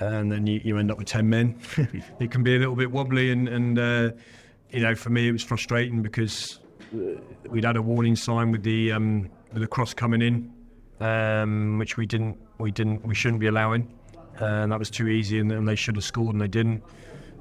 and 0.00 0.32
then 0.32 0.46
you, 0.46 0.60
you 0.64 0.78
end 0.78 0.90
up 0.90 0.98
with 0.98 1.06
10 1.06 1.28
men, 1.30 1.56
it 2.18 2.32
can 2.32 2.42
be 2.42 2.56
a 2.56 2.58
little 2.58 2.74
bit 2.74 2.90
wobbly. 2.90 3.30
And, 3.30 3.48
and 3.48 3.78
uh, 3.78 4.10
you 4.70 4.80
know, 4.80 4.96
for 4.96 5.10
me, 5.10 5.28
it 5.28 5.32
was 5.32 5.44
frustrating 5.44 6.02
because 6.02 6.58
uh, 6.92 7.20
we'd 7.48 7.64
had 7.64 7.76
a 7.76 7.82
warning 7.82 8.16
sign 8.16 8.50
with 8.50 8.64
the 8.64 8.90
um, 8.90 9.30
with 9.52 9.62
the 9.62 9.68
cross 9.68 9.94
coming 9.94 10.22
in, 10.22 10.52
um, 11.00 11.78
which 11.78 11.96
we 11.96 12.06
didn't 12.06 12.38
we 12.58 12.72
didn't 12.72 13.06
we 13.06 13.14
shouldn't 13.14 13.40
be 13.40 13.46
allowing, 13.46 13.92
and 14.38 14.72
that 14.72 14.78
was 14.78 14.90
too 14.90 15.08
easy, 15.08 15.38
and, 15.38 15.52
and 15.52 15.68
they 15.68 15.76
should 15.76 15.94
have 15.94 16.04
scored 16.04 16.34
and 16.34 16.40
they 16.40 16.48
didn't. 16.48 16.82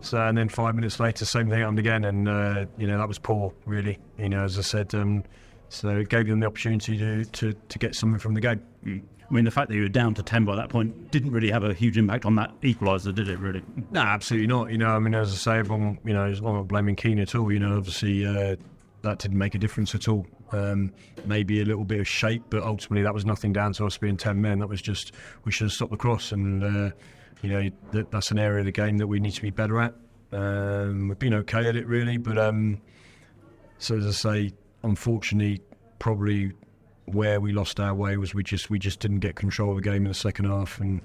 So 0.01 0.19
and 0.19 0.37
then 0.37 0.49
five 0.49 0.75
minutes 0.75 0.99
later, 0.99 1.25
same 1.25 1.49
thing 1.49 1.59
happened 1.59 1.79
again, 1.79 2.03
and 2.05 2.27
uh, 2.27 2.65
you 2.77 2.85
know 2.85 2.97
that 2.97 3.07
was 3.07 3.17
poor, 3.17 3.53
really. 3.65 3.97
You 4.17 4.29
know, 4.29 4.43
as 4.43 4.59
I 4.59 4.61
said, 4.61 4.93
um, 4.93 5.23
so 5.71 5.89
it 5.89 6.09
gave 6.09 6.27
them 6.27 6.41
the 6.41 6.47
opportunity 6.47 6.97
to, 6.97 7.23
to, 7.23 7.53
to 7.53 7.79
get 7.79 7.95
something 7.95 8.19
from 8.19 8.33
the 8.33 8.41
game. 8.41 8.61
I 8.85 9.33
mean, 9.33 9.45
the 9.45 9.51
fact 9.51 9.69
that 9.69 9.75
you 9.75 9.83
were 9.83 9.87
down 9.87 10.13
to 10.15 10.23
10 10.23 10.43
by 10.43 10.57
that 10.57 10.67
point 10.67 11.11
didn't 11.11 11.31
really 11.31 11.49
have 11.49 11.63
a 11.63 11.73
huge 11.73 11.97
impact 11.97 12.25
on 12.25 12.35
that 12.35 12.51
equaliser, 12.61 13.15
did 13.15 13.29
it, 13.29 13.39
really? 13.39 13.63
No, 13.89 14.01
absolutely 14.01 14.47
not. 14.47 14.69
You 14.69 14.77
know, 14.77 14.89
I 14.89 14.99
mean, 14.99 15.15
as 15.15 15.31
I 15.31 15.35
say, 15.35 15.59
everyone, 15.59 15.97
you 16.03 16.13
know, 16.13 16.25
I'm 16.25 16.43
not 16.43 16.67
blaming 16.67 16.97
Keane 16.97 17.19
at 17.19 17.35
all. 17.35 17.49
You 17.53 17.59
know, 17.59 17.77
obviously 17.77 18.25
uh, 18.25 18.57
that 19.03 19.19
didn't 19.19 19.37
make 19.37 19.55
a 19.55 19.57
difference 19.57 19.95
at 19.95 20.09
all. 20.09 20.27
Um, 20.51 20.91
maybe 21.25 21.61
a 21.61 21.65
little 21.65 21.85
bit 21.85 22.01
of 22.01 22.07
shape, 22.07 22.43
but 22.49 22.63
ultimately 22.63 23.03
that 23.03 23.13
was 23.13 23.25
nothing 23.25 23.53
down 23.53 23.71
to 23.73 23.85
us 23.85 23.97
being 23.97 24.17
10 24.17 24.41
men. 24.41 24.59
That 24.59 24.67
was 24.67 24.81
just, 24.81 25.13
we 25.45 25.53
should 25.53 25.65
have 25.65 25.71
stopped 25.71 25.91
the 25.91 25.97
cross. 25.97 26.33
And, 26.33 26.63
uh, 26.63 26.93
you 27.41 27.49
know, 27.49 27.69
that, 27.93 28.11
that's 28.11 28.31
an 28.31 28.39
area 28.39 28.59
of 28.59 28.65
the 28.65 28.73
game 28.73 28.97
that 28.97 29.07
we 29.07 29.21
need 29.21 29.31
to 29.31 29.41
be 29.41 29.51
better 29.51 29.79
at. 29.79 29.95
Um, 30.33 31.07
we've 31.07 31.19
been 31.19 31.35
okay 31.35 31.65
at 31.65 31.77
it, 31.77 31.87
really. 31.87 32.17
But 32.17 32.37
um, 32.37 32.81
so, 33.77 33.95
as 33.95 34.05
I 34.05 34.11
say, 34.11 34.53
unfortunately, 34.83 35.61
probably 35.99 36.53
where 37.05 37.39
we 37.41 37.51
lost 37.51 37.79
our 37.79 37.93
way 37.93 38.17
was 38.17 38.33
we 38.33 38.43
just 38.43 38.69
we 38.69 38.79
just 38.79 38.99
didn't 38.99 39.19
get 39.19 39.35
control 39.35 39.71
of 39.71 39.75
the 39.77 39.81
game 39.81 40.03
in 40.03 40.07
the 40.07 40.13
second 40.13 40.45
half 40.45 40.79
and 40.79 41.01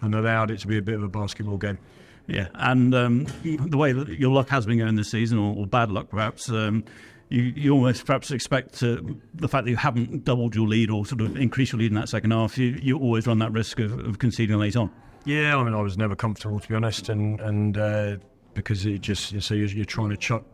and 0.00 0.14
allowed 0.14 0.50
it 0.50 0.58
to 0.60 0.66
be 0.66 0.78
a 0.78 0.82
bit 0.82 0.94
of 0.94 1.02
a 1.02 1.08
basketball 1.08 1.56
game. 1.56 1.78
Yeah, 2.26 2.48
and 2.54 2.94
um, 2.94 3.26
the 3.42 3.78
way 3.78 3.92
that 3.92 4.08
your 4.08 4.30
luck 4.30 4.50
has 4.50 4.66
been 4.66 4.78
going 4.78 4.96
this 4.96 5.10
season, 5.10 5.38
or, 5.38 5.56
or 5.56 5.66
bad 5.66 5.90
luck 5.90 6.10
perhaps, 6.10 6.50
um, 6.50 6.84
you, 7.30 7.42
you 7.42 7.72
almost 7.72 8.04
perhaps 8.04 8.30
expect 8.30 8.74
to, 8.80 9.18
the 9.34 9.48
fact 9.48 9.64
that 9.64 9.70
you 9.70 9.76
haven't 9.76 10.24
doubled 10.24 10.54
your 10.54 10.68
lead 10.68 10.90
or 10.90 11.06
sort 11.06 11.22
of 11.22 11.36
increased 11.38 11.72
your 11.72 11.80
lead 11.80 11.90
in 11.90 11.94
that 11.94 12.10
second 12.10 12.30
half, 12.32 12.58
you, 12.58 12.78
you 12.82 12.98
always 12.98 13.26
run 13.26 13.38
that 13.38 13.52
risk 13.52 13.80
of, 13.80 13.98
of 14.00 14.18
conceding 14.18 14.58
late 14.58 14.76
on. 14.76 14.90
Yeah, 15.24 15.56
I 15.56 15.64
mean, 15.64 15.74
I 15.74 15.80
was 15.80 15.96
never 15.96 16.14
comfortable 16.14 16.60
to 16.60 16.68
be 16.68 16.74
honest, 16.74 17.08
and 17.08 17.40
and 17.40 17.78
uh, 17.78 18.16
because 18.54 18.84
it 18.84 19.00
just 19.00 19.40
so 19.40 19.54
you're, 19.54 19.68
you're 19.68 19.84
trying 19.84 20.10
to 20.10 20.16
chuck 20.16 20.44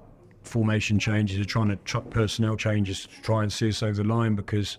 formation 0.44 0.98
changes, 0.98 1.44
trying 1.46 1.68
to 1.68 1.76
chuck 1.84 2.08
personnel 2.10 2.56
changes 2.56 3.06
to 3.06 3.22
try 3.22 3.42
and 3.42 3.52
see 3.52 3.68
us 3.68 3.82
over 3.82 4.02
the 4.02 4.08
line 4.08 4.34
because 4.34 4.78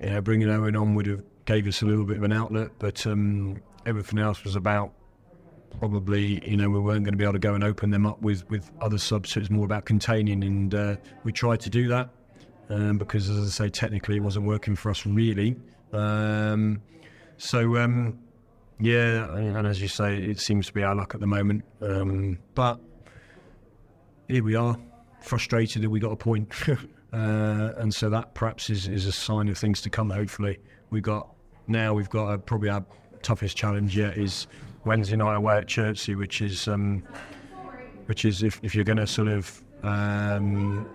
you 0.00 0.10
know, 0.10 0.20
bringing 0.20 0.48
Owen 0.48 0.76
on 0.76 0.94
would 0.94 1.06
have 1.06 1.22
gave 1.44 1.66
us 1.66 1.82
a 1.82 1.86
little 1.86 2.04
bit 2.04 2.16
of 2.16 2.22
an 2.22 2.32
outlet, 2.32 2.70
but 2.78 3.06
um, 3.06 3.60
everything 3.86 4.18
else 4.18 4.44
was 4.44 4.56
about 4.56 4.92
probably 5.80 6.48
you 6.48 6.56
know 6.56 6.70
we 6.70 6.78
weren't 6.78 7.04
going 7.04 7.12
to 7.12 7.18
be 7.18 7.24
able 7.24 7.32
to 7.32 7.38
go 7.38 7.54
and 7.54 7.64
open 7.64 7.90
them 7.90 8.06
up 8.06 8.20
with 8.22 8.48
with 8.50 8.70
other 8.80 8.98
subs. 8.98 9.30
So 9.30 9.38
it 9.38 9.42
was 9.42 9.50
more 9.50 9.64
about 9.64 9.84
containing, 9.84 10.42
and 10.44 10.74
uh, 10.74 10.96
we 11.24 11.32
tried 11.32 11.60
to 11.60 11.70
do 11.70 11.88
that 11.88 12.10
um, 12.70 12.98
because, 12.98 13.28
as 13.28 13.38
I 13.38 13.66
say, 13.66 13.70
technically 13.70 14.16
it 14.16 14.22
wasn't 14.22 14.46
working 14.46 14.76
for 14.76 14.90
us 14.90 15.04
really. 15.06 15.56
Um, 15.92 16.82
so 17.36 17.76
um, 17.76 18.18
yeah, 18.80 19.34
and 19.36 19.66
as 19.66 19.80
you 19.80 19.88
say, 19.88 20.16
it 20.16 20.40
seems 20.40 20.66
to 20.66 20.72
be 20.72 20.82
our 20.82 20.94
luck 20.94 21.14
at 21.14 21.20
the 21.20 21.26
moment. 21.26 21.64
Um, 21.80 22.38
but 22.54 22.80
here 24.28 24.44
we 24.44 24.54
are, 24.54 24.76
frustrated 25.20 25.82
that 25.82 25.90
we 25.90 26.00
got 26.00 26.12
a 26.12 26.16
point. 26.16 26.52
uh, 27.12 27.72
and 27.76 27.94
so 27.94 28.10
that 28.10 28.34
perhaps 28.34 28.70
is, 28.70 28.88
is 28.88 29.06
a 29.06 29.12
sign 29.12 29.48
of 29.48 29.58
things 29.58 29.80
to 29.82 29.90
come. 29.90 30.10
Hopefully, 30.10 30.58
We've 30.94 31.02
got 31.02 31.28
now 31.66 31.92
we've 31.92 32.08
got 32.08 32.28
a, 32.28 32.38
probably 32.38 32.68
our 32.68 32.84
toughest 33.22 33.56
challenge 33.56 33.96
yet 33.96 34.16
is 34.16 34.46
Wednesday 34.84 35.16
night 35.16 35.34
away 35.34 35.56
at 35.56 35.66
Chertsey, 35.66 36.14
which 36.14 36.40
is 36.40 36.68
um, 36.68 37.02
which 38.06 38.24
is 38.24 38.44
if, 38.44 38.60
if 38.62 38.76
you're 38.76 38.84
going 38.84 38.98
to 38.98 39.06
sort 39.08 39.26
of 39.26 39.60
um, 39.82 40.88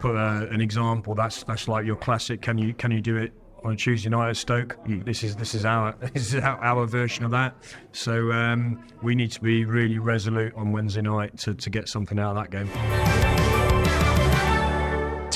put 0.00 0.16
a, 0.16 0.48
an 0.50 0.60
example, 0.60 1.14
that's 1.14 1.44
that's 1.44 1.68
like 1.68 1.86
your 1.86 1.94
classic. 1.94 2.42
Can 2.42 2.58
you 2.58 2.74
can 2.74 2.90
you 2.90 3.00
do 3.00 3.16
it 3.16 3.32
on 3.66 3.72
a 3.72 3.76
Tuesday 3.76 4.08
night 4.08 4.30
at 4.30 4.36
Stoke? 4.36 4.78
Mm. 4.86 5.04
This 5.04 5.22
is 5.22 5.36
this 5.36 5.54
is 5.54 5.64
our 5.64 5.94
this 6.14 6.32
is 6.32 6.36
our, 6.36 6.58
our 6.62 6.86
version 6.86 7.24
of 7.24 7.30
that. 7.32 7.54
So 7.92 8.32
um, 8.32 8.84
we 9.02 9.14
need 9.14 9.32
to 9.32 9.40
be 9.40 9.64
really 9.64 9.98
resolute 9.98 10.54
on 10.54 10.72
Wednesday 10.72 11.02
night 11.02 11.36
to, 11.38 11.54
to 11.54 11.70
get 11.70 11.88
something 11.88 12.18
out 12.18 12.36
of 12.36 12.42
that 12.42 12.50
game. 12.50 13.15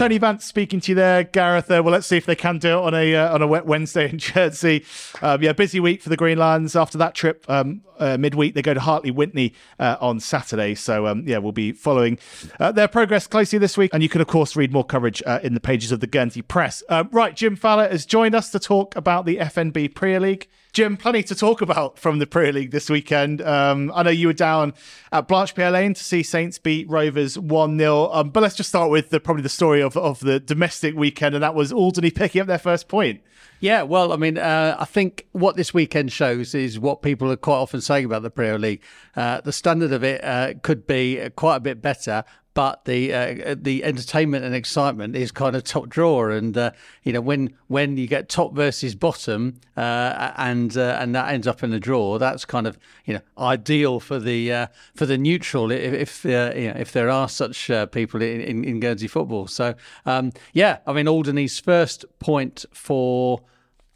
Tony 0.00 0.16
Vance 0.16 0.46
speaking 0.46 0.80
to 0.80 0.92
you 0.92 0.94
there, 0.94 1.24
Gareth. 1.24 1.70
Uh, 1.70 1.82
well, 1.84 1.92
let's 1.92 2.06
see 2.06 2.16
if 2.16 2.24
they 2.24 2.34
can 2.34 2.56
do 2.56 2.68
it 2.68 2.84
on 2.84 2.94
a 2.94 3.14
uh, 3.14 3.34
on 3.34 3.42
a 3.42 3.46
wet 3.46 3.66
Wednesday 3.66 4.08
in 4.08 4.18
Chertsey. 4.18 4.82
Um, 5.20 5.42
yeah, 5.42 5.52
busy 5.52 5.78
week 5.78 6.00
for 6.00 6.08
the 6.08 6.16
Green 6.16 6.38
Lions. 6.38 6.74
After 6.74 6.96
that 6.96 7.14
trip, 7.14 7.44
um, 7.50 7.82
uh, 7.98 8.16
midweek 8.16 8.54
they 8.54 8.62
go 8.62 8.72
to 8.72 8.80
Hartley 8.80 9.12
Wintney 9.12 9.52
uh, 9.78 9.98
on 10.00 10.18
Saturday. 10.18 10.74
So 10.74 11.06
um, 11.06 11.28
yeah, 11.28 11.36
we'll 11.36 11.52
be 11.52 11.72
following 11.72 12.18
uh, 12.58 12.72
their 12.72 12.88
progress 12.88 13.26
closely 13.26 13.58
this 13.58 13.76
week, 13.76 13.90
and 13.92 14.02
you 14.02 14.08
can 14.08 14.22
of 14.22 14.26
course 14.26 14.56
read 14.56 14.72
more 14.72 14.84
coverage 14.84 15.22
uh, 15.26 15.40
in 15.42 15.52
the 15.52 15.60
pages 15.60 15.92
of 15.92 16.00
the 16.00 16.06
Guernsey 16.06 16.40
Press. 16.40 16.82
right, 17.12 17.36
Jim 17.36 17.54
Falla 17.54 17.86
has 17.86 18.06
joined 18.06 18.34
us 18.34 18.50
to 18.52 18.58
talk 18.58 18.96
about 18.96 19.26
the 19.26 19.36
FNB 19.36 19.92
Priaulx 19.92 20.20
League. 20.22 20.48
Jim, 20.72 20.96
plenty 20.96 21.22
to 21.24 21.34
talk 21.34 21.60
about 21.60 21.98
from 21.98 22.20
the 22.20 22.26
Premier 22.26 22.52
League 22.52 22.70
this 22.70 22.88
weekend. 22.88 23.42
Um, 23.42 23.90
I 23.92 24.04
know 24.04 24.10
you 24.10 24.28
were 24.28 24.32
down 24.32 24.72
at 25.10 25.26
Blanche 25.26 25.54
Pierre 25.56 25.72
Lane 25.72 25.94
to 25.94 26.04
see 26.04 26.22
Saints 26.22 26.58
beat 26.58 26.88
Rovers 26.88 27.36
1 27.36 27.76
0. 27.76 28.10
Um, 28.12 28.30
but 28.30 28.40
let's 28.42 28.54
just 28.54 28.68
start 28.68 28.88
with 28.88 29.10
the, 29.10 29.18
probably 29.18 29.42
the 29.42 29.48
story 29.48 29.82
of, 29.82 29.96
of 29.96 30.20
the 30.20 30.38
domestic 30.38 30.94
weekend, 30.94 31.34
and 31.34 31.42
that 31.42 31.56
was 31.56 31.72
Alderney 31.72 32.12
picking 32.12 32.40
up 32.40 32.46
their 32.46 32.58
first 32.58 32.86
point. 32.86 33.20
Yeah, 33.58 33.82
well, 33.82 34.12
I 34.12 34.16
mean, 34.16 34.38
uh, 34.38 34.76
I 34.78 34.84
think 34.84 35.26
what 35.32 35.56
this 35.56 35.74
weekend 35.74 36.12
shows 36.12 36.54
is 36.54 36.78
what 36.78 37.02
people 37.02 37.30
are 37.32 37.36
quite 37.36 37.56
often 37.56 37.80
saying 37.80 38.04
about 38.04 38.22
the 38.22 38.30
Premier 38.30 38.58
League. 38.58 38.82
Uh, 39.16 39.40
the 39.40 39.52
standard 39.52 39.92
of 39.92 40.04
it 40.04 40.22
uh, 40.24 40.54
could 40.62 40.86
be 40.86 41.28
quite 41.36 41.56
a 41.56 41.60
bit 41.60 41.82
better, 41.82 42.24
but 42.52 42.84
the 42.84 43.12
uh, 43.12 43.54
the 43.56 43.84
entertainment 43.84 44.44
and 44.44 44.54
excitement 44.54 45.14
is 45.14 45.30
kind 45.30 45.54
of 45.54 45.62
top 45.62 45.88
drawer. 45.88 46.30
And 46.30 46.56
uh, 46.56 46.72
you 47.04 47.12
know, 47.12 47.20
when 47.20 47.54
when 47.68 47.96
you 47.96 48.06
get 48.06 48.28
top 48.28 48.54
versus 48.54 48.94
bottom, 48.94 49.60
uh, 49.76 50.32
and 50.36 50.76
uh, 50.76 50.98
and 51.00 51.14
that 51.14 51.32
ends 51.32 51.46
up 51.46 51.62
in 51.62 51.72
a 51.72 51.78
draw, 51.78 52.18
that's 52.18 52.44
kind 52.44 52.66
of 52.66 52.76
you 53.04 53.14
know 53.14 53.20
ideal 53.38 54.00
for 54.00 54.18
the 54.18 54.52
uh, 54.52 54.66
for 54.94 55.06
the 55.06 55.16
neutral 55.16 55.70
if, 55.70 55.94
if 55.94 56.26
uh, 56.26 56.52
you 56.56 56.68
know, 56.68 56.76
if 56.78 56.92
there 56.92 57.08
are 57.08 57.28
such 57.28 57.70
people 57.92 58.20
in, 58.20 58.40
in, 58.40 58.64
in, 58.64 58.80
Guernsey 58.80 59.06
football. 59.06 59.46
So 59.46 59.74
um, 60.04 60.32
yeah, 60.52 60.78
I 60.86 60.92
mean 60.92 61.06
Alderney's 61.06 61.60
first 61.60 62.04
point 62.18 62.64
for 62.72 63.42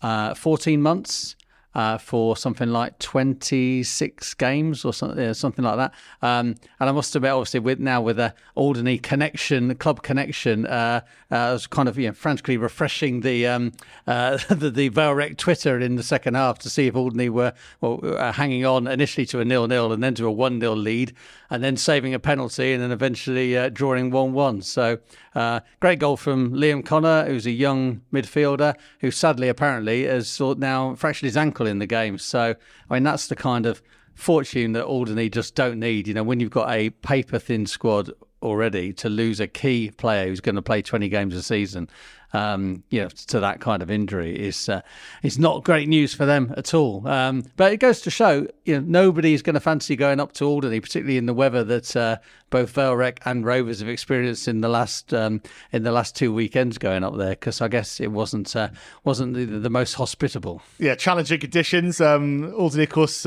14 0.00 0.80
months 0.80 1.34
uh, 1.74 1.98
for 1.98 2.36
something 2.36 2.68
like 2.68 2.98
26 2.98 4.34
games 4.34 4.84
or 4.84 4.92
something, 4.92 5.34
something 5.34 5.64
like 5.64 5.76
that. 5.76 5.94
Um, 6.22 6.54
and 6.78 6.88
I 6.88 6.92
must 6.92 7.14
admit, 7.16 7.32
obviously, 7.32 7.60
with 7.60 7.80
now 7.80 8.00
with 8.00 8.16
the 8.16 8.34
Alderney 8.54 8.98
connection, 8.98 9.74
club 9.76 10.02
connection, 10.02 10.66
uh, 10.66 11.00
uh, 11.30 11.34
I 11.34 11.52
was 11.52 11.66
kind 11.66 11.88
of 11.88 11.98
you 11.98 12.08
know, 12.08 12.14
frantically 12.14 12.56
refreshing 12.56 13.20
the 13.20 13.46
um, 13.46 13.72
uh, 14.06 14.38
the, 14.48 14.70
the 14.70 14.88
Vale 14.88 15.14
Rec 15.14 15.36
Twitter 15.36 15.78
in 15.80 15.96
the 15.96 16.02
second 16.02 16.34
half 16.34 16.58
to 16.60 16.70
see 16.70 16.86
if 16.86 16.94
Alderney 16.94 17.28
were 17.28 17.52
well, 17.80 18.00
uh, 18.02 18.32
hanging 18.32 18.64
on 18.64 18.86
initially 18.86 19.26
to 19.26 19.40
a 19.40 19.44
nil 19.44 19.66
nil 19.66 19.92
and 19.92 20.02
then 20.02 20.14
to 20.14 20.26
a 20.26 20.32
one 20.32 20.60
0 20.60 20.74
lead, 20.74 21.14
and 21.50 21.62
then 21.64 21.76
saving 21.76 22.14
a 22.14 22.18
penalty 22.18 22.72
and 22.72 22.82
then 22.82 22.92
eventually 22.92 23.70
drawing 23.70 24.10
one 24.10 24.32
one. 24.32 24.62
So 24.62 24.98
Uh, 25.34 25.60
great 25.80 25.98
goal 25.98 26.16
from 26.16 26.52
Liam 26.52 26.84
Connor, 26.84 27.24
who's 27.24 27.46
a 27.46 27.50
young 27.50 28.02
midfielder 28.12 28.76
who 29.00 29.10
sadly 29.10 29.48
apparently 29.48 30.04
has 30.04 30.40
now 30.58 30.94
fractured 30.94 31.26
his 31.26 31.36
ankle 31.36 31.66
in 31.66 31.78
the 31.78 31.86
game. 31.86 32.18
So, 32.18 32.54
I 32.88 32.94
mean, 32.94 33.02
that's 33.02 33.26
the 33.26 33.36
kind 33.36 33.66
of 33.66 33.82
fortune 34.14 34.72
that 34.72 34.84
Alderney 34.84 35.28
just 35.28 35.54
don't 35.54 35.80
need. 35.80 36.06
You 36.06 36.14
know, 36.14 36.22
when 36.22 36.40
you've 36.40 36.50
got 36.50 36.70
a 36.70 36.90
paper 36.90 37.38
thin 37.38 37.66
squad 37.66 38.10
already, 38.44 38.92
to 38.94 39.08
lose 39.08 39.40
a 39.40 39.46
key 39.46 39.90
player 39.90 40.26
who's 40.26 40.40
going 40.40 40.54
to 40.56 40.62
play 40.62 40.82
20 40.82 41.08
games 41.08 41.34
a 41.34 41.42
season, 41.42 41.88
um, 42.34 42.82
you 42.90 43.00
know, 43.00 43.08
to 43.08 43.40
that 43.40 43.60
kind 43.60 43.80
of 43.80 43.90
injury 43.90 44.36
is 44.36 44.68
uh, 44.68 44.82
is 45.22 45.38
not 45.38 45.62
great 45.62 45.88
news 45.88 46.12
for 46.14 46.26
them 46.26 46.52
at 46.56 46.74
all. 46.74 47.06
Um, 47.06 47.44
but 47.56 47.72
it 47.72 47.76
goes 47.76 48.00
to 48.02 48.10
show, 48.10 48.48
you 48.64 48.80
know, 48.80 48.84
nobody's 48.86 49.40
going 49.40 49.54
to 49.54 49.60
fancy 49.60 49.94
going 49.94 50.18
up 50.18 50.32
to 50.32 50.44
Alderney, 50.44 50.80
particularly 50.80 51.16
in 51.16 51.26
the 51.26 51.34
weather 51.34 51.62
that 51.62 51.94
uh, 51.96 52.16
both 52.50 52.70
Vale 52.70 52.96
Rec 52.96 53.20
and 53.24 53.46
Rovers 53.46 53.78
have 53.78 53.88
experienced 53.88 54.48
in 54.48 54.60
the 54.62 54.68
last 54.68 55.14
um, 55.14 55.40
in 55.72 55.84
the 55.84 55.92
last 55.92 56.16
two 56.16 56.34
weekends 56.34 56.76
going 56.76 57.04
up 57.04 57.16
there. 57.16 57.30
Because 57.30 57.60
I 57.60 57.68
guess 57.68 58.00
it 58.00 58.10
wasn't 58.10 58.54
uh, 58.56 58.70
wasn't 59.04 59.34
the, 59.34 59.44
the, 59.44 59.70
most 59.70 59.94
hospitable. 59.94 60.60
Yeah, 60.78 60.96
challenging 60.96 61.38
conditions. 61.38 62.00
Um, 62.00 62.52
Alderney, 62.56 62.84
of 62.84 62.90
course. 62.90 63.24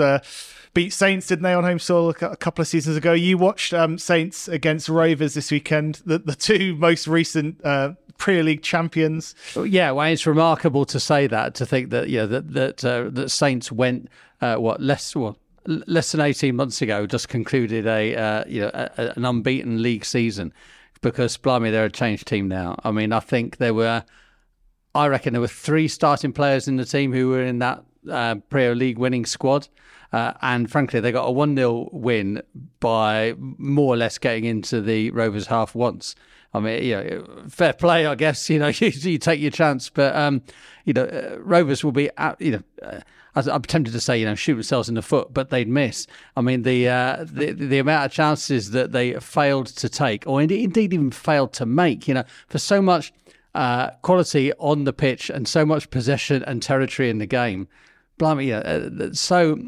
Beat 0.73 0.93
Saints, 0.93 1.27
didn't 1.27 1.43
they, 1.43 1.53
on 1.53 1.63
home 1.63 1.79
soil 1.79 2.09
a 2.09 2.13
couple 2.37 2.61
of 2.61 2.67
seasons 2.67 2.97
ago? 2.97 3.13
You 3.13 3.37
watched 3.37 3.73
um, 3.73 3.97
Saints 3.97 4.47
against 4.47 4.89
Rovers 4.89 5.33
this 5.33 5.51
weekend, 5.51 6.01
the, 6.05 6.19
the 6.19 6.35
two 6.35 6.75
most 6.75 7.07
recent 7.07 7.63
uh, 7.65 7.93
Premier 8.17 8.43
League 8.43 8.63
champions. 8.63 9.35
Yeah, 9.55 9.91
well, 9.91 10.11
it's 10.11 10.25
remarkable 10.25 10.85
to 10.85 10.99
say 10.99 11.27
that 11.27 11.55
to 11.55 11.65
think 11.65 11.89
that 11.91 12.09
yeah 12.09 12.25
that 12.25 12.53
that 12.53 12.85
uh, 12.85 13.09
that 13.11 13.29
Saints 13.29 13.71
went 13.71 14.09
uh, 14.41 14.55
what 14.55 14.81
less 14.81 15.15
well 15.15 15.37
less 15.65 16.11
than 16.11 16.21
eighteen 16.21 16.55
months 16.55 16.81
ago 16.81 17.05
just 17.05 17.29
concluded 17.29 17.85
a 17.85 18.15
uh, 18.15 18.43
you 18.47 18.61
know 18.61 18.71
a, 18.73 19.13
an 19.15 19.25
unbeaten 19.25 19.81
league 19.81 20.05
season 20.05 20.53
because 21.01 21.37
blimey 21.37 21.69
they're 21.71 21.85
a 21.85 21.91
changed 21.91 22.27
team 22.27 22.47
now. 22.47 22.75
I 22.83 22.91
mean 22.91 23.11
I 23.11 23.19
think 23.19 23.57
there 23.57 23.73
were 23.73 24.03
I 24.95 25.07
reckon 25.07 25.33
there 25.33 25.41
were 25.41 25.47
three 25.47 25.87
starting 25.87 26.33
players 26.33 26.67
in 26.67 26.77
the 26.77 26.85
team 26.85 27.13
who 27.13 27.29
were 27.29 27.43
in 27.43 27.59
that 27.59 27.83
uh, 28.09 28.35
Premier 28.49 28.75
League 28.75 28.97
winning 28.97 29.25
squad. 29.25 29.67
Uh, 30.13 30.33
and 30.41 30.71
frankly, 30.71 30.99
they 30.99 31.11
got 31.11 31.25
a 31.25 31.31
1 31.31 31.55
0 31.55 31.89
win 31.91 32.41
by 32.79 33.35
more 33.37 33.93
or 33.93 33.97
less 33.97 34.17
getting 34.17 34.45
into 34.45 34.81
the 34.81 35.11
Rovers 35.11 35.47
half 35.47 35.75
once. 35.75 36.15
I 36.53 36.59
mean, 36.59 36.83
you 36.83 36.95
know, 36.95 37.27
fair 37.49 37.73
play, 37.73 38.05
I 38.05 38.15
guess. 38.15 38.49
You 38.49 38.59
know, 38.59 38.67
you, 38.73 38.87
you 38.87 39.17
take 39.17 39.39
your 39.39 39.51
chance, 39.51 39.89
but 39.89 40.15
um, 40.15 40.41
you 40.85 40.93
know, 40.93 41.03
uh, 41.03 41.37
Rovers 41.39 41.83
will 41.83 41.91
be, 41.91 42.09
you 42.39 42.51
know. 42.51 42.63
Uh, 42.81 43.01
I'm 43.35 43.61
tempted 43.61 43.91
to 43.91 43.99
say, 43.99 44.17
you 44.17 44.25
know, 44.25 44.33
shoot 44.33 44.55
themselves 44.55 44.89
in 44.89 44.95
the 44.95 45.03
foot, 45.03 45.31
but 45.31 45.51
they'd 45.51 45.67
miss. 45.67 46.07
I 46.35 46.41
mean, 46.41 46.63
the 46.63 46.89
uh, 46.89 47.25
the, 47.31 47.51
the 47.51 47.77
amount 47.77 48.05
of 48.05 48.11
chances 48.11 48.71
that 48.71 48.93
they 48.93 49.13
failed 49.19 49.67
to 49.67 49.87
take, 49.87 50.25
or 50.25 50.41
indeed, 50.41 50.63
indeed 50.63 50.91
even 50.91 51.11
failed 51.11 51.53
to 51.53 51.65
make, 51.67 52.07
you 52.07 52.15
know, 52.15 52.23
for 52.47 52.57
so 52.57 52.81
much 52.81 53.13
uh, 53.53 53.91
quality 54.01 54.53
on 54.53 54.85
the 54.85 54.93
pitch 54.93 55.29
and 55.29 55.47
so 55.47 55.65
much 55.65 55.91
possession 55.91 56.43
and 56.45 56.63
territory 56.63 57.11
in 57.11 57.19
the 57.19 57.27
game. 57.27 57.67
Blimey, 58.17 58.47
yeah, 58.47 58.59
uh, 58.59 59.13
so 59.13 59.59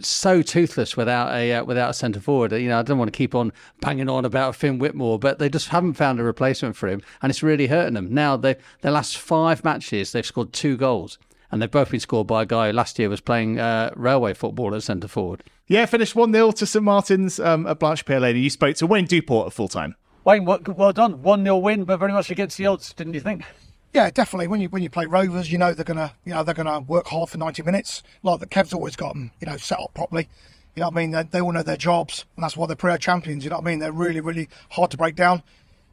so 0.00 0.42
toothless 0.42 0.96
without 0.96 1.34
a 1.34 1.54
uh, 1.54 1.64
without 1.64 1.90
a 1.90 1.94
centre 1.94 2.20
forward. 2.20 2.52
You 2.52 2.68
know, 2.68 2.78
I 2.78 2.82
don't 2.82 2.98
want 2.98 3.12
to 3.12 3.16
keep 3.16 3.34
on 3.34 3.52
banging 3.80 4.08
on 4.08 4.24
about 4.24 4.54
Finn 4.54 4.78
Whitmore, 4.78 5.18
but 5.18 5.38
they 5.38 5.48
just 5.48 5.68
haven't 5.68 5.94
found 5.94 6.20
a 6.20 6.22
replacement 6.22 6.76
for 6.76 6.88
him, 6.88 7.02
and 7.20 7.30
it's 7.30 7.42
really 7.42 7.66
hurting 7.66 7.94
them. 7.94 8.14
Now, 8.14 8.36
they 8.36 8.56
their 8.82 8.92
last 8.92 9.18
five 9.18 9.64
matches, 9.64 10.12
they've 10.12 10.24
scored 10.24 10.52
two 10.52 10.76
goals 10.76 11.18
and 11.50 11.60
they've 11.60 11.70
both 11.70 11.90
been 11.90 12.00
scored 12.00 12.26
by 12.26 12.42
a 12.42 12.46
guy 12.46 12.68
who 12.68 12.72
last 12.72 12.98
year 12.98 13.08
was 13.08 13.20
playing 13.20 13.58
uh, 13.58 13.90
railway 13.96 14.34
football 14.34 14.74
at 14.74 14.82
centre 14.82 15.08
forward. 15.08 15.42
Yeah, 15.66 15.86
finished 15.86 16.14
1 16.14 16.32
0 16.32 16.52
to 16.52 16.66
St 16.66 16.84
Martin's 16.84 17.40
um, 17.40 17.66
at 17.66 17.78
Blanche 17.78 18.08
Lane. 18.08 18.36
You 18.36 18.50
spoke 18.50 18.76
to 18.76 18.86
Wayne 18.86 19.06
Duport 19.06 19.48
at 19.48 19.52
full 19.52 19.68
time. 19.68 19.94
Wayne, 20.24 20.44
well, 20.44 20.60
well 20.76 20.92
done. 20.92 21.22
1 21.22 21.44
0 21.44 21.58
win, 21.58 21.84
but 21.84 21.98
very 21.98 22.12
much 22.12 22.30
against 22.30 22.58
the 22.58 22.66
odds, 22.66 22.92
didn't 22.92 23.14
you 23.14 23.20
think? 23.20 23.44
Yeah, 23.92 24.08
definitely. 24.10 24.46
When 24.46 24.60
you 24.60 24.68
when 24.68 24.82
you 24.82 24.90
play 24.90 25.06
Rovers, 25.06 25.50
you 25.50 25.58
know 25.58 25.74
they're 25.74 25.84
gonna 25.84 26.12
you 26.24 26.32
know 26.32 26.44
they're 26.44 26.54
gonna 26.54 26.80
work 26.80 27.08
hard 27.08 27.28
for 27.28 27.38
ninety 27.38 27.62
minutes. 27.62 28.02
Like 28.22 28.38
the 28.38 28.46
Kev's 28.46 28.72
always 28.72 28.94
got 28.94 29.14
them, 29.14 29.32
you 29.40 29.46
know, 29.46 29.56
set 29.56 29.80
up 29.80 29.92
properly. 29.94 30.28
You 30.76 30.80
know 30.82 30.86
what 30.88 30.96
I 30.96 31.00
mean? 31.00 31.10
They, 31.10 31.22
they 31.24 31.40
all 31.40 31.50
know 31.50 31.64
their 31.64 31.76
jobs, 31.76 32.24
and 32.36 32.44
that's 32.44 32.56
why 32.56 32.66
they're 32.68 32.76
Premier 32.76 32.98
champions. 32.98 33.42
You 33.42 33.50
know 33.50 33.56
what 33.56 33.66
I 33.66 33.70
mean? 33.70 33.80
They're 33.80 33.90
really 33.90 34.20
really 34.20 34.48
hard 34.70 34.92
to 34.92 34.96
break 34.96 35.16
down. 35.16 35.42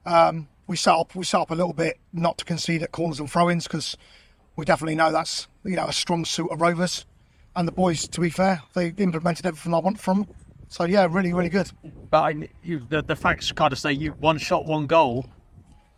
Um, 0.06 0.48
we 0.68 0.78
set 0.78 0.94
up 0.94 1.16
we 1.16 1.24
set 1.24 1.42
up 1.42 1.50
a 1.50 1.56
little 1.56 1.74
bit 1.74 1.98
not 2.14 2.38
to 2.38 2.46
concede 2.46 2.84
at 2.84 2.92
corners 2.92 3.20
and 3.20 3.32
throw-ins 3.32 3.64
because 3.64 3.98
we 4.56 4.64
definitely 4.64 4.96
know 4.96 5.12
that's 5.12 5.48
you 5.64 5.76
know 5.76 5.88
a 5.88 5.94
strong 5.94 6.24
suit 6.24 6.52
of 6.52 6.62
Rovers. 6.62 7.06
And 7.56 7.68
the 7.68 7.72
boys, 7.72 8.08
to 8.10 8.22
be 8.22 8.30
fair, 8.30 8.62
they 8.76 8.94
implemented 8.98 9.48
everything 9.48 9.74
I 9.74 9.80
want 9.80 10.00
from 10.00 10.22
them. 10.22 10.36
So 10.70 10.84
yeah, 10.84 11.08
really, 11.10 11.34
really 11.34 11.50
good. 11.50 11.72
But 12.12 12.18
I, 12.22 12.50
you, 12.62 12.86
the, 12.88 13.02
the 13.02 13.16
facts 13.16 13.52
kind 13.52 13.74
of 13.74 13.80
say 13.80 13.94
you 13.94 14.12
one 14.12 14.38
shot, 14.38 14.66
one 14.68 14.86
goal, 14.86 15.26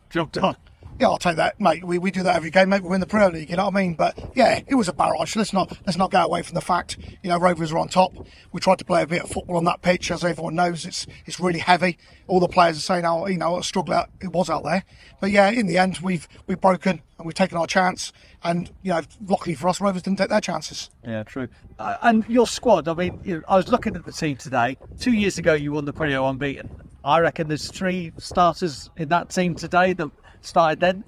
job 0.10 0.32
done. 0.32 0.56
Yeah, 1.00 1.08
I'll 1.08 1.18
take 1.18 1.38
that, 1.38 1.62
mate. 1.62 1.86
We, 1.86 1.98
we 1.98 2.12
do 2.12 2.24
that 2.24 2.36
every 2.36 2.50
game, 2.50 2.68
mate. 2.68 2.84
We 2.84 2.90
win 2.90 3.00
the 3.00 3.08
Premier 3.08 3.32
League, 3.32 3.50
you 3.50 3.56
know 3.56 3.66
what 3.66 3.76
I 3.76 3.82
mean? 3.82 3.94
But 3.94 4.20
yeah, 4.36 4.60
it 4.68 4.76
was 4.76 4.90
a 4.90 4.94
barrage. 4.94 5.38
Let's 5.38 5.54
not 5.54 5.78
let's 5.86 5.98
not 5.98 6.12
go 6.12 6.22
away 6.22 6.42
from 6.42 6.56
the 6.56 6.62
fact. 6.62 6.98
You 7.24 7.30
know, 7.30 7.38
Rovers 7.40 7.72
were 7.72 7.80
on 7.80 7.88
top. 7.88 8.14
We 8.52 8.60
tried 8.60 8.80
to 8.80 8.86
play 8.86 9.02
a 9.04 9.08
bit 9.08 9.24
of 9.24 9.30
football 9.30 9.56
on 9.56 9.64
that 9.64 9.82
pitch, 9.82 10.12
as 10.12 10.26
everyone 10.26 10.56
knows. 10.56 10.86
It's 10.86 11.08
it's 11.26 11.40
really 11.40 11.60
heavy. 11.60 11.98
All 12.28 12.42
the 12.42 12.50
players 12.50 12.78
are 12.78 12.82
saying, 12.82 13.06
"Oh, 13.06 13.28
you 13.28 13.38
know, 13.38 13.58
a 13.58 13.64
struggle 13.64 13.94
out 13.94 14.10
it 14.20 14.34
was 14.34 14.50
out 14.50 14.66
there." 14.66 14.84
But 15.22 15.32
yeah, 15.32 15.50
in 15.50 15.68
the 15.68 15.78
end, 15.78 16.00
we've 16.00 16.28
we've 16.48 16.60
broken 16.60 17.02
and 17.18 17.26
we've 17.26 17.34
taken 17.34 17.58
our 17.58 17.68
chance. 17.68 18.12
And 18.44 18.70
you 18.84 18.92
know, 18.92 19.02
luckily 19.26 19.56
for 19.56 19.70
us, 19.70 19.80
Rovers 19.80 20.02
didn't 20.02 20.18
take 20.18 20.30
their 20.30 20.42
chances. 20.42 20.90
Yeah, 21.06 21.24
true. 21.24 21.48
Uh, 21.78 21.96
and 22.02 22.28
your 22.28 22.46
squad. 22.46 22.90
I 22.90 22.94
mean, 22.94 23.22
you 23.24 23.36
know, 23.38 23.44
I 23.48 23.56
was 23.56 23.70
looking 23.70 23.96
at 23.96 24.04
the 24.04 24.12
team 24.12 24.36
today. 24.36 24.78
Two 25.00 25.14
years 25.14 25.38
ago, 25.38 25.54
you 25.54 25.72
won 25.72 25.86
the 25.86 25.94
Premier 25.94 26.20
unbeaten. 26.20 26.70
I 27.04 27.20
reckon 27.20 27.48
there's 27.48 27.72
three 27.72 28.12
starters 28.18 28.90
in 28.98 29.08
that 29.10 29.30
team 29.30 29.56
today 29.56 29.94
that 29.94 30.10
started 30.42 30.80
then 30.80 31.04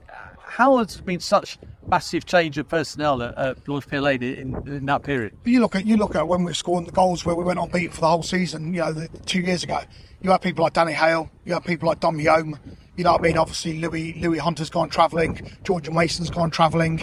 how 0.52 0.78
has 0.80 1.00
been 1.00 1.20
such 1.22 1.58
massive 1.88 2.26
change 2.26 2.58
of 2.58 2.68
personnel 2.68 3.24
at, 3.24 3.38
at 3.38 3.58
in, 3.66 4.54
in 4.68 4.86
that 4.86 5.02
period? 5.02 5.34
You 5.46 5.62
look 5.62 5.76
at 5.76 5.86
you 5.86 5.96
look 5.96 6.14
at 6.14 6.28
when 6.28 6.42
we 6.42 6.48
were 6.48 6.54
scoring 6.54 6.86
the 6.86 6.92
goals 6.92 7.26
where 7.26 7.36
we 7.36 7.44
went 7.46 7.58
on 7.58 7.70
beat 7.70 7.94
for 7.94 8.02
the 8.02 8.10
whole 8.10 8.24
season. 8.24 8.74
You 8.74 8.82
know, 8.82 8.92
the, 8.92 9.08
two 9.26 9.40
years 9.40 9.64
ago, 9.64 9.80
you 10.22 10.30
had 10.30 10.42
people 10.42 10.64
like 10.64 10.74
Danny 10.74 10.92
Hale, 10.92 11.32
you 11.46 11.54
had 11.54 11.64
people 11.64 11.88
like 11.88 12.02
Dom 12.02 12.18
Yome. 12.18 12.60
You 12.98 13.06
know 13.06 13.14
what 13.14 13.22
I 13.22 13.24
mean? 13.24 13.38
Obviously, 13.38 13.80
Louis 13.80 14.14
Louis 14.16 14.40
Hunter's 14.40 14.70
gone 14.70 14.90
travelling, 14.90 15.50
George 15.64 15.90
Mason's 15.90 16.30
gone 16.30 16.52
travelling. 16.52 17.02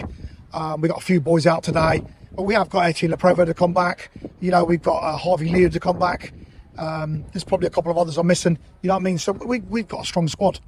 Um, 0.53 0.81
we 0.81 0.87
got 0.87 0.99
a 0.99 1.05
few 1.05 1.19
boys 1.19 1.47
out 1.47 1.63
today, 1.63 2.03
but 2.35 2.43
we 2.43 2.53
have 2.53 2.69
got 2.69 2.85
Etienne 2.85 3.11
Le 3.11 3.17
Prevost 3.17 3.47
to 3.47 3.55
come 3.55 3.73
back. 3.73 4.11
You 4.41 4.51
know, 4.51 4.63
we've 4.63 4.81
got 4.81 4.99
uh, 4.99 5.17
Harvey 5.17 5.49
Leo 5.49 5.69
to 5.69 5.79
come 5.79 5.97
back. 5.97 6.33
Um, 6.77 7.25
there's 7.33 7.43
probably 7.43 7.67
a 7.67 7.71
couple 7.71 7.91
of 7.91 7.97
others 7.97 8.17
I'm 8.17 8.27
missing. 8.27 8.59
You 8.83 8.89
know 8.89 8.93
what 8.93 9.01
I 9.01 9.03
mean? 9.03 9.17
So 9.17 9.31
we, 9.31 9.59
we've 9.61 9.87
got 9.87 10.03
a 10.03 10.05
strong 10.05 10.27
squad. 10.27 10.59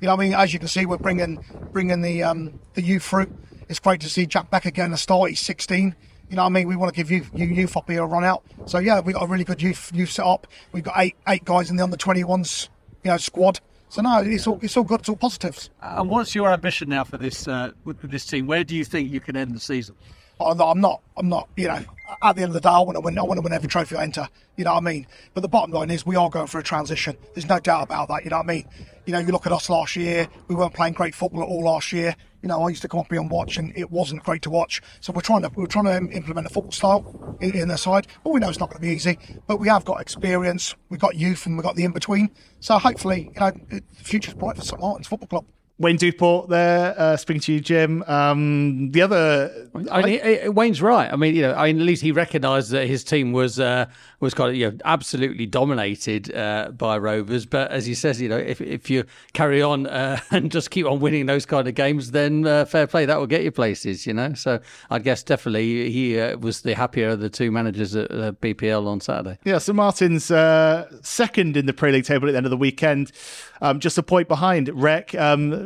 You 0.00 0.08
know, 0.08 0.14
I 0.14 0.16
mean, 0.16 0.34
as 0.34 0.52
you 0.52 0.58
can 0.58 0.68
see, 0.68 0.84
we're 0.84 0.98
bringing 0.98 1.42
bringing 1.72 2.02
the 2.02 2.22
um, 2.22 2.58
the 2.74 2.82
youth 2.82 3.02
through. 3.02 3.32
It's 3.68 3.78
great 3.78 4.00
to 4.02 4.08
see 4.08 4.26
Jack 4.26 4.50
Becker 4.50 4.70
getting 4.70 4.92
a 4.92 4.98
start. 4.98 5.30
He's 5.30 5.40
16. 5.40 5.96
You 6.28 6.36
know 6.36 6.42
what 6.42 6.46
I 6.46 6.50
mean? 6.50 6.68
We 6.68 6.76
want 6.76 6.92
to 6.92 6.96
give 6.96 7.10
you, 7.10 7.24
you 7.34 7.46
youth 7.46 7.76
up 7.76 7.88
here 7.88 8.02
a 8.02 8.06
run 8.06 8.24
out. 8.24 8.42
So 8.66 8.78
yeah, 8.78 9.00
we 9.00 9.12
have 9.12 9.20
got 9.20 9.24
a 9.24 9.28
really 9.28 9.44
good 9.44 9.62
youth 9.62 9.90
youth 9.94 10.10
set 10.10 10.26
up. 10.26 10.46
We've 10.72 10.82
got 10.82 10.94
eight 10.98 11.16
eight 11.28 11.44
guys 11.44 11.70
in 11.70 11.76
the 11.76 11.84
under 11.84 11.96
21s, 11.96 12.68
you 13.04 13.10
know, 13.10 13.16
squad. 13.16 13.60
So 13.88 14.02
no, 14.02 14.18
it's 14.18 14.46
all 14.46 14.58
it's 14.60 14.76
all 14.76 14.84
good. 14.84 15.00
It's 15.00 15.08
all 15.08 15.16
positives. 15.16 15.70
And 15.80 16.10
what's 16.10 16.34
your 16.34 16.52
ambition 16.52 16.88
now 16.88 17.04
for 17.04 17.16
this 17.16 17.46
uh, 17.46 17.70
with 17.84 18.02
this 18.10 18.26
team? 18.26 18.46
Where 18.46 18.64
do 18.64 18.74
you 18.74 18.84
think 18.84 19.10
you 19.10 19.20
can 19.20 19.36
end 19.36 19.54
the 19.54 19.60
season? 19.60 19.94
I'm 20.40 20.80
not, 20.80 21.02
I'm 21.16 21.28
not, 21.28 21.48
you 21.56 21.68
know, 21.68 21.80
at 22.22 22.36
the 22.36 22.42
end 22.42 22.50
of 22.50 22.54
the 22.54 22.60
day, 22.60 22.68
I 22.68 22.80
want 22.80 22.96
to 22.96 23.00
win, 23.00 23.18
I 23.18 23.22
want 23.22 23.38
to 23.38 23.42
win 23.42 23.52
every 23.52 23.68
trophy 23.68 23.96
I 23.96 24.02
enter, 24.02 24.28
you 24.56 24.64
know 24.64 24.74
what 24.74 24.82
I 24.82 24.84
mean? 24.92 25.06
But 25.34 25.40
the 25.40 25.48
bottom 25.48 25.72
line 25.72 25.90
is 25.90 26.04
we 26.04 26.16
are 26.16 26.28
going 26.28 26.46
through 26.46 26.60
a 26.60 26.64
transition. 26.64 27.16
There's 27.34 27.48
no 27.48 27.58
doubt 27.58 27.84
about 27.84 28.08
that, 28.08 28.24
you 28.24 28.30
know 28.30 28.36
what 28.36 28.44
I 28.46 28.54
mean? 28.54 28.68
You 29.06 29.12
know, 29.12 29.18
you 29.20 29.32
look 29.32 29.46
at 29.46 29.52
us 29.52 29.70
last 29.70 29.96
year, 29.96 30.28
we 30.48 30.54
weren't 30.54 30.74
playing 30.74 30.92
great 30.92 31.14
football 31.14 31.42
at 31.42 31.48
all 31.48 31.64
last 31.64 31.92
year. 31.92 32.14
You 32.42 32.48
know, 32.48 32.62
I 32.62 32.68
used 32.68 32.82
to 32.82 32.88
come 32.88 33.00
up 33.00 33.10
here 33.10 33.20
and 33.20 33.30
watch 33.30 33.56
and 33.56 33.72
it 33.76 33.90
wasn't 33.90 34.22
great 34.24 34.42
to 34.42 34.50
watch. 34.50 34.82
So 35.00 35.12
we're 35.12 35.22
trying 35.22 35.42
to, 35.42 35.50
we're 35.54 35.66
trying 35.66 35.84
to 35.86 36.14
implement 36.14 36.46
a 36.46 36.50
football 36.50 36.72
style 36.72 37.38
in, 37.40 37.56
in 37.56 37.68
the 37.68 37.78
side, 37.78 38.06
but 38.22 38.30
we 38.30 38.40
know 38.40 38.48
it's 38.48 38.60
not 38.60 38.68
going 38.68 38.80
to 38.82 38.86
be 38.86 38.94
easy. 38.94 39.18
But 39.46 39.58
we 39.58 39.68
have 39.68 39.84
got 39.84 40.00
experience, 40.00 40.74
we've 40.90 41.00
got 41.00 41.16
youth 41.16 41.46
and 41.46 41.56
we've 41.56 41.64
got 41.64 41.76
the 41.76 41.84
in-between. 41.84 42.30
So 42.60 42.78
hopefully, 42.78 43.30
you 43.34 43.40
know, 43.40 43.52
the 43.70 43.82
future's 43.94 44.34
bright 44.34 44.56
for 44.56 44.62
St 44.62 44.80
Martin's 44.80 45.06
Football 45.06 45.28
Club. 45.28 45.46
Wayne 45.78 45.98
Duport 45.98 46.48
there, 46.48 46.94
uh, 46.96 47.18
speaking 47.18 47.42
to 47.42 47.52
you, 47.52 47.60
Jim. 47.60 48.02
Um, 48.06 48.92
the 48.92 49.02
other, 49.02 49.68
I 49.90 50.02
mean, 50.02 50.54
Wayne's 50.54 50.80
right. 50.80 51.12
I 51.12 51.16
mean, 51.16 51.34
you 51.34 51.42
know, 51.42 51.52
I 51.52 51.66
mean, 51.66 51.80
at 51.80 51.86
least 51.86 52.00
he 52.00 52.12
recognised 52.12 52.70
that 52.70 52.86
his 52.86 53.04
team 53.04 53.32
was 53.32 53.60
uh, 53.60 53.84
was 54.18 54.32
kind 54.32 54.48
of 54.48 54.56
you 54.56 54.70
know 54.70 54.78
absolutely 54.86 55.44
dominated 55.44 56.34
uh, 56.34 56.70
by 56.70 56.96
Rovers. 56.96 57.44
But 57.44 57.70
as 57.72 57.84
he 57.84 57.94
says, 57.94 58.22
you 58.22 58.28
know, 58.30 58.38
if 58.38 58.62
if 58.62 58.88
you 58.88 59.04
carry 59.34 59.60
on 59.60 59.86
uh, 59.86 60.18
and 60.30 60.50
just 60.50 60.70
keep 60.70 60.86
on 60.86 60.98
winning 60.98 61.26
those 61.26 61.44
kind 61.44 61.68
of 61.68 61.74
games, 61.74 62.12
then 62.12 62.46
uh, 62.46 62.64
fair 62.64 62.86
play, 62.86 63.04
that 63.04 63.18
will 63.18 63.26
get 63.26 63.44
you 63.44 63.52
places. 63.52 64.06
You 64.06 64.14
know, 64.14 64.32
so 64.32 64.60
I 64.88 64.98
guess 64.98 65.22
definitely 65.22 65.90
he 65.90 66.18
uh, 66.18 66.38
was 66.38 66.62
the 66.62 66.74
happier 66.74 67.10
of 67.10 67.20
the 67.20 67.28
two 67.28 67.50
managers 67.50 67.94
at 67.94 68.08
BPL 68.40 68.86
on 68.86 69.02
Saturday. 69.02 69.38
Yeah, 69.44 69.58
so 69.58 69.74
Martin's 69.74 70.24
second 70.24 71.58
in 71.58 71.66
the 71.66 71.74
Premier 71.74 71.98
League 71.98 72.06
table 72.06 72.28
at 72.28 72.32
the 72.32 72.38
end 72.38 72.46
of 72.46 72.50
the 72.50 72.56
weekend, 72.56 73.12
um, 73.60 73.78
just 73.78 73.98
a 73.98 74.02
point 74.02 74.26
behind 74.26 74.70
Rec. 74.70 75.14
Um, 75.14 75.65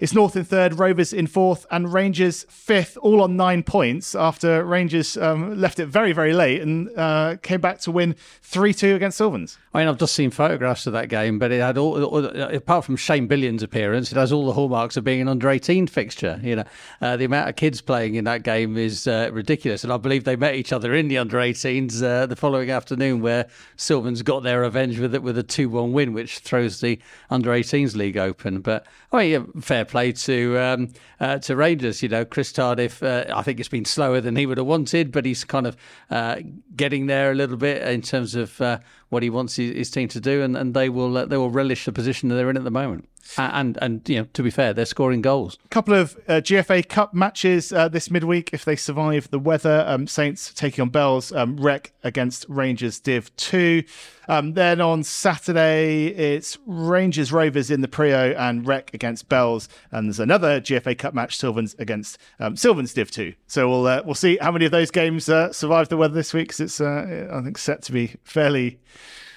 it's 0.00 0.14
North 0.14 0.34
in 0.34 0.44
third, 0.44 0.78
Rovers 0.78 1.12
in 1.12 1.26
fourth, 1.26 1.66
and 1.70 1.92
Rangers 1.92 2.46
fifth, 2.48 2.96
all 3.02 3.20
on 3.20 3.36
nine 3.36 3.62
points 3.62 4.14
after 4.14 4.64
Rangers 4.64 5.18
um, 5.18 5.60
left 5.60 5.78
it 5.78 5.86
very, 5.86 6.12
very 6.12 6.32
late 6.32 6.62
and 6.62 6.90
uh, 6.96 7.36
came 7.42 7.60
back 7.60 7.80
to 7.80 7.90
win 7.90 8.16
3 8.42 8.72
2 8.72 8.94
against 8.94 9.18
Sylvans. 9.18 9.58
I 9.74 9.78
mean, 9.78 9.88
I've 9.88 9.98
just 9.98 10.14
seen 10.14 10.30
photographs 10.30 10.86
of 10.86 10.94
that 10.94 11.10
game, 11.10 11.38
but 11.38 11.52
it 11.52 11.60
had 11.60 11.76
all, 11.76 12.26
apart 12.26 12.84
from 12.84 12.96
Shane 12.96 13.26
Billion's 13.26 13.62
appearance, 13.62 14.10
it 14.10 14.16
has 14.16 14.32
all 14.32 14.46
the 14.46 14.54
hallmarks 14.54 14.96
of 14.96 15.04
being 15.04 15.20
an 15.20 15.28
under 15.28 15.50
18 15.50 15.86
fixture. 15.86 16.40
You 16.42 16.56
know, 16.56 16.64
uh, 17.02 17.16
the 17.18 17.26
amount 17.26 17.50
of 17.50 17.56
kids 17.56 17.82
playing 17.82 18.14
in 18.14 18.24
that 18.24 18.42
game 18.42 18.78
is 18.78 19.06
uh, 19.06 19.28
ridiculous. 19.32 19.84
And 19.84 19.92
I 19.92 19.98
believe 19.98 20.24
they 20.24 20.34
met 20.34 20.54
each 20.54 20.72
other 20.72 20.94
in 20.94 21.08
the 21.08 21.18
under 21.18 21.36
18s 21.36 22.02
uh, 22.02 22.24
the 22.26 22.36
following 22.36 22.70
afternoon, 22.70 23.20
where 23.20 23.46
Sylvans 23.76 24.22
got 24.22 24.42
their 24.42 24.62
revenge 24.62 24.98
with 24.98 25.14
it 25.14 25.22
with 25.22 25.36
a 25.36 25.42
2 25.42 25.68
1 25.68 25.92
win, 25.92 26.14
which 26.14 26.38
throws 26.38 26.80
the 26.80 26.98
under 27.28 27.50
18s 27.50 27.94
league 27.94 28.16
open. 28.16 28.62
But 28.62 28.86
I 29.12 29.16
mean, 29.18 29.52
fair 29.60 29.84
play 29.90 30.12
to 30.12 30.58
um, 30.58 30.88
uh, 31.18 31.38
to 31.38 31.56
Rangers. 31.56 32.02
You 32.02 32.08
know, 32.08 32.24
Chris 32.24 32.52
Tardif, 32.52 33.02
uh, 33.02 33.34
I 33.34 33.42
think 33.42 33.60
it's 33.60 33.68
been 33.68 33.84
slower 33.84 34.20
than 34.20 34.36
he 34.36 34.46
would 34.46 34.56
have 34.56 34.66
wanted, 34.66 35.12
but 35.12 35.26
he's 35.26 35.44
kind 35.44 35.66
of 35.66 35.76
uh, 36.10 36.36
getting 36.76 37.06
there 37.06 37.32
a 37.32 37.34
little 37.34 37.56
bit 37.56 37.82
in 37.82 38.00
terms 38.00 38.34
of 38.34 38.60
uh, 38.60 38.78
what 39.10 39.22
he 39.22 39.28
wants 39.28 39.56
his, 39.56 39.76
his, 39.76 39.90
team 39.90 40.08
to 40.08 40.20
do, 40.20 40.42
and, 40.42 40.56
and 40.56 40.72
they 40.72 40.88
will 40.88 41.18
uh, 41.18 41.26
they 41.26 41.36
will 41.36 41.50
relish 41.50 41.84
the 41.84 41.92
position 41.92 42.28
that 42.28 42.36
they're 42.36 42.50
in 42.50 42.56
at 42.56 42.64
the 42.64 42.70
moment. 42.70 43.08
And 43.36 43.78
and 43.80 44.08
you 44.08 44.20
know, 44.20 44.28
to 44.32 44.42
be 44.42 44.50
fair, 44.50 44.72
they're 44.74 44.86
scoring 44.86 45.22
goals. 45.22 45.56
A 45.64 45.68
couple 45.68 45.94
of 45.94 46.16
uh, 46.28 46.40
GFA 46.40 46.88
Cup 46.88 47.14
matches 47.14 47.72
uh, 47.72 47.88
this 47.88 48.10
midweek 48.10 48.50
if 48.52 48.64
they 48.64 48.76
survive 48.76 49.30
the 49.30 49.38
weather. 49.38 49.84
Um, 49.86 50.06
Saints 50.06 50.52
taking 50.52 50.82
on 50.82 50.88
Bells, 50.88 51.32
um, 51.32 51.56
Rec 51.56 51.92
against 52.02 52.46
Rangers 52.48 52.98
Div 52.98 53.34
Two. 53.36 53.84
Um, 54.28 54.54
then 54.54 54.80
on 54.80 55.02
Saturday, 55.02 56.06
it's 56.06 56.58
Rangers 56.66 57.32
Rovers 57.32 57.70
in 57.70 57.80
the 57.80 57.88
Priaulx 57.88 58.36
and 58.38 58.66
Rec 58.66 58.94
against 58.94 59.28
Bells, 59.28 59.68
and 59.90 60.08
there's 60.08 60.20
another 60.20 60.60
GFA 60.60 60.96
Cup 60.98 61.14
match, 61.14 61.36
Sylvans 61.36 61.74
against 61.78 62.18
um, 62.38 62.56
Sylvans 62.56 62.94
Div 62.94 63.10
Two. 63.10 63.34
So 63.46 63.68
we'll 63.68 63.86
uh, 63.86 64.02
we'll 64.04 64.14
see 64.14 64.38
how 64.40 64.50
many 64.50 64.64
of 64.64 64.72
those 64.72 64.90
games 64.90 65.28
uh, 65.28 65.52
survive 65.52 65.88
the 65.88 65.96
weather 65.96 66.14
this 66.14 66.34
week 66.34 66.48
because 66.48 66.60
it's 66.60 66.80
uh, 66.80 67.28
I 67.32 67.42
think 67.42 67.58
set 67.58 67.82
to 67.82 67.92
be 67.92 68.14
fairly 68.24 68.80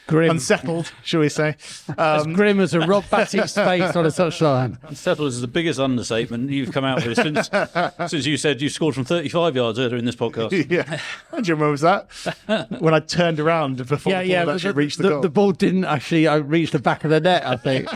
Grim. 0.08 0.32
unsettled, 0.32 0.92
shall 1.04 1.22
we 1.22 1.30
say? 1.30 1.56
Um, 1.90 1.96
as 1.98 2.26
grim 2.28 2.60
as 2.60 2.74
a 2.74 2.82
Rob 2.82 3.06
Batty's 3.10 3.54
face 3.54 3.96
on 3.96 4.06
a 4.06 4.10
touchline. 4.10 4.78
Unsettled 4.84 5.30
is 5.30 5.42
the 5.42 5.48
biggest 5.48 5.80
understatement 5.80 6.50
you've 6.50 6.72
come 6.72 6.84
out 6.84 7.06
with 7.06 7.16
since 7.16 7.50
since 8.12 8.26
you 8.26 8.38
said 8.38 8.62
you 8.62 8.70
scored 8.70 8.96
from 8.96 9.06
35 9.06 9.56
yards 9.56 9.80
earlier 9.80 9.98
in 9.98 10.06
this 10.06 10.16
podcast. 10.16 10.70
yeah, 10.70 11.00
how 11.32 11.40
do 11.40 11.48
you 11.48 11.56
remember 11.56 11.78
that? 11.78 12.82
when 12.82 12.94
I 12.94 13.00
turned 13.00 13.40
around 13.40 13.78
before 13.78 14.12
yeah, 14.12 14.22
the 14.22 14.28
ball 14.28 14.46
yeah, 14.46 14.54
actually 14.54 14.72
the, 14.72 14.76
reached 14.76 14.98
the, 14.98 15.04
the 15.04 15.10
goal. 15.10 15.22
The 15.22 15.30
ball 15.30 15.52
didn't 15.52 15.86
actually 15.86 16.28
uh, 16.28 16.40
reach 16.40 16.72
the 16.72 16.80
back 16.80 17.04
of 17.04 17.10
the 17.10 17.20
net, 17.20 17.46
I 17.46 17.56
think. 17.56 17.90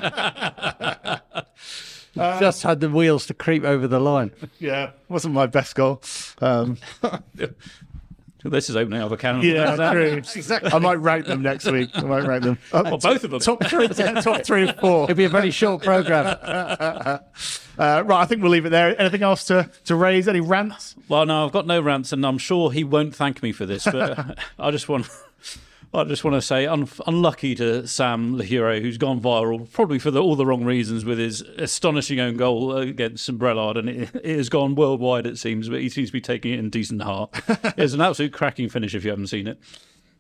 Just 2.40 2.64
had 2.64 2.80
the 2.80 2.90
wheels 2.90 3.28
to 3.28 3.36
creep 3.36 3.64
over 3.64 3.88
the 3.88 4.00
line. 4.00 4.32
Yeah, 4.60 4.92
wasn't 5.08 5.36
my 5.36 5.46
best 5.46 5.76
goal. 5.76 6.02
Um, 6.40 6.78
This 8.44 8.70
is 8.70 8.76
opening 8.78 9.02
up 9.02 9.12
a 9.12 9.18
can. 9.18 9.38
of- 9.38 9.44
yeah, 9.44 9.76
true. 9.92 10.22
I 10.72 10.80
might 10.80 10.96
rank 10.96 11.26
them 11.26 11.42
next 11.42 11.66
week. 11.70 11.90
I 11.96 12.02
might 12.02 12.26
rank 12.26 12.44
them. 12.44 12.58
Uh, 12.72 12.82
Well, 12.86 12.98
both 12.98 13.24
of 13.26 13.32
them. 13.32 13.40
top 13.42 13.64
three, 13.66 13.88
top 14.22 14.44
three 14.46 14.70
or 14.70 14.74
four. 14.74 15.04
It'll 15.06 15.16
be 15.16 15.26
a 15.26 15.30
very 15.30 15.52
short 15.52 15.84
program. 15.84 16.38
Uh, 17.80 18.02
right, 18.08 18.22
I 18.22 18.26
think 18.26 18.42
we'll 18.42 18.50
leave 18.50 18.66
it 18.66 18.70
there. 18.70 19.00
Anything 19.00 19.22
else 19.22 19.44
to, 19.46 19.70
to 19.86 19.96
raise? 19.96 20.28
Any 20.28 20.40
rants? 20.40 20.96
Well, 21.10 21.28
no, 21.28 21.46
I've 21.46 21.52
got 21.52 21.68
no 21.68 21.80
rants, 21.80 22.12
and 22.12 22.26
I'm 22.26 22.40
sure 22.40 22.72
he 22.72 22.84
won't 22.84 23.14
thank 23.16 23.44
me 23.44 23.52
for 23.52 23.68
this. 23.68 23.86
But 23.86 24.40
I 24.58 24.72
just 24.72 24.90
want, 24.90 25.08
I 25.94 26.04
just 26.04 26.24
want 26.24 26.36
to 26.36 26.42
say, 26.42 26.66
un- 26.66 26.88
unlucky 27.06 27.56
to 27.56 27.88
Sam 27.88 28.38
Lahiro, 28.38 28.82
who's 28.82 28.98
gone 28.98 29.22
viral, 29.22 29.72
probably 29.72 30.00
for 30.00 30.12
the, 30.12 30.22
all 30.22 30.36
the 30.36 30.46
wrong 30.46 30.64
reasons, 30.66 31.06
with 31.06 31.18
his 31.18 31.42
astonishing 31.42 32.20
own 32.20 32.36
goal 32.36 32.76
against 32.76 33.26
St 33.26 33.38
Brelade, 33.38 33.78
and 33.78 33.90
it, 33.90 34.10
it 34.16 34.38
has 34.38 34.50
gone 34.50 34.76
worldwide, 34.76 35.26
it 35.26 35.38
seems. 35.38 35.70
But 35.70 35.82
he 35.82 35.90
seems 35.90 36.10
to 36.10 36.14
be 36.14 36.22
taking 36.22 36.54
it 36.54 36.60
in 36.60 36.70
decent 36.70 37.02
heart. 37.04 37.30
it's 37.78 37.94
an 37.94 38.02
absolute 38.02 38.34
cracking 38.34 38.70
finish 38.70 38.94
if 38.96 39.04
you 39.06 39.12
haven't 39.12 39.28
seen 39.28 39.48
it. 39.48 39.60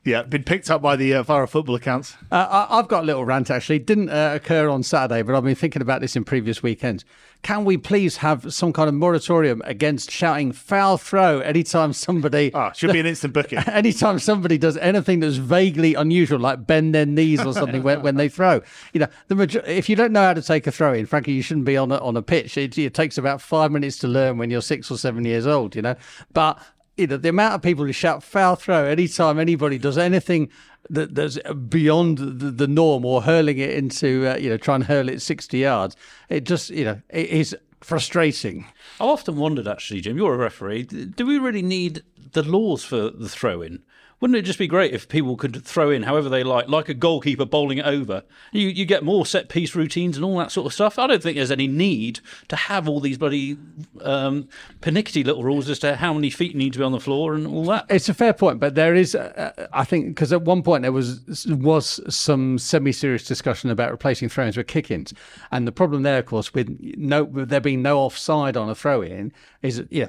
Yeah, 0.08 0.24
been 0.24 0.43
picked 0.43 0.70
up 0.72 0.82
by 0.82 0.95
the 0.95 1.16
uh, 1.16 1.24
viral 1.26 1.49
football 1.49 1.76
accounts. 1.76 2.16
Uh, 2.32 2.66
I, 2.70 2.80
I've 2.80 2.88
got 2.88 3.03
a 3.03 3.05
little 3.05 3.26
rant 3.26 3.51
actually. 3.51 3.80
Didn't 3.80 4.08
uh, 4.08 4.32
occur 4.36 4.70
on 4.70 4.82
Saturday, 4.82 5.22
but 5.22 5.36
I've 5.36 5.43
been 5.43 5.53
thinking 5.53 5.82
about 5.82 5.99
this 5.99 6.16
in 6.16 6.24
previous 6.24 6.64
weekends. 6.64 7.03
Can 7.43 7.66
we 7.66 7.76
please 7.76 8.16
have 8.18 8.53
some 8.53 8.72
kind 8.72 8.88
of 8.88 8.95
moratorium 8.95 9.62
against 9.66 10.10
shouting 10.10 10.53
foul 10.53 10.97
throw 10.97 11.39
anytime 11.41 11.91
somebody 11.91 12.53
Ah, 12.53 12.72
should 12.72 12.93
be 12.93 13.01
an 13.01 13.05
instant 13.05 13.34
booking. 13.34 13.58
anytime 13.68 14.18
somebody 14.20 14.58
does 14.58 14.78
anything 14.78 15.20
that's 15.20 15.36
vaguely 15.36 15.93
unusual, 15.93 16.39
like 16.39 16.66
bend 16.66 16.95
their 16.95 17.05
knees 17.05 17.45
or 17.45 17.53
something 17.53 17.84
when, 17.84 18.01
when 18.01 18.16
they 18.16 18.30
throw, 18.30 18.62
you 18.93 19.01
know, 19.01 19.08
the 19.28 19.36
major- 19.36 19.64
if 19.68 19.89
you 19.89 19.97
don't 19.97 20.14
know 20.14 20.24
how 20.24 20.34
to 20.34 20.41
take 20.41 20.66
a 20.68 20.72
throw 20.72 20.93
in, 20.93 21.05
frankly, 21.05 21.34
you 21.34 21.41
shouldn't 21.41 21.66
be 21.66 21.76
on 21.76 21.91
a, 21.91 21.97
on 21.97 22.16
a 22.16 22.22
pitch. 22.22 22.58
It, 22.58 22.78
it 22.78 22.93
takes 22.93 23.18
about 23.18 23.41
five 23.41 23.74
minutes 23.74 23.97
to 23.99 24.08
learn 24.08 24.38
when 24.38 24.49
you're 24.49 24.62
six 24.62 24.89
or 24.89 24.97
seven 24.97 25.26
years 25.26 25.45
old, 25.45 25.76
you 25.76 25.82
know. 25.82 25.95
But 26.32 26.60
you 26.98 27.08
know, 27.08 27.18
the 27.18 27.30
amount 27.30 27.56
of 27.56 27.62
people 27.62 27.86
who 27.86 27.91
shout 27.91 28.24
foul 28.24 28.56
throw 28.56 28.86
anytime 28.86 29.39
anybody 29.39 29.78
does 29.78 29.98
anything 29.98 30.50
that 30.89 31.16
that's 31.16 31.38
beyond 31.70 32.18
the, 32.18 32.52
the 32.52 32.68
norm 32.68 33.06
or 33.06 33.22
hurling 33.22 33.58
it 33.60 33.72
into, 33.72 34.28
uh, 34.28 34.38
you 34.38 34.50
know, 34.50 34.58
try 34.58 34.76
and 34.76 34.86
hurl 34.86 35.10
it 35.10 35.22
sixty 35.22 35.60
yards, 35.60 35.95
it 36.30 36.43
just, 36.43 36.70
you 36.70 36.86
know, 36.86 37.02
it 37.10 37.30
is 37.30 37.56
frustrating. 37.82 38.66
I've 39.00 39.08
often 39.08 39.36
wondered, 39.36 39.68
actually, 39.68 40.02
Jim, 40.02 40.18
you're 40.18 40.34
a 40.34 40.38
referee. 40.38 40.84
Do 40.84 41.26
we 41.26 41.38
really 41.38 41.62
need 41.62 42.04
the 42.32 42.44
laws 42.44 42.84
for 42.84 43.10
the 43.10 43.30
throw 43.30 43.62
in? 43.62 43.84
Wouldn't 44.20 44.38
it 44.38 44.46
just 44.46 44.58
be 44.58 44.66
great 44.66 44.96
if 44.96 45.08
people 45.08 45.38
could 45.38 45.64
throw 45.64 45.92
in 45.92 46.02
however 46.02 46.28
they 46.28 46.44
like, 46.44 46.68
like 46.68 46.90
a 46.90 46.96
goalkeeper 46.96 47.46
bowling 47.46 47.78
it 47.78 47.86
over? 47.86 48.24
You 48.52 48.68
you 48.68 48.84
get 48.84 49.04
more 49.04 49.28
set 49.28 49.48
piece 49.48 49.76
routines 49.76 50.18
and 50.18 50.26
all 50.26 50.40
that 50.40 50.52
sort 50.52 50.66
of 50.66 50.74
stuff. 50.74 50.98
I 50.98 51.06
don't 51.06 51.22
think 51.22 51.38
there's 51.38 51.52
any 51.52 51.68
need 51.68 52.22
to 52.48 52.56
have 52.56 52.90
all 52.90 53.00
these 53.00 53.20
bloody 53.20 53.58
um, 54.02 54.50
pernickety 54.82 55.24
little 55.24 55.44
rules 55.44 55.70
as 55.70 55.78
to 55.80 55.98
how 55.98 56.14
many 56.14 56.32
feet 56.32 56.56
need 56.56 56.74
to 56.74 56.80
be 56.80 56.86
on 56.86 56.94
the 56.94 57.00
floor 57.00 57.36
and 57.36 57.46
all 57.46 57.66
that. 57.66 57.86
It's 57.90 58.10
a 58.10 58.14
fair 58.16 58.34
point, 58.34 58.60
but 58.60 58.74
there 58.74 58.96
is, 58.96 59.14
uh, 59.14 59.70
I 59.72 59.84
think, 59.84 60.08
because 60.08 60.34
at 60.34 60.42
one 60.42 60.64
point 60.64 60.82
there 60.82 60.92
was 60.92 61.46
was 61.48 62.00
some 62.10 62.58
semi-serious 62.58 63.24
discussion 63.24 63.70
about 63.70 63.92
replacing 63.92 64.30
throw-ins 64.30 64.58
with 64.58 64.66
kick-ins, 64.66 65.14
and 65.52 65.68
the 65.68 65.72
problem 65.72 66.02
there, 66.02 66.18
of 66.18 66.26
course, 66.26 66.56
with 66.56 66.76
no 66.98 67.24
with 67.24 67.50
there 67.50 67.62
being 67.62 67.84
no 67.84 68.00
offside 68.00 68.58
on 68.58 68.68
a 68.68 68.74
throw-in, 68.74 69.32
is 69.62 69.84
yeah. 69.92 70.08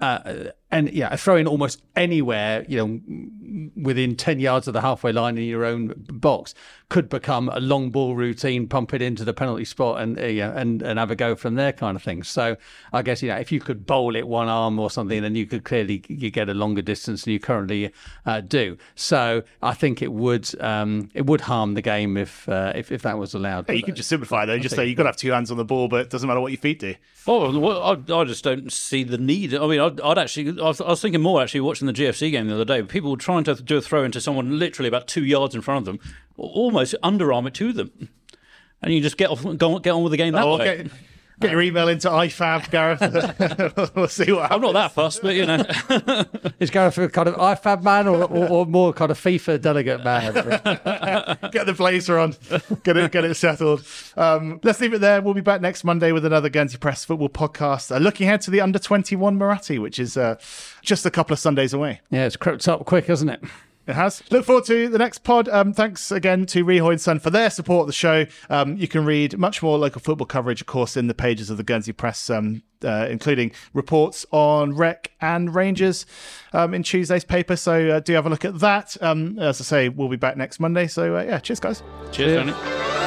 Uh, 0.00 0.46
and 0.72 0.90
yeah, 0.90 1.08
a 1.12 1.18
throw 1.18 1.36
in 1.36 1.46
almost 1.46 1.82
anywhere, 1.94 2.64
you 2.66 2.78
know, 2.78 3.70
within 3.76 4.16
10 4.16 4.40
yards 4.40 4.66
of 4.66 4.72
the 4.72 4.80
halfway 4.80 5.12
line 5.12 5.36
in 5.36 5.44
your 5.44 5.66
own 5.66 5.92
box 6.10 6.54
could 6.88 7.08
become 7.08 7.50
a 7.50 7.60
long 7.60 7.90
ball 7.90 8.16
routine, 8.16 8.66
pump 8.66 8.94
it 8.94 9.02
into 9.02 9.24
the 9.24 9.34
penalty 9.34 9.64
spot 9.64 10.00
and, 10.00 10.18
uh, 10.18 10.24
yeah, 10.24 10.52
and, 10.58 10.82
and 10.82 10.98
have 10.98 11.10
a 11.10 11.16
go 11.16 11.34
from 11.34 11.54
there 11.54 11.72
kind 11.72 11.96
of 11.96 12.02
thing. 12.02 12.22
So 12.22 12.56
I 12.92 13.02
guess, 13.02 13.22
you 13.22 13.28
know, 13.28 13.36
if 13.36 13.52
you 13.52 13.60
could 13.60 13.86
bowl 13.86 14.16
it 14.16 14.26
one 14.26 14.48
arm 14.48 14.78
or 14.78 14.90
something, 14.90 15.20
then 15.20 15.34
you 15.34 15.46
could 15.46 15.64
clearly 15.64 16.02
you 16.08 16.30
get 16.30 16.48
a 16.48 16.54
longer 16.54 16.82
distance 16.82 17.24
than 17.24 17.34
you 17.34 17.40
currently 17.40 17.92
uh, 18.24 18.40
do. 18.40 18.78
So 18.94 19.42
I 19.62 19.74
think 19.74 20.00
it 20.00 20.12
would 20.12 20.58
um, 20.62 21.10
it 21.12 21.26
would 21.26 21.42
harm 21.42 21.74
the 21.74 21.82
game 21.82 22.16
if, 22.16 22.48
uh, 22.48 22.72
if, 22.74 22.90
if 22.90 23.02
that 23.02 23.18
was 23.18 23.34
allowed. 23.34 23.66
Hey, 23.66 23.76
you 23.76 23.82
could 23.82 23.96
just 23.96 24.08
simplify 24.08 24.44
it 24.44 24.46
though. 24.46 24.58
Just 24.58 24.74
say 24.74 24.86
you've 24.86 24.96
got 24.96 25.04
to 25.04 25.10
have 25.10 25.16
two 25.16 25.32
hands 25.32 25.50
on 25.50 25.58
the 25.58 25.64
ball, 25.64 25.88
but 25.88 26.00
it 26.00 26.10
doesn't 26.10 26.26
matter 26.26 26.40
what 26.40 26.52
your 26.52 26.60
feet 26.60 26.78
do. 26.78 26.94
Oh, 27.26 27.58
well, 27.58 27.82
I, 27.82 28.20
I 28.20 28.24
just 28.24 28.42
don't 28.42 28.72
see 28.72 29.04
the 29.04 29.18
need. 29.18 29.54
I 29.54 29.66
mean, 29.66 29.80
I'd, 29.80 30.00
I'd 30.00 30.18
actually, 30.18 30.60
I 30.62 30.68
was, 30.68 30.80
I 30.80 30.88
was 30.88 31.02
thinking 31.02 31.20
more 31.20 31.42
actually 31.42 31.60
watching 31.60 31.86
the 31.86 31.92
GFC 31.92 32.30
game 32.30 32.46
the 32.48 32.54
other 32.54 32.64
day. 32.64 32.82
People 32.82 33.10
were 33.10 33.16
trying 33.16 33.44
to 33.44 33.54
do 33.56 33.76
a 33.76 33.80
throw 33.82 34.04
into 34.04 34.20
someone 34.20 34.58
literally 34.58 34.88
about 34.88 35.08
two 35.08 35.24
yards 35.24 35.54
in 35.54 35.60
front 35.60 35.78
of 35.78 35.84
them, 35.84 36.00
almost 36.36 36.94
underarm 37.02 37.46
it 37.46 37.54
to 37.54 37.72
them, 37.72 38.08
and 38.80 38.92
you 38.94 39.00
just 39.00 39.16
get 39.16 39.30
off, 39.30 39.42
go, 39.58 39.78
get 39.78 39.90
on 39.90 40.02
with 40.02 40.12
the 40.12 40.16
game 40.16 40.32
that 40.34 40.44
Oh, 40.44 40.58
way. 40.58 40.88
Get, 41.42 41.48
get 41.48 41.52
your 41.52 41.62
email 41.62 41.88
into 41.88 42.08
IFAB, 42.08 42.70
Gareth. 42.70 43.92
we'll 43.96 44.08
see 44.08 44.30
what 44.32 44.50
I'm 44.50 44.60
not 44.60 44.72
that 44.74 44.92
fussed, 44.92 45.22
but 45.22 45.34
you 45.34 45.46
know, 45.46 45.56
Is 46.60 46.70
Gareth 46.70 46.98
a 46.98 47.08
kind 47.08 47.28
of 47.28 47.34
IFAB 47.34 47.82
man 47.82 48.08
or, 48.08 48.24
or, 48.24 48.48
or 48.48 48.66
more 48.66 48.92
kind 48.92 49.10
of 49.10 49.18
FIFA 49.18 49.60
delegate 49.60 50.04
man? 50.04 50.32
Get 51.52 51.66
the 51.66 51.74
blazer 51.76 52.18
on. 52.18 52.34
Get 52.82 52.96
it, 52.96 53.12
get 53.12 53.24
it 53.24 53.34
settled. 53.34 53.84
Um, 54.16 54.60
let's 54.62 54.80
leave 54.80 54.94
it 54.94 55.00
there. 55.00 55.20
We'll 55.20 55.34
be 55.34 55.40
back 55.40 55.60
next 55.60 55.84
Monday 55.84 56.12
with 56.12 56.24
another 56.24 56.48
Guernsey 56.48 56.78
Press 56.78 57.04
football 57.04 57.28
podcast. 57.28 57.94
Uh, 57.94 57.98
looking 57.98 58.26
ahead 58.26 58.40
to 58.42 58.50
the 58.50 58.60
under 58.60 58.78
21 58.78 59.38
Muratti, 59.38 59.78
which 59.80 59.98
is 59.98 60.16
uh, 60.16 60.36
just 60.82 61.04
a 61.04 61.10
couple 61.10 61.32
of 61.34 61.38
Sundays 61.38 61.72
away. 61.72 62.00
yeah, 62.10 62.26
it's 62.26 62.36
crept 62.36 62.66
up 62.68 62.84
quick, 62.86 63.06
hasn't 63.06 63.30
it? 63.30 63.42
It 63.86 63.94
has. 63.94 64.22
Look 64.30 64.44
forward 64.44 64.64
to 64.66 64.88
the 64.88 64.98
next 64.98 65.24
pod. 65.24 65.48
Um, 65.48 65.72
thanks 65.72 66.12
again 66.12 66.46
to 66.46 66.64
Rihoy 66.64 66.92
and 66.92 67.00
Son 67.00 67.18
for 67.18 67.30
their 67.30 67.50
support 67.50 67.82
of 67.82 67.86
the 67.88 67.92
show. 67.92 68.26
Um, 68.48 68.76
you 68.76 68.86
can 68.86 69.04
read 69.04 69.36
much 69.38 69.60
more 69.62 69.76
local 69.76 70.00
football 70.00 70.26
coverage, 70.26 70.60
of 70.60 70.68
course, 70.68 70.96
in 70.96 71.08
the 71.08 71.14
pages 71.14 71.50
of 71.50 71.56
the 71.56 71.64
Guernsey 71.64 71.92
Press, 71.92 72.30
um, 72.30 72.62
uh, 72.84 73.08
including 73.10 73.50
reports 73.74 74.24
on 74.30 74.76
Rec 74.76 75.10
and 75.20 75.52
Rangers 75.52 76.06
um, 76.52 76.74
in 76.74 76.84
Tuesday's 76.84 77.24
paper. 77.24 77.56
So 77.56 77.88
uh, 77.90 78.00
do 78.00 78.12
have 78.12 78.26
a 78.26 78.30
look 78.30 78.44
at 78.44 78.60
that. 78.60 78.96
Um, 79.00 79.38
as 79.40 79.60
I 79.60 79.64
say, 79.64 79.88
we'll 79.88 80.08
be 80.08 80.16
back 80.16 80.36
next 80.36 80.60
Monday. 80.60 80.86
So 80.86 81.16
uh, 81.16 81.22
yeah, 81.22 81.40
cheers, 81.40 81.58
guys. 81.58 81.82
cheers, 82.12 82.36
Tony. 82.52 83.01